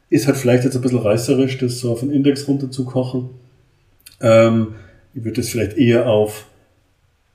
Ist 0.10 0.28
halt 0.28 0.38
vielleicht 0.38 0.64
jetzt 0.66 0.76
ein 0.76 0.82
bisschen 0.82 1.00
reißerisch, 1.00 1.58
das 1.58 1.80
so 1.80 1.92
auf 1.92 2.02
den 2.02 2.12
Index 2.12 2.48
runterzukochen. 2.48 3.30
Ähm, 4.22 4.76
ich 5.14 5.24
würde 5.24 5.38
das 5.42 5.50
vielleicht 5.50 5.78
eher 5.78 6.08
auf 6.10 6.48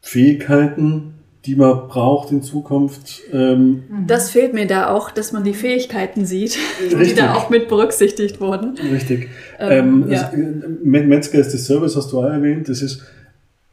Fähigkeiten, 0.02 1.14
die 1.47 1.57
man 1.57 1.88
braucht 1.88 2.30
in 2.32 2.43
Zukunft, 2.43 3.22
ähm, 3.32 3.84
Das 4.07 4.30
fehlt 4.30 4.53
mir 4.53 4.66
da 4.66 4.91
auch, 4.91 5.11
dass 5.11 5.32
man 5.32 5.43
die 5.43 5.55
Fähigkeiten 5.55 6.26
sieht, 6.26 6.59
die 6.91 6.95
Richtig. 6.95 7.18
da 7.18 7.34
auch 7.34 7.49
mit 7.49 7.68
berücksichtigt 7.68 8.41
wurden. 8.41 8.76
Richtig. 8.93 9.28
Ähm, 9.59 10.05
Ähm, 10.05 10.11
ja. 10.11 10.22
das, 10.24 10.34
äh, 10.34 10.38
Met- 10.82 11.09
Metzger 11.09 11.38
ist 11.38 11.55
das 11.55 11.64
Service, 11.64 11.97
hast 11.97 12.12
du 12.12 12.18
auch 12.20 12.24
erwähnt. 12.24 12.68
Das 12.68 12.82
ist 12.82 13.03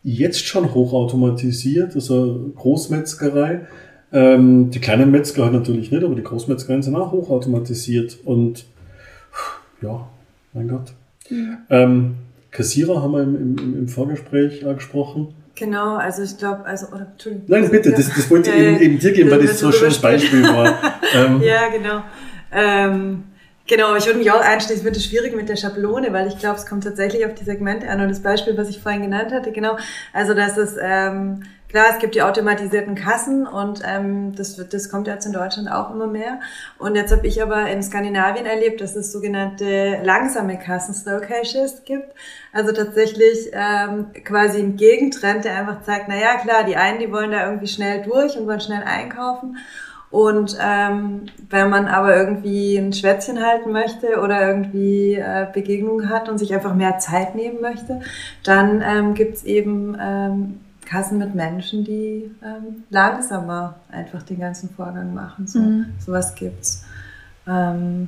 jetzt 0.04 0.46
schon 0.46 0.74
hochautomatisiert, 0.74 1.94
also 1.96 2.52
Großmetzgerei. 2.56 3.68
Ähm, 4.14 4.70
die 4.72 4.80
kleinen 4.80 5.12
Metzger 5.12 5.44
halt 5.44 5.54
natürlich 5.54 5.92
nicht, 5.92 6.04
aber 6.04 6.16
die 6.16 6.24
Großmetzgereien 6.24 6.82
sind 6.84 6.96
auch 6.96 7.12
hochautomatisiert. 7.12 8.18
Und 8.24 8.66
ja, 9.82 10.08
mein 10.54 10.70
Gott. 10.70 10.94
Ähm, 11.70 12.16
Kassierer 12.52 13.02
haben 13.04 13.12
wir 13.12 13.22
im, 13.24 13.36
im, 13.36 13.78
im 13.78 13.88
Vorgespräch 13.90 14.66
auch 14.66 14.76
gesprochen. 14.76 15.34
Genau, 15.58 15.96
also 15.96 16.22
ich 16.22 16.38
glaube, 16.38 16.64
also, 16.66 16.88
oder, 16.88 17.08
Entschuldigung. 17.12 17.46
Nein, 17.48 17.70
bitte, 17.72 17.90
Ja. 17.90 17.98
das, 17.98 18.14
das 18.14 18.30
wollte 18.30 18.52
ich 18.52 18.56
Ja, 18.56 18.62
eben, 18.64 18.80
eben 18.80 19.00
dir 19.00 19.12
geben, 19.12 19.32
weil 19.32 19.40
Dann 19.40 19.48
das 19.48 19.60
so 19.60 19.68
ein 19.68 19.74
schönes 19.74 20.00
Beispiel 20.00 20.44
war. 20.44 20.78
Ähm, 21.16 21.42
Ja, 21.44 21.68
genau. 21.70 22.04
Ähm, 22.52 23.24
genau, 23.66 23.96
ich 23.96 24.06
würde 24.06 24.20
mich 24.20 24.32
auch 24.32 24.40
einschließen, 24.42 24.84
wird 24.86 24.96
es 24.96 25.06
schwierig 25.06 25.36
mit 25.36 25.50
der 25.50 25.56
Schablone, 25.56 26.14
weil 26.14 26.28
ich 26.28 26.38
glaube, 26.38 26.58
es 26.58 26.66
kommt 26.68 26.84
tatsächlich 26.84 27.26
auf 27.26 27.34
die 27.34 27.44
Segmente 27.44 27.90
an 27.90 28.02
und 28.02 28.10
das 28.10 28.20
Beispiel, 28.22 28.56
was 28.58 28.70
ich 28.70 28.80
vorhin 28.80 29.02
genannt 29.02 29.32
hatte, 29.32 29.52
genau. 29.52 29.78
Also, 30.14 30.34
dass 30.36 30.58
es, 30.58 30.76
ähm, 30.80 31.44
klar, 31.70 31.88
es 31.92 32.00
gibt 32.00 32.16
die 32.16 32.22
automatisierten 32.22 32.96
Kassen 32.96 33.46
und 33.46 33.82
ähm, 33.86 34.36
das, 34.36 34.58
wird, 34.58 34.74
das 34.74 34.90
kommt 34.90 35.08
jetzt 35.08 35.26
in 35.26 35.34
Deutschland 35.34 35.70
auch 35.70 35.92
immer 35.92 36.08
mehr. 36.08 36.40
Und 36.78 36.96
jetzt 36.96 37.12
habe 37.12 37.28
ich 37.28 37.42
aber 37.42 37.70
in 37.70 37.84
Skandinavien 37.84 38.46
erlebt, 38.46 38.82
dass 38.82 38.96
es 38.96 39.12
sogenannte 39.12 40.00
langsame 40.04 40.58
Kassen, 40.58 40.94
Slow 40.94 41.20
Caches 41.20 41.84
gibt. 41.86 42.14
Also 42.54 42.72
tatsächlich 42.72 43.52
ähm, 43.54 44.08
quasi 44.24 44.60
ein 44.60 44.78
Gegentrend, 44.78 45.46
der 45.46 45.56
einfach 45.56 45.82
zeigt, 45.84 46.06
na 46.08 46.18
ja, 46.18 46.36
klar, 46.36 46.64
die 46.64 46.76
einen, 46.76 47.00
die 47.00 47.12
wollen 47.12 47.32
da 47.32 47.46
irgendwie 47.46 47.68
schnell 47.68 48.04
durch 48.04 48.38
und 48.38 48.48
wollen 48.48 48.62
schnell 48.62 48.84
einkaufen. 48.84 49.58
Und 50.10 50.58
ähm, 50.62 51.26
wenn 51.50 51.70
man 51.70 51.88
aber 51.88 52.16
irgendwie 52.16 52.78
ein 52.78 52.94
Schwätzchen 52.94 53.46
halten 53.46 53.74
möchte 53.74 54.22
oder 54.22 54.48
irgendwie 54.48 55.16
äh, 55.16 55.48
Begegnungen 55.52 56.10
hat 56.10 56.30
und 56.30 56.38
sich 56.38 56.54
einfach 56.54 56.74
mehr 56.74 56.98
Zeit 57.00 57.36
nehmen 57.36 57.60
möchte, 57.60 58.00
dann 58.44 58.82
ähm, 58.82 59.16
gibt's 59.16 59.44
eben 59.44 59.98
ähm, 60.00 60.60
Kassen 60.88 61.18
mit 61.18 61.36
Menschen, 61.36 61.84
die 61.84 62.32
ähm, 62.44 62.84
langsamer 62.90 63.76
einfach 63.92 64.24
den 64.24 64.40
ganzen 64.40 64.70
Vorgang 64.70 65.14
machen. 65.14 65.46
So, 65.48 65.60
Mhm. 65.60 65.86
Sowas 66.00 66.34
gibt's. 66.36 66.86
Ähm, 67.46 68.08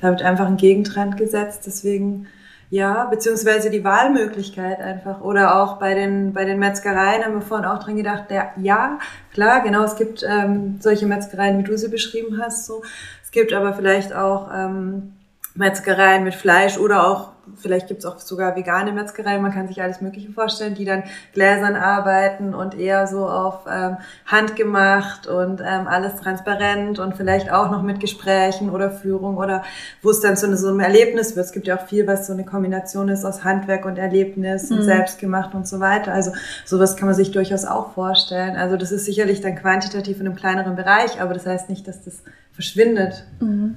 da 0.00 0.10
wird 0.10 0.22
einfach 0.22 0.46
ein 0.46 0.56
Gegentrend 0.58 1.16
gesetzt, 1.16 1.62
deswegen 1.66 2.26
ja, 2.70 3.06
beziehungsweise 3.06 3.70
die 3.70 3.82
Wahlmöglichkeit 3.82 4.78
einfach. 4.80 5.22
Oder 5.22 5.62
auch 5.62 5.78
bei 5.78 5.94
den, 5.94 6.34
bei 6.34 6.44
den 6.44 6.58
Metzgereien 6.58 7.24
haben 7.24 7.34
wir 7.34 7.40
vorhin 7.40 7.66
auch 7.66 7.82
dran 7.82 7.96
gedacht, 7.96 8.24
der, 8.28 8.52
ja, 8.58 8.98
klar, 9.32 9.62
genau, 9.62 9.84
es 9.84 9.96
gibt 9.96 10.22
ähm, 10.22 10.76
solche 10.80 11.06
Metzgereien, 11.06 11.58
wie 11.58 11.62
du 11.62 11.78
sie 11.78 11.88
beschrieben 11.88 12.38
hast. 12.42 12.66
So. 12.66 12.82
Es 13.24 13.30
gibt 13.30 13.54
aber 13.54 13.72
vielleicht 13.72 14.12
auch 14.14 14.50
ähm, 14.54 15.14
Metzgereien 15.54 16.24
mit 16.24 16.34
Fleisch 16.34 16.76
oder 16.76 17.06
auch, 17.06 17.32
vielleicht 17.56 17.88
gibt's 17.88 18.04
auch 18.04 18.18
sogar 18.18 18.56
vegane 18.56 18.92
Metzgereien, 18.92 19.42
man 19.42 19.52
kann 19.52 19.68
sich 19.68 19.82
alles 19.82 20.00
Mögliche 20.00 20.30
vorstellen, 20.30 20.74
die 20.74 20.84
dann 20.84 21.02
Gläsern 21.32 21.76
arbeiten 21.76 22.54
und 22.54 22.78
eher 22.78 23.06
so 23.06 23.28
auf 23.28 23.66
ähm, 23.70 23.96
handgemacht 24.26 25.26
und 25.26 25.60
ähm, 25.60 25.86
alles 25.86 26.16
transparent 26.16 26.98
und 26.98 27.16
vielleicht 27.16 27.50
auch 27.50 27.70
noch 27.70 27.82
mit 27.82 28.00
Gesprächen 28.00 28.70
oder 28.70 28.90
Führung 28.90 29.36
oder 29.36 29.62
wo 30.02 30.10
es 30.10 30.20
dann 30.20 30.36
zu 30.36 30.56
so 30.56 30.68
einem 30.68 30.80
Erlebnis 30.80 31.36
wird. 31.36 31.46
Es 31.46 31.52
gibt 31.52 31.66
ja 31.66 31.76
auch 31.76 31.86
viel, 31.86 32.06
was 32.06 32.26
so 32.26 32.32
eine 32.32 32.44
Kombination 32.44 33.08
ist 33.08 33.24
aus 33.24 33.44
Handwerk 33.44 33.84
und 33.84 33.98
Erlebnis 33.98 34.70
und 34.70 34.78
Mhm. 34.78 34.82
selbstgemacht 34.82 35.54
und 35.54 35.66
so 35.66 35.80
weiter. 35.80 36.12
Also 36.12 36.32
sowas 36.64 36.96
kann 36.96 37.06
man 37.06 37.14
sich 37.14 37.30
durchaus 37.30 37.64
auch 37.64 37.92
vorstellen. 37.94 38.56
Also 38.56 38.76
das 38.76 38.92
ist 38.92 39.04
sicherlich 39.04 39.40
dann 39.40 39.56
quantitativ 39.56 40.20
in 40.20 40.26
einem 40.26 40.36
kleineren 40.36 40.76
Bereich, 40.76 41.20
aber 41.20 41.34
das 41.34 41.46
heißt 41.46 41.68
nicht, 41.68 41.86
dass 41.88 42.04
das 42.04 42.22
verschwindet. 42.52 43.24
Mhm. 43.40 43.76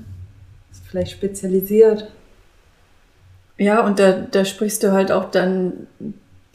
Ist 0.72 0.84
vielleicht 0.88 1.12
spezialisiert. 1.12 2.12
Ja, 3.62 3.82
und 3.86 4.00
da, 4.00 4.14
da 4.14 4.44
sprichst 4.44 4.82
du 4.82 4.92
halt 4.92 5.12
auch 5.12 5.30
dann 5.30 5.86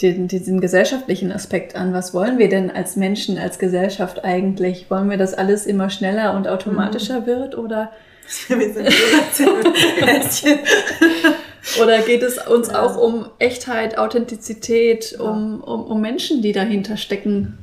den, 0.03 0.27
diesen 0.27 0.61
gesellschaftlichen 0.61 1.31
Aspekt 1.31 1.77
an. 1.77 1.93
Was 1.93 2.13
wollen 2.13 2.37
wir 2.39 2.49
denn 2.49 2.69
als 2.71 2.97
Menschen, 2.97 3.39
als 3.39 3.61
Gesellschaft 3.61 4.25
eigentlich? 4.25 4.91
Wollen 4.91 5.09
wir, 5.09 5.17
dass 5.17 5.33
alles 5.33 5.67
immer 5.67 5.89
schneller 5.89 6.35
und 6.35 6.49
automatischer 6.49 7.25
wird 7.27 7.57
oder, 7.57 7.93
Wir 8.49 8.73
sind 8.75 8.89
so 9.33 9.45
oder 11.83 11.99
geht 12.01 12.25
es 12.25 12.39
uns 12.39 12.69
Ja. 12.69 12.83
auch 12.83 12.97
um 12.97 13.27
Echtheit, 13.39 13.99
Authentizität, 13.99 15.17
um, 15.21 15.61
um, 15.61 15.85
um 15.85 16.01
Menschen, 16.01 16.43
die 16.43 16.51
dahinter 16.51 16.97
stecken, 16.97 17.57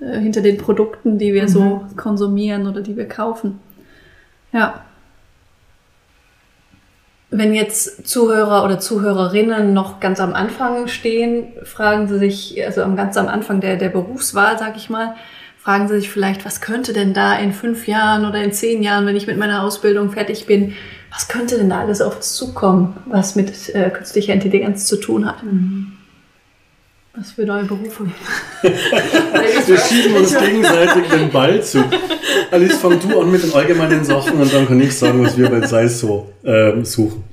äh, 0.00 0.18
hinter 0.18 0.40
den 0.40 0.56
Produkten, 0.56 1.18
die 1.18 1.34
wir 1.34 1.42
Mhm. 1.42 1.48
so 1.48 1.82
konsumieren 1.96 2.66
oder 2.66 2.80
die 2.80 2.96
wir 2.96 3.06
kaufen? 3.06 3.58
Ja. 4.52 4.82
Wenn 7.30 7.52
jetzt 7.52 8.08
Zuhörer 8.08 8.64
oder 8.64 8.78
Zuhörerinnen 8.78 9.74
noch 9.74 10.00
ganz 10.00 10.18
am 10.18 10.32
Anfang 10.32 10.88
stehen, 10.88 11.52
fragen 11.62 12.08
sie 12.08 12.18
sich, 12.18 12.64
also 12.64 12.80
ganz 12.96 13.18
am 13.18 13.28
Anfang 13.28 13.60
der, 13.60 13.76
der 13.76 13.90
Berufswahl, 13.90 14.58
sag 14.58 14.76
ich 14.76 14.88
mal, 14.88 15.14
fragen 15.58 15.88
sie 15.88 15.96
sich 15.96 16.10
vielleicht, 16.10 16.46
was 16.46 16.62
könnte 16.62 16.94
denn 16.94 17.12
da 17.12 17.36
in 17.36 17.52
fünf 17.52 17.86
Jahren 17.86 18.24
oder 18.24 18.42
in 18.42 18.52
zehn 18.52 18.82
Jahren, 18.82 19.04
wenn 19.04 19.16
ich 19.16 19.26
mit 19.26 19.36
meiner 19.36 19.62
Ausbildung 19.62 20.10
fertig 20.10 20.46
bin, 20.46 20.74
was 21.12 21.28
könnte 21.28 21.58
denn 21.58 21.68
da 21.68 21.80
alles 21.80 22.00
auf 22.00 22.16
uns 22.16 22.34
zukommen, 22.34 22.96
was 23.06 23.34
mit 23.34 23.74
äh, 23.74 23.90
künstlicher 23.90 24.32
Intelligenz 24.32 24.86
zu 24.86 24.96
tun 24.96 25.26
hat? 25.26 25.42
Was 27.14 27.32
für 27.32 27.44
neue 27.44 27.64
Berufe? 27.64 28.04
Wir 28.62 29.78
schieben 29.78 30.16
uns 30.16 30.36
gegenseitig 30.36 31.08
den 31.08 31.30
Ball 31.30 31.62
zu. 31.62 31.82
Alice, 32.50 32.76
fang 32.76 33.00
du 33.00 33.20
an 33.20 33.30
mit 33.30 33.42
den 33.42 33.52
allgemeinen 33.52 34.04
Sachen 34.04 34.40
und 34.40 34.52
dann 34.52 34.68
kann 34.68 34.80
ich 34.80 34.96
sagen, 34.96 35.24
was 35.24 35.36
wir 35.36 35.50
bei 35.50 35.60
Zeiss 35.60 36.00
so 36.00 36.32
ähm, 36.44 36.84
suchen. 36.84 37.24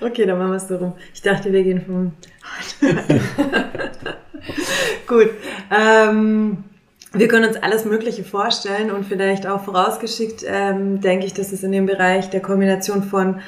Okay, 0.00 0.26
dann 0.26 0.38
machen 0.38 0.50
wir 0.50 0.56
es 0.56 0.68
so 0.68 0.76
rum. 0.76 0.94
Ich 1.12 1.22
dachte, 1.22 1.52
wir 1.52 1.62
gehen 1.62 1.82
vom. 1.84 2.12
Gut. 5.06 5.30
Ähm, 5.70 6.64
wir 7.12 7.28
können 7.28 7.48
uns 7.48 7.56
alles 7.56 7.84
Mögliche 7.84 8.22
vorstellen 8.22 8.90
und 8.90 9.04
vielleicht 9.06 9.46
auch 9.46 9.64
vorausgeschickt 9.64 10.44
ähm, 10.46 11.00
denke 11.00 11.26
ich, 11.26 11.34
dass 11.34 11.52
es 11.52 11.62
in 11.62 11.72
dem 11.72 11.86
Bereich 11.86 12.30
der 12.30 12.40
Kombination 12.40 13.02
von 13.02 13.40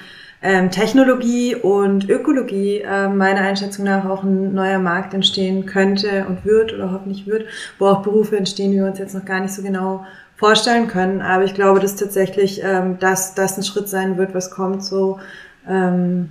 ähm, 0.42 0.70
Technologie 0.70 1.54
und 1.54 2.08
Ökologie 2.08 2.80
äh, 2.80 3.08
meiner 3.08 3.42
Einschätzung 3.42 3.84
nach 3.84 4.04
auch 4.04 4.24
ein 4.24 4.52
neuer 4.54 4.80
Markt 4.80 5.14
entstehen 5.14 5.66
könnte 5.66 6.26
und 6.28 6.44
wird 6.44 6.72
oder 6.72 6.90
hoffentlich 6.92 7.26
wird, 7.26 7.46
wo 7.78 7.86
auch 7.86 8.02
Berufe 8.02 8.36
entstehen, 8.36 8.72
die 8.72 8.78
wir 8.78 8.86
uns 8.86 8.98
jetzt 8.98 9.14
noch 9.14 9.24
gar 9.24 9.40
nicht 9.40 9.54
so 9.54 9.62
genau 9.62 10.04
vorstellen 10.34 10.88
können. 10.88 11.22
Aber 11.22 11.44
ich 11.44 11.54
glaube, 11.54 11.78
dass 11.78 11.94
tatsächlich 11.94 12.60
ähm, 12.64 12.96
das, 12.98 13.34
das 13.34 13.56
ein 13.56 13.62
Schritt 13.62 13.88
sein 13.88 14.18
wird, 14.18 14.34
was 14.34 14.50
kommt, 14.50 14.84
so 14.84 15.20
ähm, 15.68 16.30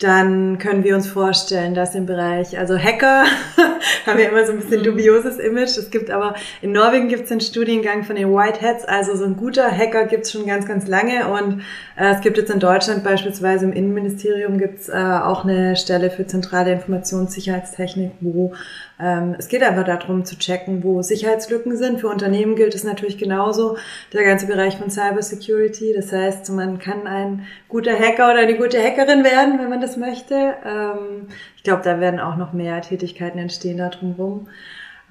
dann 0.00 0.58
können 0.58 0.82
wir 0.82 0.96
uns 0.96 1.06
vorstellen, 1.06 1.74
dass 1.74 1.94
im 1.94 2.04
Bereich, 2.04 2.58
also 2.58 2.76
Hacker 2.76 3.24
haben 4.06 4.18
ja 4.18 4.28
immer 4.28 4.44
so 4.44 4.52
ein 4.52 4.58
bisschen 4.58 4.82
dubioses 4.82 5.38
Image. 5.38 5.78
Es 5.78 5.90
gibt 5.90 6.10
aber, 6.10 6.34
in 6.62 6.72
Norwegen 6.72 7.06
gibt 7.08 7.26
es 7.26 7.30
einen 7.30 7.40
Studiengang 7.40 8.02
von 8.02 8.16
den 8.16 8.32
Whiteheads, 8.32 8.84
also 8.84 9.14
so 9.14 9.24
ein 9.24 9.36
guter 9.36 9.70
Hacker 9.70 10.06
gibt 10.06 10.24
es 10.24 10.32
schon 10.32 10.46
ganz, 10.46 10.66
ganz 10.66 10.88
lange. 10.88 11.28
Und 11.28 11.62
äh, 11.96 12.12
es 12.12 12.20
gibt 12.22 12.36
jetzt 12.38 12.50
in 12.50 12.58
Deutschland 12.58 13.04
beispielsweise 13.04 13.66
im 13.66 13.72
Innenministerium 13.72 14.58
gibt 14.58 14.80
es 14.80 14.88
äh, 14.88 14.94
auch 14.94 15.44
eine 15.44 15.76
Stelle 15.76 16.10
für 16.10 16.26
zentrale 16.26 16.72
Informationssicherheitstechnik, 16.72 18.12
wo 18.20 18.52
es 18.96 19.48
geht 19.48 19.62
einfach 19.64 19.84
darum 19.84 20.24
zu 20.24 20.38
checken, 20.38 20.84
wo 20.84 21.02
Sicherheitslücken 21.02 21.76
sind. 21.76 22.00
Für 22.00 22.08
Unternehmen 22.08 22.54
gilt 22.54 22.76
es 22.76 22.84
natürlich 22.84 23.18
genauso, 23.18 23.76
der 24.12 24.24
ganze 24.24 24.46
Bereich 24.46 24.76
von 24.76 24.88
Cybersecurity. 24.88 25.92
Das 25.94 26.12
heißt, 26.12 26.50
man 26.50 26.78
kann 26.78 27.08
ein 27.08 27.46
guter 27.68 27.98
Hacker 27.98 28.30
oder 28.30 28.40
eine 28.40 28.56
gute 28.56 28.80
Hackerin 28.80 29.24
werden, 29.24 29.58
wenn 29.58 29.68
man 29.68 29.80
das 29.80 29.96
möchte. 29.96 30.54
Ähm, 30.64 31.26
ich 31.56 31.64
glaube, 31.64 31.82
da 31.82 31.98
werden 31.98 32.20
auch 32.20 32.36
noch 32.36 32.52
mehr 32.52 32.80
Tätigkeiten 32.82 33.38
entstehen 33.38 33.78
da 33.78 33.88
drumherum. 33.88 34.48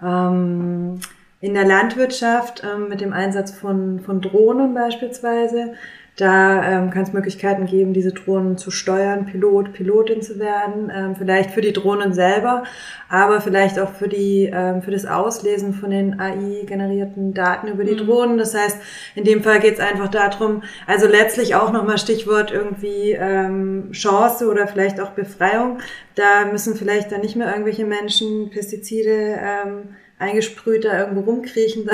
Ähm, 0.01 0.99
in 1.41 1.53
der 1.53 1.65
Landwirtschaft 1.65 2.63
ähm, 2.63 2.87
mit 2.87 3.01
dem 3.01 3.11
Einsatz 3.11 3.51
von, 3.51 3.99
von 3.99 4.21
Drohnen 4.21 4.73
beispielsweise 4.73 5.73
Da 6.15 6.63
ähm, 6.63 6.91
kann 6.91 7.03
es 7.03 7.13
Möglichkeiten 7.13 7.65
geben, 7.65 7.93
diese 7.93 8.11
Drohnen 8.11 8.55
zu 8.55 8.69
steuern, 8.69 9.25
Pilot, 9.25 9.73
Pilotin 9.73 10.21
zu 10.21 10.37
werden, 10.37 10.91
ähm, 10.95 11.15
vielleicht 11.15 11.49
für 11.49 11.61
die 11.61 11.73
Drohnen 11.73 12.13
selber, 12.13 12.63
aber 13.09 13.41
vielleicht 13.41 13.79
auch 13.79 13.93
für 13.93 14.07
die 14.07 14.47
ähm, 14.53 14.83
für 14.83 14.91
das 14.91 15.07
Auslesen 15.07 15.73
von 15.73 15.89
den 15.89 16.19
AI-generierten 16.19 17.33
Daten 17.33 17.67
über 17.67 17.83
die 17.83 17.93
mhm. 17.93 18.05
Drohnen. 18.05 18.37
Das 18.37 18.53
heißt, 18.53 18.77
in 19.15 19.23
dem 19.23 19.41
Fall 19.41 19.59
geht 19.59 19.73
es 19.73 19.79
einfach 19.79 20.09
darum, 20.09 20.61
also 20.85 21.07
letztlich 21.07 21.55
auch 21.55 21.71
nochmal 21.71 21.97
Stichwort 21.97 22.51
irgendwie 22.51 23.13
ähm, 23.13 23.91
Chance 23.91 24.47
oder 24.47 24.67
vielleicht 24.67 25.01
auch 25.01 25.11
Befreiung. 25.11 25.79
Da 26.13 26.45
müssen 26.51 26.75
vielleicht 26.75 27.11
dann 27.11 27.21
nicht 27.21 27.35
mehr 27.35 27.49
irgendwelche 27.49 27.85
Menschen 27.85 28.51
Pestizide 28.51 29.39
ähm, 29.41 29.95
eingesprüht 30.19 30.85
da 30.85 30.99
irgendwo 30.99 31.21
rumkriechen, 31.21 31.89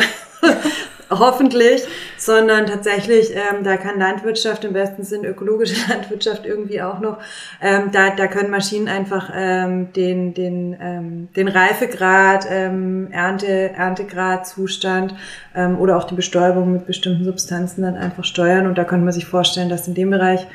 hoffentlich, 1.09 1.83
sondern 2.17 2.67
tatsächlich, 2.67 3.31
ähm, 3.31 3.63
da 3.63 3.77
kann 3.77 3.99
Landwirtschaft 3.99 4.63
im 4.65 4.73
besten 4.73 5.03
Sinn, 5.03 5.25
ökologische 5.25 5.75
Landwirtschaft 5.89 6.45
irgendwie 6.45 6.81
auch 6.81 6.99
noch, 6.99 7.17
ähm, 7.61 7.91
da, 7.91 8.11
da 8.11 8.27
können 8.27 8.51
Maschinen 8.51 8.87
einfach 8.87 9.31
ähm, 9.35 9.91
den, 9.93 10.33
den, 10.33 10.77
ähm, 10.79 11.29
den 11.35 11.47
Reifegrad, 11.47 12.45
ähm, 12.49 13.09
Ernte, 13.11 13.71
Erntegrad, 13.71 14.47
Zustand 14.47 15.15
ähm, 15.55 15.79
oder 15.79 15.97
auch 15.97 16.03
die 16.03 16.15
Bestäubung 16.15 16.73
mit 16.73 16.85
bestimmten 16.85 17.23
Substanzen 17.23 17.81
dann 17.81 17.95
einfach 17.95 18.23
steuern. 18.23 18.67
Und 18.67 18.77
da 18.77 18.83
könnte 18.83 19.05
man 19.05 19.13
sich 19.13 19.25
vorstellen, 19.25 19.69
dass 19.69 19.87
in 19.87 19.95
dem 19.95 20.11
Bereich 20.11 20.45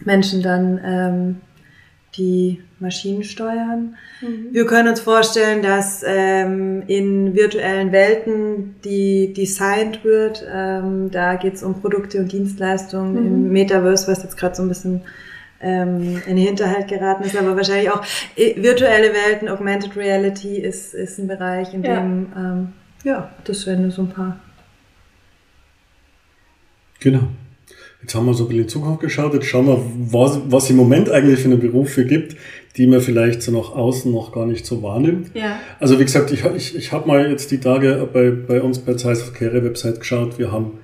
Menschen 0.00 0.42
dann 0.42 0.80
ähm, 0.84 1.40
die 2.16 2.62
Maschinen 2.80 3.24
steuern. 3.24 3.96
Mhm. 4.20 4.48
Wir 4.52 4.66
können 4.66 4.88
uns 4.88 5.00
vorstellen, 5.00 5.62
dass 5.62 6.02
ähm, 6.06 6.82
in 6.86 7.34
virtuellen 7.34 7.92
Welten, 7.92 8.76
die 8.84 9.32
designt 9.34 10.04
wird, 10.04 10.44
ähm, 10.52 11.10
da 11.10 11.36
geht 11.36 11.54
es 11.54 11.62
um 11.62 11.80
Produkte 11.80 12.18
und 12.18 12.32
Dienstleistungen 12.32 13.12
mhm. 13.12 13.26
im 13.26 13.52
Metaverse, 13.52 14.10
was 14.10 14.22
jetzt 14.22 14.36
gerade 14.36 14.54
so 14.54 14.62
ein 14.62 14.68
bisschen 14.68 15.02
ähm, 15.60 16.22
in 16.26 16.36
den 16.36 16.46
Hinterhalt 16.46 16.88
geraten 16.88 17.24
ist, 17.24 17.36
aber 17.36 17.56
wahrscheinlich 17.56 17.90
auch 17.90 18.02
äh, 18.36 18.62
virtuelle 18.62 19.12
Welten, 19.12 19.48
Augmented 19.48 19.96
Reality 19.96 20.56
ist, 20.56 20.94
ist 20.94 21.18
ein 21.18 21.26
Bereich, 21.26 21.74
in 21.74 21.82
ja. 21.82 22.00
dem, 22.00 22.26
ähm, 22.36 22.72
ja, 23.04 23.30
das 23.44 23.66
wären 23.66 23.82
nur 23.82 23.90
so 23.90 24.02
ein 24.02 24.10
paar. 24.10 24.38
Genau. 27.00 27.28
Jetzt 28.00 28.14
haben 28.14 28.26
wir 28.26 28.34
so 28.34 28.44
ein 28.44 28.48
bisschen 28.48 28.62
in 28.62 28.68
Zukunft 28.68 29.00
geschaut. 29.00 29.34
Jetzt 29.34 29.46
schauen 29.46 29.66
wir, 29.66 29.82
was, 30.12 30.40
was 30.48 30.70
im 30.70 30.76
Moment 30.76 31.10
eigentlich 31.10 31.40
für 31.40 31.46
eine 31.46 31.56
Berufe 31.56 32.04
gibt, 32.04 32.36
die 32.76 32.86
man 32.86 33.00
vielleicht 33.00 33.42
so 33.42 33.50
nach 33.50 33.72
außen 33.72 34.12
noch 34.12 34.32
gar 34.32 34.46
nicht 34.46 34.64
so 34.64 34.82
wahrnimmt. 34.82 35.32
Ja. 35.34 35.58
Also 35.80 35.98
wie 35.98 36.04
gesagt, 36.04 36.30
ich, 36.30 36.44
ich, 36.44 36.76
ich 36.76 36.92
habe 36.92 37.08
mal 37.08 37.28
jetzt 37.28 37.50
die 37.50 37.58
Tage 37.58 38.08
bei, 38.12 38.30
bei 38.30 38.62
uns 38.62 38.78
bei 38.78 38.94
Zeiss 38.94 39.22
Verkehre 39.22 39.64
Website 39.64 39.98
geschaut. 39.98 40.38
Wir 40.38 40.52
haben 40.52 40.78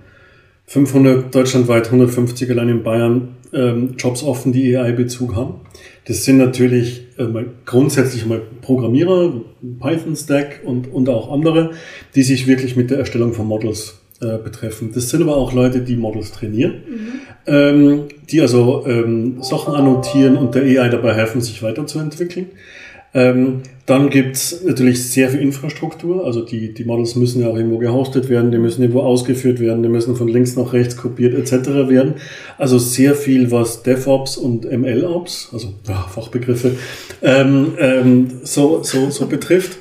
500 0.66 1.32
deutschlandweit, 1.32 1.86
150 1.86 2.50
allein 2.50 2.68
in 2.68 2.82
Bayern 2.82 3.36
ähm, 3.52 3.94
Jobs 3.96 4.24
offen, 4.24 4.52
die 4.52 4.76
AI-Bezug 4.76 5.36
haben. 5.36 5.60
Das 6.06 6.24
sind 6.24 6.38
natürlich 6.38 7.06
äh, 7.16 7.24
mal 7.24 7.46
grundsätzlich 7.64 8.26
mal 8.26 8.42
Programmierer, 8.60 9.40
Python-Stack 9.80 10.62
und, 10.64 10.92
und 10.92 11.08
auch 11.08 11.30
andere, 11.30 11.70
die 12.16 12.22
sich 12.22 12.48
wirklich 12.48 12.76
mit 12.76 12.90
der 12.90 12.98
Erstellung 12.98 13.34
von 13.34 13.46
Models 13.46 14.00
äh, 14.20 14.38
betreffen. 14.38 14.92
Das 14.94 15.10
sind 15.10 15.22
aber 15.22 15.36
auch 15.36 15.52
Leute, 15.52 15.80
die 15.80 15.96
Models 15.96 16.32
trainieren, 16.32 16.72
mhm. 16.88 17.12
ähm, 17.46 18.02
die 18.30 18.40
also 18.40 18.84
ähm, 18.86 19.42
Sachen 19.42 19.74
annotieren 19.74 20.36
und 20.36 20.54
der 20.54 20.62
AI 20.62 20.88
dabei 20.88 21.14
helfen, 21.14 21.40
sich 21.40 21.62
weiterzuentwickeln. 21.62 22.46
Ähm, 23.16 23.62
dann 23.86 24.10
gibt's 24.10 24.64
natürlich 24.64 25.08
sehr 25.08 25.30
viel 25.30 25.40
Infrastruktur, 25.40 26.24
also 26.24 26.44
die, 26.44 26.74
die 26.74 26.84
Models 26.84 27.14
müssen 27.14 27.42
ja 27.42 27.48
auch 27.48 27.56
irgendwo 27.56 27.78
gehostet 27.78 28.28
werden, 28.28 28.50
die 28.50 28.58
müssen 28.58 28.82
irgendwo 28.82 29.02
ausgeführt 29.02 29.60
werden, 29.60 29.84
die 29.84 29.88
müssen 29.88 30.16
von 30.16 30.26
links 30.26 30.56
nach 30.56 30.72
rechts 30.72 30.96
kopiert 30.96 31.34
etc. 31.34 31.68
werden. 31.88 32.14
Also 32.58 32.78
sehr 32.78 33.14
viel, 33.14 33.52
was 33.52 33.84
DevOps 33.84 34.36
und 34.36 34.64
MLOps, 34.64 35.50
also 35.52 35.74
ja, 35.86 36.06
Fachbegriffe, 36.12 36.72
ähm, 37.22 37.74
ähm, 37.78 38.30
so, 38.42 38.82
so, 38.82 39.10
so 39.10 39.26
betrifft. 39.26 39.78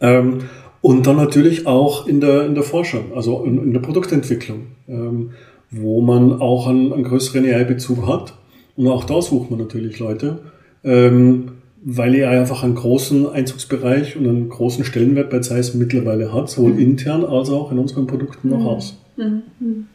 Ähm, 0.00 0.38
und 0.82 1.06
dann 1.06 1.16
natürlich 1.16 1.66
auch 1.66 2.06
in 2.06 2.20
der, 2.20 2.46
in 2.46 2.54
der 2.54 2.64
Forschung, 2.64 3.12
also 3.14 3.44
in, 3.44 3.58
in 3.58 3.72
der 3.72 3.80
Produktentwicklung, 3.80 4.66
ähm, 4.88 5.30
wo 5.70 6.00
man 6.00 6.40
auch 6.40 6.66
einen, 6.66 6.92
einen 6.92 7.04
größeren 7.04 7.44
AI-Bezug 7.44 8.06
hat. 8.06 8.34
Und 8.76 8.88
auch 8.88 9.04
da 9.04 9.20
sucht 9.20 9.50
man 9.50 9.60
natürlich 9.60 9.98
Leute, 9.98 10.40
ähm, 10.82 11.52
weil 11.82 12.14
AI 12.14 12.40
einfach 12.40 12.62
einen 12.62 12.74
großen 12.74 13.28
Einzugsbereich 13.28 14.16
und 14.16 14.26
einen 14.26 14.48
großen 14.48 14.84
Stellenwert 14.84 15.30
bei 15.30 15.40
Zeiss 15.40 15.74
mittlerweile 15.74 16.32
hat, 16.32 16.48
sowohl 16.48 16.72
mhm. 16.72 16.78
intern 16.78 17.24
als 17.24 17.50
auch 17.50 17.70
in 17.72 17.78
unseren 17.78 18.06
Produkten 18.06 18.48
nach 18.48 18.64
außen. 18.64 18.96
Mhm. 19.16 19.42
Mhm. 19.60 19.86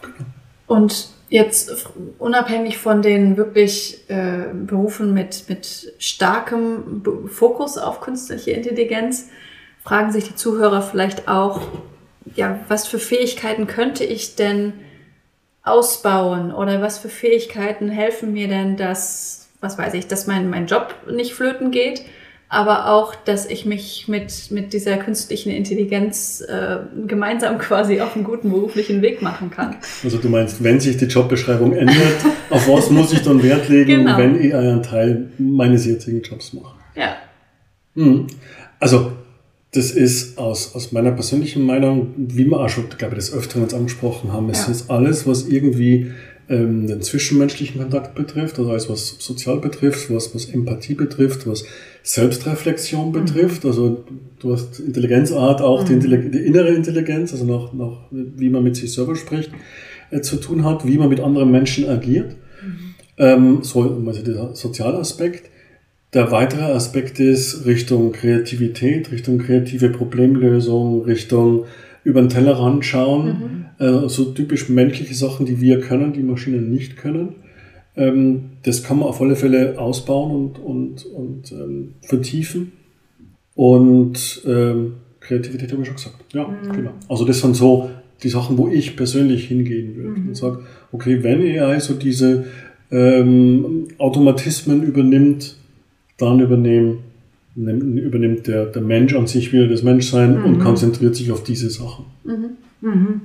Genau. 0.00 0.28
Und 0.68 1.08
Jetzt 1.30 1.86
unabhängig 2.18 2.78
von 2.78 3.02
den 3.02 3.36
wirklich 3.36 4.08
äh, 4.08 4.46
Berufen 4.52 5.12
mit, 5.12 5.44
mit 5.48 5.92
starkem 5.98 7.02
Fokus 7.28 7.76
auf 7.76 8.00
künstliche 8.00 8.52
Intelligenz, 8.52 9.28
fragen 9.84 10.10
sich 10.10 10.24
die 10.24 10.34
Zuhörer 10.34 10.80
vielleicht 10.80 11.28
auch, 11.28 11.60
ja, 12.34 12.58
was 12.68 12.86
für 12.86 12.98
Fähigkeiten 12.98 13.66
könnte 13.66 14.04
ich 14.04 14.36
denn 14.36 14.72
ausbauen 15.62 16.52
oder 16.52 16.80
was 16.80 16.98
für 16.98 17.10
Fähigkeiten 17.10 17.90
helfen 17.90 18.32
mir 18.32 18.48
denn, 18.48 18.76
dass, 18.76 19.48
was 19.60 19.76
weiß 19.76 19.94
ich, 19.94 20.06
dass 20.06 20.26
mein, 20.26 20.48
mein 20.48 20.66
Job 20.66 20.94
nicht 21.10 21.34
flöten 21.34 21.70
geht 21.70 22.04
aber 22.50 22.90
auch, 22.90 23.14
dass 23.14 23.44
ich 23.46 23.66
mich 23.66 24.08
mit, 24.08 24.50
mit 24.50 24.72
dieser 24.72 24.96
künstlichen 24.96 25.50
Intelligenz 25.50 26.40
äh, 26.40 26.78
gemeinsam 27.06 27.58
quasi 27.58 28.00
auf 28.00 28.14
einen 28.14 28.24
guten 28.24 28.50
beruflichen 28.50 29.02
Weg 29.02 29.20
machen 29.20 29.50
kann. 29.50 29.76
Also 30.02 30.16
du 30.16 30.28
meinst, 30.28 30.62
wenn 30.64 30.80
sich 30.80 30.96
die 30.96 31.04
Jobbeschreibung 31.04 31.74
ändert, 31.74 32.24
auf 32.50 32.66
was 32.68 32.90
muss 32.90 33.12
ich 33.12 33.20
dann 33.20 33.42
Wert 33.42 33.68
legen, 33.68 34.04
genau. 34.04 34.16
wenn 34.16 34.36
AI 34.36 34.56
einen 34.56 34.82
Teil 34.82 35.30
meines 35.38 35.84
jetzigen 35.84 36.22
Jobs 36.22 36.54
macht? 36.54 36.74
Ja. 36.94 37.16
Hm. 37.94 38.26
Also 38.80 39.12
das 39.72 39.90
ist 39.90 40.38
aus, 40.38 40.74
aus 40.74 40.92
meiner 40.92 41.12
persönlichen 41.12 41.62
Meinung, 41.64 42.14
wie 42.16 42.46
wir 42.46 42.58
auch 42.58 42.70
schon, 42.70 42.88
glaube 42.88 43.14
ich, 43.14 43.26
des 43.26 43.34
Öfteren 43.34 43.64
uns 43.64 43.74
angesprochen 43.74 44.32
haben, 44.32 44.48
es 44.48 44.66
ja. 44.66 44.72
ist 44.72 44.90
alles, 44.90 45.26
was 45.26 45.46
irgendwie 45.46 46.12
ähm, 46.48 46.86
den 46.86 47.02
zwischenmenschlichen 47.02 47.80
Kontakt 47.80 48.14
betrifft, 48.14 48.58
also 48.58 48.70
alles, 48.70 48.88
was 48.88 49.16
sozial 49.18 49.58
betrifft, 49.58 50.12
was, 50.12 50.34
was 50.34 50.46
Empathie 50.46 50.94
betrifft, 50.94 51.46
was 51.46 51.64
Selbstreflexion 52.02 53.12
betrifft. 53.12 53.64
Mhm. 53.64 53.70
Also 53.70 54.04
du 54.38 54.52
hast 54.52 54.80
Intelligenzart, 54.80 55.60
auch 55.60 55.88
mhm. 55.88 56.00
die, 56.00 56.30
die, 56.30 56.38
innere 56.38 56.70
Intelligenz, 56.70 57.32
also 57.32 57.44
nach, 57.44 57.72
nach, 57.72 57.98
wie 58.10 58.48
man 58.48 58.62
mit 58.62 58.76
sich 58.76 58.92
selber 58.92 59.14
spricht, 59.14 59.50
äh, 60.10 60.20
zu 60.20 60.36
tun 60.36 60.64
hat, 60.64 60.86
wie 60.86 60.96
man 60.96 61.10
mit 61.10 61.20
anderen 61.20 61.50
Menschen 61.50 61.88
agiert. 61.88 62.34
Mhm. 62.62 62.94
Ähm, 63.18 63.58
so, 63.62 64.02
also 64.06 64.22
dieser 64.22 64.54
soziale 64.54 64.98
Aspekt. 64.98 65.50
Der 66.14 66.30
weitere 66.30 66.72
Aspekt 66.72 67.20
ist 67.20 67.66
Richtung 67.66 68.12
Kreativität, 68.12 69.12
Richtung 69.12 69.36
kreative 69.36 69.90
Problemlösung, 69.90 71.04
Richtung 71.04 71.66
über 72.08 72.22
den 72.22 72.30
Tellerrand 72.30 72.86
schauen. 72.86 73.26
Mhm. 73.78 73.84
Äh, 73.86 74.08
so 74.08 74.32
typisch 74.32 74.70
menschliche 74.70 75.14
Sachen, 75.14 75.44
die 75.44 75.60
wir 75.60 75.80
können, 75.80 76.14
die 76.14 76.22
Maschinen 76.22 76.70
nicht 76.70 76.96
können. 76.96 77.34
Ähm, 77.96 78.50
das 78.62 78.82
kann 78.82 78.98
man 78.98 79.08
auf 79.08 79.20
alle 79.20 79.36
Fälle 79.36 79.78
ausbauen 79.78 80.32
und, 80.32 80.58
und, 80.58 81.04
und 81.04 81.52
ähm, 81.52 81.94
vertiefen. 82.00 82.72
Und 83.54 84.42
ähm, 84.46 84.94
Kreativität 85.20 85.70
habe 85.70 85.82
ich 85.82 85.88
schon 85.88 85.96
gesagt. 85.96 86.16
Ja, 86.32 86.48
mhm. 86.48 86.72
genau. 86.72 86.90
Also 87.10 87.26
das 87.26 87.40
sind 87.40 87.54
so 87.54 87.90
die 88.22 88.30
Sachen, 88.30 88.56
wo 88.56 88.68
ich 88.68 88.96
persönlich 88.96 89.46
hingehen 89.46 89.94
würde 89.94 90.20
mhm. 90.20 90.28
und 90.28 90.34
sage, 90.34 90.60
okay, 90.90 91.22
wenn 91.22 91.42
AI 91.42 91.78
so 91.78 91.92
diese 91.92 92.46
ähm, 92.90 93.88
Automatismen 93.98 94.82
übernimmt, 94.82 95.56
dann 96.16 96.40
übernehmen, 96.40 97.00
übernimmt 97.66 98.46
der, 98.46 98.66
der 98.66 98.82
Mensch 98.82 99.14
an 99.14 99.26
sich 99.26 99.52
wieder 99.52 99.68
das 99.68 99.82
Menschsein 99.82 100.38
mhm. 100.38 100.44
und 100.44 100.58
konzentriert 100.60 101.16
sich 101.16 101.32
auf 101.32 101.42
diese 101.42 101.70
Sachen. 101.70 102.06
Mhm. 102.24 102.50
Mhm. 102.80 103.20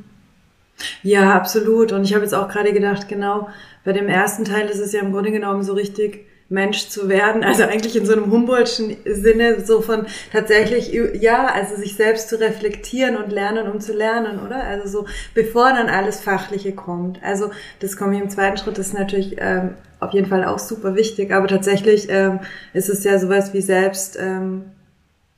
Ja, 1.03 1.33
absolut. 1.33 1.91
Und 1.91 2.03
ich 2.03 2.13
habe 2.13 2.23
jetzt 2.23 2.33
auch 2.33 2.47
gerade 2.47 2.73
gedacht, 2.73 3.07
genau, 3.07 3.47
bei 3.83 3.93
dem 3.93 4.07
ersten 4.07 4.45
Teil 4.45 4.67
ist 4.67 4.79
es 4.79 4.91
ja 4.91 5.01
im 5.01 5.11
Grunde 5.11 5.31
genommen 5.31 5.63
so 5.63 5.73
richtig 5.73 6.25
Mensch 6.53 6.87
zu 6.87 7.09
werden, 7.09 7.43
also 7.43 7.63
eigentlich 7.63 7.95
in 7.95 8.05
so 8.05 8.13
einem 8.13 8.31
Humboldtschen 8.31 8.95
Sinne, 9.05 9.65
so 9.65 9.81
von 9.81 10.05
tatsächlich, 10.31 10.93
ja, 11.19 11.47
also 11.47 11.75
sich 11.75 11.95
selbst 11.95 12.29
zu 12.29 12.39
reflektieren 12.39 13.17
und 13.17 13.31
lernen, 13.31 13.69
um 13.69 13.81
zu 13.81 13.91
lernen, 13.91 14.39
oder? 14.39 14.63
Also 14.63 14.87
so, 14.87 15.07
bevor 15.33 15.69
dann 15.69 15.89
alles 15.89 16.21
Fachliche 16.21 16.73
kommt. 16.73 17.21
Also 17.23 17.49
das 17.79 17.97
kommt 17.97 18.13
hier 18.13 18.23
im 18.23 18.29
zweiten 18.29 18.57
Schritt, 18.57 18.77
das 18.77 18.87
ist 18.87 18.93
natürlich 18.93 19.35
ähm, 19.39 19.71
auf 19.99 20.13
jeden 20.13 20.27
Fall 20.27 20.45
auch 20.45 20.59
super 20.59 20.95
wichtig, 20.95 21.33
aber 21.33 21.47
tatsächlich 21.47 22.07
ähm, 22.09 22.39
ist 22.73 22.89
es 22.89 23.03
ja 23.03 23.17
sowas 23.17 23.53
wie 23.53 23.61
selbst 23.61 24.17
ähm, 24.19 24.65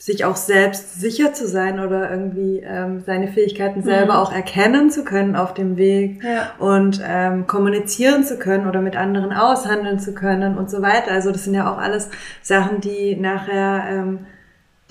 sich 0.06 0.24
auch 0.24 0.36
selbst 0.36 1.01
sicher 1.01 1.34
zu 1.34 1.47
sein 1.47 1.80
oder 1.80 2.12
irgendwie 2.12 2.62
ähm, 2.64 3.01
seine 3.03 3.28
Fähigkeiten 3.28 3.82
selber 3.82 4.14
mhm. 4.14 4.20
auch 4.20 4.32
erkennen 4.32 4.91
zu 4.91 5.03
können 5.03 5.36
auf 5.36 5.56
dem 5.56 5.78
Weg 5.78 6.24
ja. 6.24 6.51
und 6.60 7.01
ähm, 7.03 7.47
kommunizieren 7.47 8.24
zu 8.24 8.38
können 8.38 8.68
oder 8.68 8.82
mit 8.82 8.95
anderen 8.95 9.34
aushandeln 9.34 9.97
zu 9.99 10.14
können 10.14 10.60
und 10.60 10.70
so 10.70 10.84
weiter. 10.84 11.12
Also 11.12 11.32
das 11.32 11.45
sind 11.45 11.56
ja 11.56 11.74
auch 11.74 11.80
alles 11.80 12.12
Sachen, 12.43 12.82
die 12.82 13.16
nachher 13.16 13.84
ähm, 13.89 14.20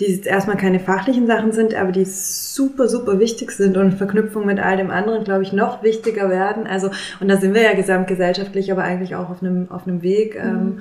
die 0.01 0.07
jetzt 0.07 0.27
erstmal 0.27 0.57
keine 0.57 0.81
fachlichen 0.81 1.29
Sachen 1.29 1.53
sind, 1.53 1.77
aber 1.77 1.93
die 1.93 2.05
super, 2.05 2.89
super 2.89 3.21
wichtig 3.21 3.53
sind 3.53 3.77
und 3.77 3.93
in 3.93 3.97
Verknüpfung 3.97 4.45
mit 4.45 4.59
all 4.59 4.77
dem 4.77 4.91
anderen, 4.91 5.23
glaube 5.23 5.45
ich, 5.45 5.53
noch 5.53 5.85
wichtiger 5.85 6.29
werden. 6.29 6.67
Also, 6.67 6.91
und 7.21 7.29
da 7.29 7.37
sind 7.37 7.55
wir 7.55 7.63
ja 7.63 7.75
gesamtgesellschaftlich, 7.75 8.73
aber 8.73 8.83
eigentlich 8.83 9.15
auch 9.15 9.31
auf 9.31 9.41
einem, 9.41 9.71
auf 9.71 9.87
einem 9.87 10.03
Weg. 10.03 10.35
Mhm. 10.35 10.51
Ähm, 10.51 10.81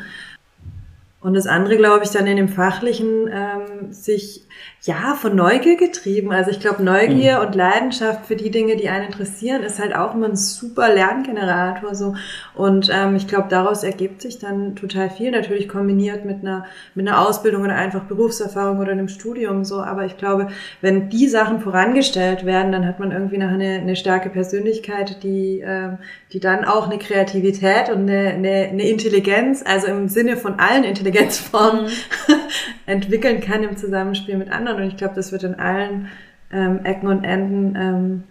und 1.24 1.36
das 1.36 1.48
andere, 1.48 1.78
glaube 1.78 2.04
ich, 2.04 2.12
dann 2.12 2.28
in 2.28 2.36
dem 2.36 2.50
Fachlichen 2.50 3.30
ähm, 3.32 3.94
sich 3.94 4.46
ja, 4.86 5.16
von 5.16 5.34
Neugier 5.34 5.78
getrieben. 5.78 6.34
Also 6.34 6.52
ich 6.52 6.60
glaube, 6.60 6.84
Neugier 6.84 7.40
mhm. 7.40 7.46
und 7.46 7.56
Leidenschaft 7.56 8.26
für 8.26 8.36
die 8.36 8.52
Dinge, 8.52 8.76
die 8.76 8.90
einen 8.90 9.06
interessieren, 9.06 9.64
ist 9.64 9.80
halt 9.80 9.96
auch 9.96 10.14
immer 10.14 10.28
ein 10.28 10.36
super 10.36 10.94
Lerngenerator. 10.94 11.96
So. 11.96 12.16
Und 12.54 12.92
ähm, 12.94 13.16
ich 13.16 13.26
glaube, 13.26 13.48
daraus 13.50 13.86
ergibt 13.86 14.22
sich 14.22 14.40
dann 14.40 14.76
total 14.76 15.10
viel, 15.10 15.32
natürlich 15.32 15.70
kombiniert 15.70 16.26
mit 16.26 16.42
einer, 16.42 16.66
mit 16.96 17.08
einer 17.08 17.26
Ausbildung 17.26 17.64
oder 17.64 17.76
einfach 17.76 18.04
Berufserfahrung 18.04 18.80
oder 18.80 18.92
einem 18.92 19.08
Studium. 19.08 19.64
So. 19.64 19.80
Aber 19.82 20.06
ich 20.06 20.18
glaube, 20.18 20.50
wenn 20.82 21.08
die 21.08 21.30
Sachen 21.30 21.62
vorangestellt 21.62 22.46
werden, 22.46 22.74
dann 22.74 22.86
hat 22.86 23.00
man 23.00 23.14
irgendwie 23.14 23.38
noch 23.38 23.52
eine, 23.52 23.80
eine 23.80 23.96
starke 23.96 24.30
Persönlichkeit, 24.30 25.24
die, 25.24 25.64
ähm, 25.66 26.00
die 26.34 26.42
dann 26.42 26.66
auch 26.66 26.90
eine 26.90 27.00
Kreativität 27.00 27.88
und 27.88 28.10
eine, 28.10 28.32
eine, 28.32 28.68
eine 28.70 28.90
Intelligenz, 28.90 29.64
also 29.66 29.88
im 29.88 30.10
Sinne 30.10 30.36
von 30.36 30.60
allen 30.60 30.84
Intelligenzformen, 31.14 31.86
mhm. 31.86 32.36
entwickeln 32.86 33.42
kann 33.42 33.64
im 33.64 33.78
Zusammenspiel 33.78 34.38
mit 34.38 34.52
anderen. 34.52 34.84
Und 34.84 34.88
ich 34.88 34.98
glaube, 34.98 35.16
das 35.16 35.32
wird 35.32 35.44
in 35.44 35.56
allen 35.56 36.10
ähm, 36.52 36.86
Ecken 36.86 37.08
und 37.08 37.24
Enden 37.24 37.76
ähm, 37.76 38.24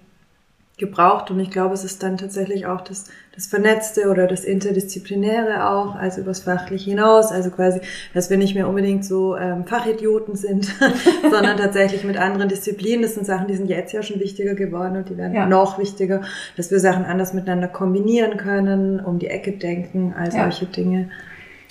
gebraucht. 0.78 1.30
Und 1.30 1.39
ich 1.39 1.51
glaube, 1.51 1.74
es 1.74 1.85
ist 1.85 2.03
dann 2.03 2.16
tatsächlich 2.16 2.66
auch 2.66 2.80
das, 2.80 3.05
das 3.35 3.47
Vernetzte 3.47 4.11
oder 4.11 4.26
das 4.26 4.45
Interdisziplinäre 4.45 5.68
auch, 5.68 5.95
also 5.95 6.22
übers 6.22 6.41
Fachliche 6.41 6.91
hinaus. 6.91 7.30
Also 7.30 7.51
quasi, 7.51 7.80
dass 8.14 8.30
wir 8.30 8.37
nicht 8.37 8.55
mehr 8.55 8.68
unbedingt 8.68 9.05
so 9.05 9.37
ähm, 9.37 9.64
Fachidioten 9.64 10.35
sind, 10.35 10.66
sondern 11.30 11.57
tatsächlich 11.57 12.05
mit 12.05 12.16
anderen 12.16 12.49
Disziplinen. 12.49 13.03
Das 13.03 13.14
sind 13.14 13.26
Sachen, 13.26 13.47
die 13.47 13.57
sind 13.57 13.68
jetzt 13.68 13.93
ja 13.93 14.03
schon 14.03 14.18
wichtiger 14.18 14.55
geworden 14.55 14.97
und 14.97 15.09
die 15.09 15.16
werden 15.16 15.35
ja. 15.35 15.47
noch 15.47 15.78
wichtiger, 15.78 16.22
dass 16.57 16.70
wir 16.70 16.80
Sachen 16.80 17.05
anders 17.05 17.33
miteinander 17.33 17.68
kombinieren 17.68 18.37
können, 18.37 18.99
um 18.99 19.18
die 19.18 19.28
Ecke 19.28 19.53
denken, 19.53 20.14
all 20.18 20.33
solche 20.33 20.64
ja. 20.64 20.70
Dinge. 20.70 21.11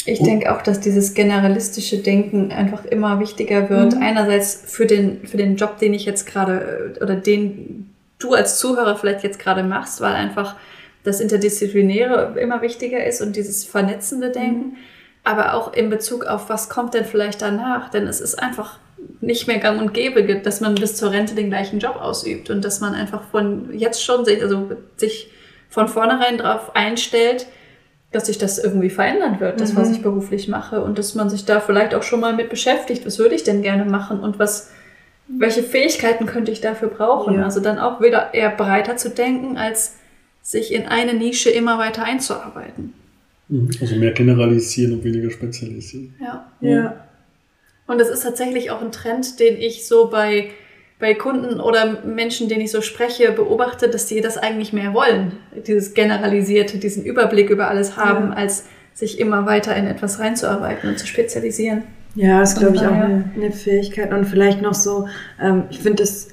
Ich 0.06 0.22
denke 0.22 0.54
auch, 0.54 0.62
dass 0.62 0.80
dieses 0.80 1.14
generalistische 1.14 2.00
Denken 2.00 2.52
einfach 2.52 2.86
immer 2.86 3.20
wichtiger 3.20 3.70
wird. 3.70 3.96
Mhm. 3.96 4.02
Einerseits 4.02 4.64
für 4.66 4.86
den, 4.86 5.28
für 5.28 5.38
den 5.38 5.58
Job, 5.58 5.78
den 5.78 5.94
ich 5.94 6.06
jetzt 6.06 6.26
gerade 6.26 6.96
oder 7.02 7.16
den 7.16 7.90
du 8.18 8.34
als 8.34 8.60
Zuhörer 8.60 8.96
vielleicht 8.96 9.24
jetzt 9.24 9.40
gerade 9.40 9.64
machst, 9.64 10.02
weil 10.02 10.14
einfach 10.14 10.56
das 11.04 11.20
Interdisziplinäre 11.20 12.36
immer 12.40 12.62
wichtiger 12.62 13.04
ist 13.04 13.22
und 13.22 13.36
dieses 13.36 13.66
vernetzende 13.66 14.30
mhm. 14.30 14.34
Denken. 14.34 14.66
Mhm. 14.66 14.76
Aber 15.24 15.54
auch 15.54 15.74
in 15.74 15.90
Bezug 15.92 16.26
auf, 16.26 16.50
was 16.50 16.70
kommt 16.70 16.96
denn 16.96 17.06
vielleicht 17.06 17.42
danach? 17.42 17.92
Denn 17.92 18.08
es 18.08 18.22
ist 18.22 18.36
einfach 18.36 18.80
nicht 19.20 19.48
mehr 19.48 19.60
gang 19.60 19.80
und 19.80 19.94
gäbe, 19.94 20.24
dass 20.24 20.62
man 20.62 20.76
bis 20.76 20.96
zur 20.96 21.12
Rente 21.12 21.36
den 21.36 21.50
gleichen 21.50 21.80
Job 21.80 21.96
ausübt 21.96 22.50
und 22.50 22.66
dass 22.66 22.80
man 22.80 22.96
einfach 22.96 23.24
von 23.30 23.72
jetzt 23.78 24.04
schon 24.04 24.26
sich, 24.26 24.42
also 24.42 24.72
sich 24.98 25.32
von 25.70 25.88
vornherein 25.88 26.38
darauf 26.38 26.76
einstellt, 26.76 27.46
dass 28.12 28.26
sich 28.26 28.38
das 28.38 28.60
irgendwie 28.60 28.90
verändern 28.90 29.40
wird, 29.40 29.62
das, 29.62 29.76
was 29.76 29.90
mhm. 29.90 29.96
ich 29.96 30.02
beruflich 30.02 30.48
mache 30.48 30.84
und 30.84 30.98
dass 30.98 31.16
man 31.16 31.30
sich 31.30 31.46
da 31.46 31.62
vielleicht 31.62 31.96
auch 31.96 32.04
schon 32.04 32.20
mal 32.20 32.36
mit 32.36 32.50
beschäftigt, 32.50 33.06
was 33.06 33.20
würde 33.20 33.36
ich 33.36 33.44
denn 33.44 33.62
gerne 33.62 33.86
machen 33.86 34.20
und 34.20 34.38
was, 34.38 34.70
welche 35.28 35.64
Fähigkeiten 35.64 36.26
könnte 36.26 36.52
ich 36.52 36.60
dafür 36.60 36.90
brauchen? 36.90 37.36
Ja. 37.36 37.46
Also 37.46 37.62
dann 37.62 37.80
auch 37.80 38.02
wieder 38.02 38.34
eher 38.34 38.50
breiter 38.50 38.98
zu 38.98 39.10
denken, 39.10 39.58
als 39.58 39.96
sich 40.42 40.74
in 40.74 40.88
eine 40.88 41.14
Nische 41.14 41.50
immer 41.50 41.78
weiter 41.78 42.04
einzuarbeiten. 42.04 42.94
Mhm. 43.48 43.70
Also 43.80 43.96
mehr 43.96 44.12
generalisieren 44.12 44.94
und 44.94 45.04
weniger 45.06 45.30
spezialisieren. 45.30 46.14
Ja. 46.20 46.52
ja. 46.60 47.06
Und 47.88 48.00
das 48.00 48.10
ist 48.10 48.24
tatsächlich 48.24 48.72
auch 48.72 48.82
ein 48.82 48.92
Trend, 48.92 49.40
den 49.40 49.58
ich 49.58 49.88
so 49.88 50.10
bei 50.10 50.50
bei 51.02 51.16
Kunden 51.16 51.60
oder 51.60 51.98
Menschen, 52.06 52.48
denen 52.48 52.62
ich 52.62 52.72
so 52.72 52.82
spreche, 52.82 53.32
beobachte, 53.32 53.90
dass 53.90 54.06
die 54.06 54.22
das 54.22 54.38
eigentlich 54.38 54.72
mehr 54.72 54.94
wollen. 54.94 55.34
Dieses 55.68 55.94
generalisierte, 55.94 56.78
diesen 56.78 57.04
Überblick 57.04 57.50
über 57.50 57.68
alles 57.68 57.98
haben, 57.98 58.30
ja. 58.30 58.36
als 58.36 58.66
sich 58.94 59.20
immer 59.20 59.46
weiter 59.46 59.76
in 59.76 59.88
etwas 59.88 60.20
reinzuarbeiten 60.20 60.90
und 60.90 61.00
zu 61.00 61.08
spezialisieren. 61.08 61.84
Ja, 62.14 62.40
das 62.40 62.54
ist, 62.54 62.60
glaube 62.60 62.76
ich, 62.76 62.82
auch 62.82 62.92
eine, 62.92 63.32
eine, 63.36 63.52
Fähigkeit. 63.52 64.14
Und 64.14 64.26
vielleicht 64.26 64.62
noch 64.62 64.74
so, 64.74 65.08
ähm, 65.42 65.64
ich 65.70 65.80
finde, 65.80 66.04
das 66.04 66.28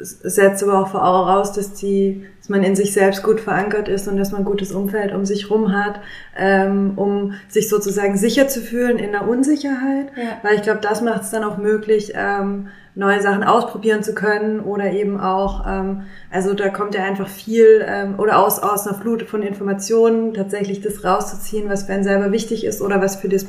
setzt 0.00 0.62
aber 0.62 0.80
auch 0.80 0.88
voraus, 0.88 1.52
dass 1.52 1.72
die, 1.72 2.26
dass 2.40 2.48
man 2.48 2.62
in 2.64 2.74
sich 2.76 2.92
selbst 2.92 3.22
gut 3.22 3.40
verankert 3.40 3.88
ist 3.88 4.08
und 4.08 4.16
dass 4.16 4.32
man 4.32 4.42
ein 4.42 4.44
gutes 4.44 4.72
Umfeld 4.72 5.14
um 5.14 5.24
sich 5.24 5.50
rum 5.50 5.72
hat, 5.72 6.00
ähm, 6.36 6.92
um 6.96 7.34
sich 7.48 7.68
sozusagen 7.68 8.16
sicher 8.16 8.48
zu 8.48 8.60
fühlen 8.60 8.98
in 8.98 9.12
der 9.12 9.26
Unsicherheit. 9.26 10.08
Ja. 10.16 10.38
Weil 10.42 10.56
ich 10.56 10.62
glaube, 10.62 10.80
das 10.82 11.00
macht 11.00 11.22
es 11.22 11.30
dann 11.30 11.44
auch 11.44 11.58
möglich, 11.58 12.12
ähm, 12.16 12.68
neue 12.96 13.20
Sachen 13.20 13.42
ausprobieren 13.42 14.04
zu 14.04 14.14
können 14.14 14.60
oder 14.60 14.92
eben 14.92 15.20
auch, 15.20 15.66
ähm, 15.66 16.02
also 16.30 16.54
da 16.54 16.68
kommt 16.68 16.94
ja 16.94 17.02
einfach 17.02 17.28
viel 17.28 17.84
ähm, 17.86 18.14
oder 18.18 18.38
aus, 18.38 18.60
aus 18.60 18.86
einer 18.86 18.96
Flut 18.96 19.22
von 19.22 19.42
Informationen 19.42 20.32
tatsächlich 20.32 20.80
das 20.80 21.04
rauszuziehen, 21.04 21.68
was 21.68 21.84
für 21.84 21.92
einen 21.92 22.04
selber 22.04 22.30
wichtig 22.30 22.64
ist 22.64 22.80
oder 22.80 23.00
was 23.02 23.16
für 23.16 23.28
das 23.28 23.46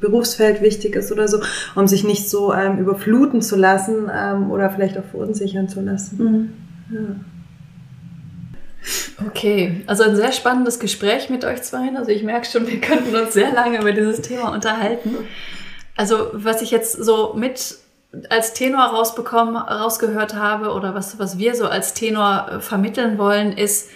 Berufsfeld 0.00 0.62
wichtig 0.62 0.94
ist 0.94 1.10
oder 1.10 1.26
so, 1.26 1.40
um 1.74 1.88
sich 1.88 2.04
nicht 2.04 2.30
so 2.30 2.54
ähm, 2.54 2.78
überfluten 2.78 3.42
zu 3.42 3.56
lassen 3.56 4.08
ähm, 4.14 4.50
oder 4.52 4.70
vielleicht 4.70 4.96
auch 4.98 5.04
verunsichern 5.04 5.68
zu 5.68 5.80
lassen. 5.80 6.52
Mhm. 6.88 6.96
Ja. 6.96 7.16
Okay, 9.26 9.82
also 9.88 10.04
ein 10.04 10.14
sehr 10.14 10.30
spannendes 10.30 10.78
Gespräch 10.78 11.28
mit 11.28 11.44
euch 11.44 11.62
zwei. 11.62 11.90
Also 11.96 12.12
ich 12.12 12.22
merke 12.22 12.46
schon, 12.46 12.68
wir 12.68 12.80
könnten 12.80 13.16
uns 13.16 13.32
sehr 13.32 13.52
lange 13.52 13.80
über 13.80 13.90
dieses 13.90 14.20
Thema 14.20 14.52
unterhalten. 14.52 15.16
Also 15.96 16.28
was 16.34 16.62
ich 16.62 16.70
jetzt 16.70 16.92
so 16.92 17.34
mit 17.34 17.78
als 18.30 18.54
Tenor 18.54 18.84
rausbekommen, 18.84 19.56
rausgehört 19.56 20.34
habe 20.34 20.72
oder 20.72 20.94
was, 20.94 21.18
was 21.18 21.36
wir 21.38 21.54
so 21.54 21.66
als 21.66 21.92
Tenor 21.94 22.48
äh, 22.50 22.60
vermitteln 22.60 23.18
wollen, 23.18 23.52
ist, 23.52 23.90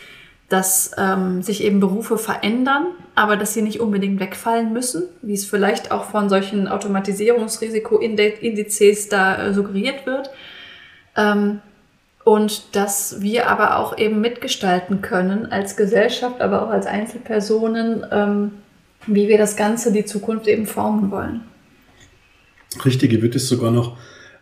dass 0.48 0.92
ähm, 0.98 1.42
sich 1.42 1.62
eben 1.62 1.80
Berufe 1.80 2.18
verändern, 2.18 2.86
aber 3.14 3.36
dass 3.36 3.54
sie 3.54 3.62
nicht 3.62 3.80
unbedingt 3.80 4.18
wegfallen 4.18 4.72
müssen, 4.72 5.04
wie 5.22 5.34
es 5.34 5.46
vielleicht 5.46 5.92
auch 5.92 6.02
von 6.04 6.28
solchen 6.28 6.66
Automatisierungsrisikoindizes 6.66 9.08
da 9.08 9.46
äh, 9.46 9.54
suggeriert 9.54 10.06
wird. 10.06 10.30
Ähm, 11.16 11.60
und 12.24 12.76
dass 12.76 13.22
wir 13.22 13.48
aber 13.48 13.78
auch 13.78 13.96
eben 13.96 14.20
mitgestalten 14.20 15.02
können 15.02 15.50
als 15.50 15.76
Gesellschaft, 15.76 16.40
aber 16.40 16.62
auch 16.62 16.70
als 16.70 16.86
Einzelpersonen, 16.86 18.04
ähm, 18.10 18.52
wie 19.06 19.28
wir 19.28 19.38
das 19.38 19.56
Ganze, 19.56 19.92
die 19.92 20.04
Zukunft 20.04 20.46
eben 20.46 20.66
formen 20.66 21.10
wollen. 21.10 21.42
Richtig, 22.84 23.12
ich 23.12 23.22
würde 23.22 23.36
es 23.36 23.48
sogar 23.48 23.70
noch 23.70 23.96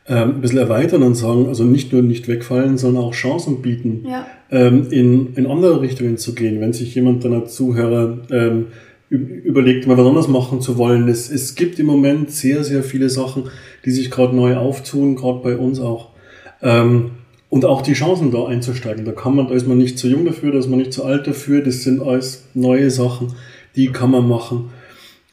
ähm, 0.07 0.37
ein 0.37 0.41
bisschen 0.41 0.59
erweitern 0.59 1.03
und 1.03 1.15
sagen, 1.15 1.47
also 1.49 1.65
nicht 1.65 1.93
nur 1.93 2.03
nicht 2.03 2.29
wegfallen, 2.29 2.79
sondern 2.79 3.05
auch 3.05 3.13
Chancen 3.13 3.63
bieten, 3.63 4.05
ja. 4.09 4.27
ähm, 4.51 4.89
in, 4.91 5.35
in 5.35 5.47
andere 5.47 5.81
Richtungen 5.81 6.17
zu 6.17 6.35
gehen. 6.35 6.61
Wenn 6.61 6.73
sich 6.73 6.95
jemand 6.95 7.25
deiner 7.25 7.45
Zuhörer 7.47 8.19
ähm, 8.31 8.67
überlegt, 9.11 9.87
mal 9.87 9.97
was 9.97 10.07
anderes 10.07 10.29
machen 10.29 10.61
zu 10.61 10.77
wollen. 10.77 11.09
Es, 11.09 11.31
es 11.31 11.55
gibt 11.55 11.79
im 11.79 11.87
Moment 11.87 12.31
sehr, 12.31 12.65
sehr 12.65 12.83
viele 12.83 13.09
Sachen, 13.09 13.45
die 13.85 13.91
sich 13.91 14.11
gerade 14.11 14.37
neu 14.37 14.57
auftun, 14.57 15.17
gerade 15.17 15.41
bei 15.43 15.57
uns 15.57 15.81
auch. 15.81 16.11
Ähm, 16.63 17.13
und 17.51 17.65
auch 17.65 17.81
die 17.81 17.95
Chancen 17.95 18.31
da 18.31 18.47
einzusteigen. 18.47 19.07
Da 19.07 19.13
kann 19.13 19.35
man, 19.35 19.49
da 19.49 19.55
ist 19.55 19.67
man 19.67 19.79
nicht 19.79 19.99
zu 19.99 20.09
jung 20.09 20.27
dafür, 20.27 20.53
da 20.53 20.59
ist 20.59 20.69
man 20.69 20.79
nicht 20.79 20.93
zu 20.93 21.05
alt 21.05 21.27
dafür. 21.27 21.63
Das 21.63 21.83
sind 21.83 22.03
alles 22.03 22.45
neue 22.53 22.91
Sachen, 22.91 23.33
die 23.75 23.87
kann 23.89 24.11
man 24.11 24.29
machen. 24.29 24.71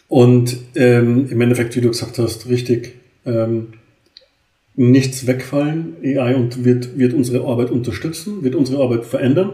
Und 0.07 0.57
ähm, 0.75 1.27
im 1.29 1.41
Endeffekt, 1.41 1.75
wie 1.75 1.81
du 1.81 1.89
gesagt 1.89 2.19
hast, 2.19 2.47
richtig, 2.47 2.95
ähm, 3.25 3.73
nichts 4.75 5.25
wegfallen. 5.25 5.95
AI 6.03 6.35
und 6.35 6.63
wird, 6.63 6.97
wird 6.97 7.13
unsere 7.13 7.45
Arbeit 7.45 7.71
unterstützen, 7.71 8.43
wird 8.43 8.55
unsere 8.55 8.83
Arbeit 8.83 9.05
verändern 9.05 9.53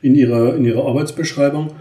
in 0.00 0.14
ihrer, 0.14 0.56
in 0.56 0.64
ihrer 0.64 0.86
Arbeitsbeschreibung. 0.86 1.72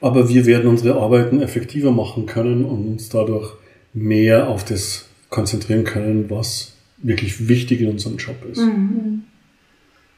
Aber 0.00 0.28
wir 0.28 0.46
werden 0.46 0.68
unsere 0.68 1.00
Arbeiten 1.00 1.40
effektiver 1.40 1.90
machen 1.90 2.26
können 2.26 2.64
und 2.64 2.86
uns 2.86 3.08
dadurch 3.08 3.54
mehr 3.92 4.48
auf 4.48 4.64
das 4.64 5.08
konzentrieren 5.28 5.84
können, 5.84 6.30
was 6.30 6.74
wirklich 6.98 7.48
wichtig 7.48 7.80
in 7.80 7.88
unserem 7.88 8.16
Job 8.16 8.36
ist. 8.50 8.58
Mhm. 8.58 9.24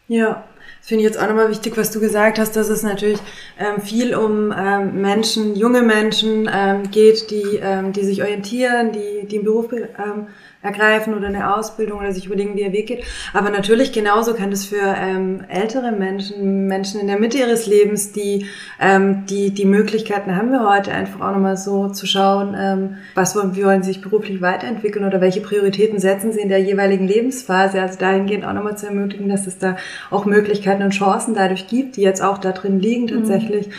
Ja, 0.08 0.44
das 0.78 0.88
finde 0.88 1.04
ich 1.04 1.10
jetzt 1.10 1.18
auch 1.20 1.28
nochmal 1.28 1.50
wichtig, 1.50 1.76
was 1.76 1.90
du 1.90 2.00
gesagt 2.00 2.38
hast, 2.38 2.56
dass 2.56 2.68
es 2.68 2.82
natürlich 2.82 3.20
ähm, 3.58 3.80
viel 3.82 4.14
um 4.14 4.52
ähm, 4.56 5.00
Menschen, 5.00 5.56
junge 5.56 5.82
Menschen 5.82 6.48
ähm, 6.52 6.90
geht, 6.90 7.30
die, 7.30 7.60
ähm, 7.62 7.92
die 7.92 8.04
sich 8.04 8.22
orientieren, 8.22 8.92
die, 8.92 9.26
die 9.26 9.36
im 9.36 9.44
Beruf 9.44 9.72
ähm, 9.72 10.28
ergreifen 10.62 11.14
oder 11.14 11.28
eine 11.28 11.56
Ausbildung 11.56 12.00
oder 12.00 12.12
sich 12.12 12.26
überlegen, 12.26 12.54
wie 12.54 12.62
ihr 12.62 12.72
Weg 12.72 12.88
geht. 12.88 13.04
Aber 13.32 13.48
natürlich 13.48 13.92
genauso 13.92 14.34
kann 14.34 14.50
das 14.50 14.66
für 14.66 14.94
ähm, 14.98 15.42
ältere 15.48 15.90
Menschen, 15.90 16.66
Menschen 16.66 17.00
in 17.00 17.06
der 17.06 17.18
Mitte 17.18 17.38
ihres 17.38 17.66
Lebens, 17.66 18.12
die 18.12 18.46
ähm, 18.78 19.24
die 19.26 19.54
die 19.54 19.64
Möglichkeiten 19.64 20.36
haben 20.36 20.50
wir 20.50 20.68
heute 20.68 20.92
einfach 20.92 21.20
auch 21.20 21.32
nochmal 21.32 21.56
so 21.56 21.88
zu 21.88 22.06
schauen, 22.06 22.54
ähm, 22.58 22.96
was 23.14 23.34
wollen, 23.34 23.56
wie 23.56 23.64
wollen 23.64 23.82
sie 23.82 23.92
sich 23.92 24.02
beruflich 24.02 24.42
weiterentwickeln 24.42 25.06
oder 25.06 25.22
welche 25.22 25.40
Prioritäten 25.40 25.98
setzen 25.98 26.32
sie 26.32 26.40
in 26.40 26.50
der 26.50 26.60
jeweiligen 26.60 27.06
Lebensphase. 27.06 27.80
Also 27.80 27.98
dahingehend 27.98 28.44
auch 28.44 28.52
nochmal 28.52 28.76
zu 28.76 28.86
ermöglichen, 28.86 29.30
dass 29.30 29.46
es 29.46 29.58
da 29.58 29.76
auch 30.10 30.26
Möglichkeiten 30.26 30.82
und 30.82 30.90
Chancen 30.90 31.34
dadurch 31.34 31.68
gibt, 31.68 31.96
die 31.96 32.02
jetzt 32.02 32.22
auch 32.22 32.36
da 32.36 32.52
drin 32.52 32.80
liegen 32.80 33.06
tatsächlich. 33.06 33.68
Mhm. 33.68 33.72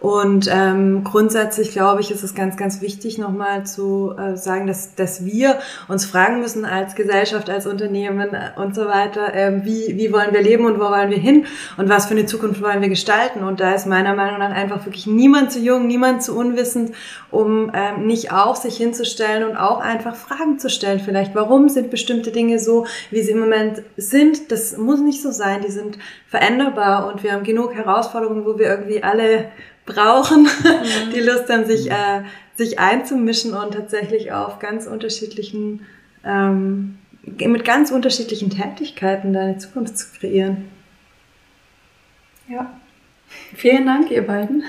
Und 0.00 0.48
ähm, 0.52 1.02
grundsätzlich 1.02 1.72
glaube 1.72 2.00
ich, 2.00 2.12
ist 2.12 2.22
es 2.22 2.34
ganz, 2.34 2.56
ganz 2.56 2.80
wichtig, 2.80 3.18
nochmal 3.18 3.66
zu 3.66 4.14
äh, 4.16 4.36
sagen, 4.36 4.68
dass, 4.68 4.94
dass 4.94 5.24
wir 5.24 5.58
uns 5.88 6.04
fragen 6.04 6.38
müssen 6.38 6.64
als 6.64 6.94
Gesellschaft, 6.94 7.50
als 7.50 7.66
Unternehmen 7.66 8.32
äh, 8.32 8.50
und 8.54 8.76
so 8.76 8.86
weiter, 8.86 9.34
äh, 9.34 9.64
wie, 9.64 9.96
wie 9.96 10.12
wollen 10.12 10.32
wir 10.32 10.40
leben 10.40 10.66
und 10.66 10.78
wo 10.78 10.84
wollen 10.84 11.10
wir 11.10 11.18
hin 11.18 11.46
und 11.78 11.88
was 11.88 12.06
für 12.06 12.12
eine 12.12 12.26
Zukunft 12.26 12.62
wollen 12.62 12.80
wir 12.80 12.88
gestalten. 12.88 13.42
Und 13.42 13.58
da 13.58 13.74
ist 13.74 13.86
meiner 13.86 14.14
Meinung 14.14 14.38
nach 14.38 14.52
einfach 14.52 14.86
wirklich 14.86 15.08
niemand 15.08 15.50
zu 15.50 15.58
jung, 15.58 15.88
niemand 15.88 16.22
zu 16.22 16.36
unwissend, 16.36 16.92
um 17.32 17.72
ähm, 17.74 18.06
nicht 18.06 18.32
auch 18.32 18.54
sich 18.54 18.76
hinzustellen 18.76 19.48
und 19.48 19.56
auch 19.56 19.80
einfach 19.80 20.14
Fragen 20.14 20.60
zu 20.60 20.70
stellen. 20.70 21.00
Vielleicht, 21.00 21.34
warum 21.34 21.68
sind 21.68 21.90
bestimmte 21.90 22.30
Dinge 22.30 22.60
so, 22.60 22.86
wie 23.10 23.22
sie 23.22 23.32
im 23.32 23.40
Moment 23.40 23.82
sind? 23.96 24.52
Das 24.52 24.76
muss 24.76 25.00
nicht 25.00 25.22
so 25.22 25.32
sein. 25.32 25.62
Die 25.66 25.72
sind 25.72 25.98
veränderbar 26.28 27.12
und 27.12 27.24
wir 27.24 27.32
haben 27.32 27.42
genug 27.42 27.74
Herausforderungen, 27.74 28.46
wo 28.46 28.60
wir 28.60 28.66
irgendwie 28.66 29.02
alle 29.02 29.46
brauchen, 29.88 30.42
mhm. 30.42 31.12
die 31.14 31.20
Lust 31.20 31.48
haben, 31.48 31.66
sich, 31.66 31.90
äh, 31.90 32.22
sich 32.56 32.78
einzumischen 32.78 33.54
und 33.54 33.72
tatsächlich 33.74 34.32
auf 34.32 34.58
ganz 34.58 34.86
unterschiedlichen, 34.86 35.86
ähm, 36.24 36.98
mit 37.24 37.64
ganz 37.64 37.90
unterschiedlichen 37.90 38.50
Tätigkeiten 38.50 39.32
deine 39.32 39.58
Zukunft 39.58 39.98
zu 39.98 40.06
kreieren. 40.18 40.64
Ja. 42.48 42.78
Vielen 43.54 43.86
Dank, 43.86 44.10
ihr 44.10 44.26
beiden. 44.26 44.64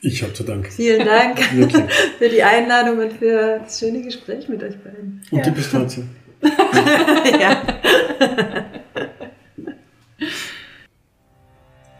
Ich 0.00 0.22
habe 0.22 0.32
zu 0.32 0.42
danken. 0.42 0.70
Vielen 0.70 1.04
Dank 1.04 1.38
für 2.18 2.28
die 2.28 2.42
Einladung 2.42 2.98
und 2.98 3.12
für 3.12 3.60
das 3.60 3.78
schöne 3.78 4.02
Gespräch 4.02 4.48
mit 4.48 4.62
euch 4.62 4.76
beiden. 4.78 5.22
Und 5.30 5.38
ja. 5.38 5.44
die 5.44 5.50
Pistazie. 5.50 6.04
ja. 7.40 7.62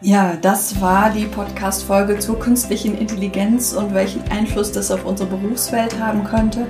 Ja, 0.05 0.33
das 0.35 0.81
war 0.81 1.11
die 1.11 1.27
Podcast-Folge 1.27 2.19
zur 2.19 2.37
künstlichen 2.37 2.97
Intelligenz 2.97 3.71
und 3.71 3.93
welchen 3.93 4.21
Einfluss 4.29 4.69
das 4.69 4.91
auf 4.91 5.05
unsere 5.05 5.29
Berufswelt 5.29 5.97
haben 5.97 6.25
könnte. 6.25 6.67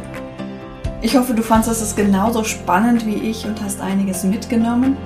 Ich 1.02 1.18
hoffe, 1.18 1.34
du 1.34 1.42
fandest 1.42 1.82
es 1.82 1.96
genauso 1.96 2.44
spannend 2.44 3.08
wie 3.08 3.16
ich 3.16 3.44
und 3.48 3.60
hast 3.64 3.82
einiges 3.82 4.24
mitgenommen. 4.24 4.98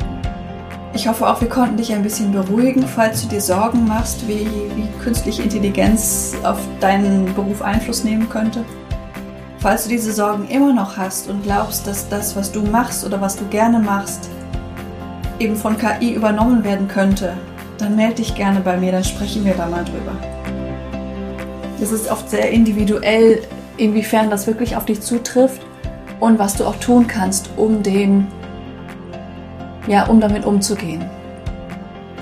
Ich 0.93 1.07
hoffe 1.07 1.25
auch, 1.25 1.39
wir 1.39 1.47
konnten 1.47 1.78
dich 1.78 1.93
ein 1.93 2.03
bisschen 2.03 2.34
beruhigen, 2.34 2.86
falls 2.86 3.21
du 3.21 3.30
dir 3.30 3.39
Sorgen 3.39 3.88
machst, 3.88 4.28
wie, 4.28 4.45
wie 4.75 4.89
künstliche 5.01 5.43
Intelligenz 5.43 6.36
auf 6.43 6.59
deinen 6.82 7.34
Beruf 7.34 7.61
Einfluss 7.61 8.03
nehmen 8.03 8.28
könnte. 8.28 8.65
Falls 9.59 9.84
du 9.84 9.89
diese 9.89 10.11
Sorgen 10.11 10.49
immer 10.49 10.73
noch 10.73 10.97
hast 10.97 11.30
und 11.30 11.43
glaubst, 11.43 11.88
dass 11.88 12.09
das, 12.09 12.36
was 12.36 12.51
du 12.51 12.61
machst 12.61 13.05
oder 13.05 13.21
was 13.21 13.38
du 13.38 13.45
gerne 13.45 13.80
machst, 13.80 14.30
eben 15.39 15.55
von 15.55 15.78
KI 15.78 16.11
übernommen 16.13 16.65
werden 16.65 16.89
könnte, 16.89 17.38
dann 17.78 17.95
melde 17.95 18.15
dich 18.15 18.36
gerne 18.36 18.59
bei 18.59 18.78
mir, 18.78 18.91
dann 18.91 19.03
sprechen 19.03 19.45
wir 19.45 19.53
da 19.53 19.67
mal 19.67 19.86
drüber. 19.86 20.15
Es 21.82 21.91
ist 21.91 22.09
oft 22.09 22.30
sehr 22.30 22.49
individuell, 22.49 23.43
inwiefern 23.78 24.30
das 24.30 24.47
wirklich 24.47 24.75
auf 24.75 24.86
dich 24.86 25.01
zutrifft 25.01 25.61
und 26.19 26.39
was 26.39 26.55
du 26.55 26.65
auch 26.65 26.75
tun 26.78 27.07
kannst, 27.07 27.49
um 27.55 27.84
dem, 27.84 28.28
ja, 29.88 30.05
um 30.07 30.19
damit 30.19 30.45
umzugehen. 30.45 31.05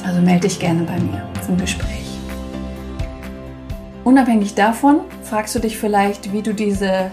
Also 0.06 0.22
melde 0.22 0.47
dich 0.47 0.60
gerne 0.60 0.84
bei 0.84 0.99
mir 0.99 1.24
zum 1.45 1.58
Gespräch. 1.58 2.20
Unabhängig 4.03 4.53
davon 4.53 5.01
fragst 5.24 5.56
du 5.56 5.60
dich 5.60 5.78
vielleicht, 5.78 6.32
wie 6.32 6.41
du 6.41 6.53
diese 6.53 7.10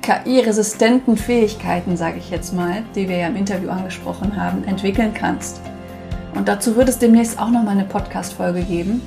KI-resistenten 0.00 1.16
Fähigkeiten, 1.16 1.96
sage 1.96 2.18
ich 2.18 2.30
jetzt 2.30 2.54
mal, 2.54 2.82
die 2.94 3.08
wir 3.08 3.18
ja 3.18 3.26
im 3.26 3.36
Interview 3.36 3.70
angesprochen 3.70 4.36
haben, 4.36 4.64
entwickeln 4.64 5.12
kannst. 5.12 5.60
Und 6.34 6.48
dazu 6.48 6.76
wird 6.76 6.88
es 6.88 6.98
demnächst 6.98 7.38
auch 7.38 7.50
noch 7.50 7.62
mal 7.62 7.70
eine 7.72 7.84
Podcast-Folge 7.84 8.62
geben, 8.62 9.02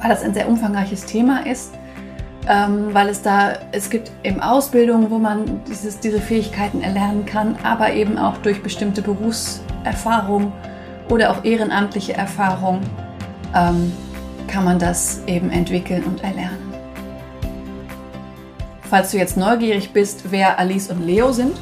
weil 0.00 0.10
das 0.10 0.22
ein 0.22 0.34
sehr 0.34 0.48
umfangreiches 0.48 1.04
Thema 1.04 1.46
ist. 1.46 1.74
Ähm, 2.50 2.94
weil 2.94 3.08
es 3.08 3.20
da, 3.20 3.58
es 3.72 3.90
gibt 3.90 4.10
eben 4.24 4.40
Ausbildungen, 4.40 5.10
wo 5.10 5.18
man 5.18 5.60
dieses, 5.68 6.00
diese 6.00 6.18
Fähigkeiten 6.18 6.80
erlernen 6.80 7.26
kann, 7.26 7.56
aber 7.62 7.92
eben 7.92 8.16
auch 8.16 8.38
durch 8.38 8.62
bestimmte 8.62 9.02
Berufserfahrung 9.02 10.50
oder 11.10 11.30
auch 11.30 11.44
ehrenamtliche 11.44 12.14
Erfahrung 12.14 12.80
ähm, 13.54 13.92
kann 14.46 14.64
man 14.64 14.78
das 14.78 15.20
eben 15.26 15.50
entwickeln 15.50 16.04
und 16.04 16.24
erlernen. 16.24 16.72
Falls 18.88 19.10
du 19.10 19.18
jetzt 19.18 19.36
neugierig 19.36 19.92
bist, 19.92 20.30
wer 20.30 20.58
Alice 20.58 20.88
und 20.90 21.04
Leo 21.04 21.32
sind, 21.32 21.54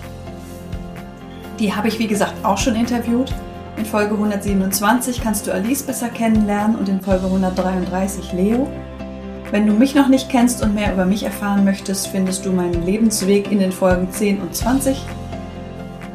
die 1.58 1.74
habe 1.74 1.88
ich 1.88 1.98
wie 1.98 2.06
gesagt 2.06 2.34
auch 2.44 2.58
schon 2.58 2.76
interviewt. 2.76 3.34
In 3.76 3.84
Folge 3.84 4.14
127 4.14 5.20
kannst 5.20 5.46
du 5.46 5.52
Alice 5.52 5.82
besser 5.82 6.08
kennenlernen 6.08 6.76
und 6.76 6.88
in 6.88 7.02
Folge 7.02 7.26
133 7.26 8.32
Leo. 8.32 8.66
Wenn 9.50 9.66
du 9.66 9.74
mich 9.74 9.94
noch 9.94 10.08
nicht 10.08 10.30
kennst 10.30 10.62
und 10.62 10.74
mehr 10.74 10.94
über 10.94 11.04
mich 11.04 11.24
erfahren 11.24 11.64
möchtest, 11.64 12.08
findest 12.08 12.46
du 12.46 12.52
meinen 12.52 12.86
Lebensweg 12.86 13.52
in 13.52 13.58
den 13.58 13.72
Folgen 13.72 14.10
10 14.10 14.40
und 14.40 14.56
20. 14.56 15.04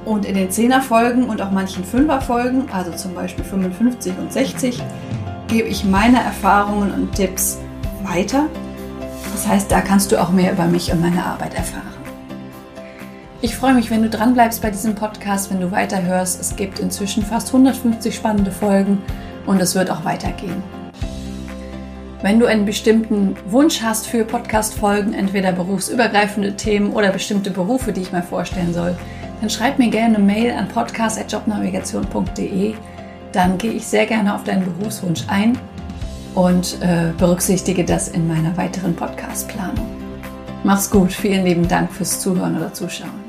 Und 0.05 0.26
in 0.26 0.34
den 0.34 0.49
10er 0.49 0.82
Folgen 0.82 1.26
und 1.26 1.39
auch 1.41 1.51
manchen 1.51 1.86
5er 1.86 2.22
Folgen, 2.22 2.66
also 2.74 2.91
zum 2.91 3.14
Beispiel 3.14 3.45
55 3.45 4.14
und 4.18 4.34
60, 4.34 4.82
gebe 5.47 5.68
ich 5.68 5.86
meine 5.86 6.22
Erfahrungen 6.22 6.91
und 6.91 7.14
Tipps 7.14 7.59
weiter. 8.03 8.47
Das 9.34 9.47
heißt, 9.47 9.72
da 9.72 9.82
kannst 9.82 10.12
du 10.12 10.20
auch 10.20 10.32
mehr 10.32 10.51
über 10.51 10.66
mich 10.66 10.91
und 10.91 10.99
meine 10.99 11.24
Arbeit 11.24 11.53
erfahren. 11.53 12.01
Ich 13.44 13.56
freue 13.56 13.74
mich, 13.74 13.89
wenn 13.89 14.04
du 14.04 14.10
dranbleibst 14.10 14.62
bei 14.62 14.70
diesem 14.70 14.94
Podcast, 14.94 15.50
wenn 15.50 15.60
du 15.60 15.72
weiterhörst. 15.72 16.39
Es 16.39 16.56
gibt 16.56 16.78
inzwischen 16.78 17.26
fast 17.26 17.48
150 17.48 18.14
spannende 18.14 18.52
Folgen 18.52 19.02
und 19.48 19.60
es 19.60 19.74
wird 19.74 19.89
auch 19.89 20.06
weitergehen. 20.06 20.62
Wenn 22.22 22.39
du 22.39 22.46
einen 22.46 22.66
bestimmten 22.66 23.36
Wunsch 23.48 23.82
hast 23.82 24.06
für 24.06 24.26
Podcast-Folgen, 24.26 25.16
entweder 25.16 25.54
berufsübergreifende 25.54 26.56
Themen 26.56 26.94
oder 26.94 27.10
bestimmte 27.10 27.50
Berufe, 27.50 27.92
die 27.92 28.02
ich 28.02 28.12
mal 28.12 28.22
vorstellen 28.22 28.76
soll, 28.76 28.96
dann 29.39 29.50
schreib 29.50 29.80
mir 29.80 29.89
gerne 29.89 30.18
eine 30.18 30.24
Mail 30.24 30.52
an 30.52 30.68
podcast.jobnavigation.de. 30.68 32.76
Dann 33.32 33.58
gehe 33.58 33.72
ich 33.72 33.88
sehr 33.88 34.06
gerne 34.06 34.36
auf 34.36 34.44
deinen 34.44 34.66
Berufswunsch 34.66 35.24
ein 35.30 35.58
und 36.36 36.78
äh, 36.82 37.12
berücksichtige 37.18 37.86
das 37.86 38.10
in 38.10 38.28
meiner 38.28 38.56
weiteren 38.56 38.96
Podcast-Planung. 38.96 39.88
Mach's 40.64 40.92
gut, 40.92 41.12
vielen 41.12 41.44
lieben 41.44 41.68
Dank 41.68 41.92
fürs 41.92 42.20
Zuhören 42.20 42.56
oder 42.56 42.72
Zuschauen. 42.72 43.20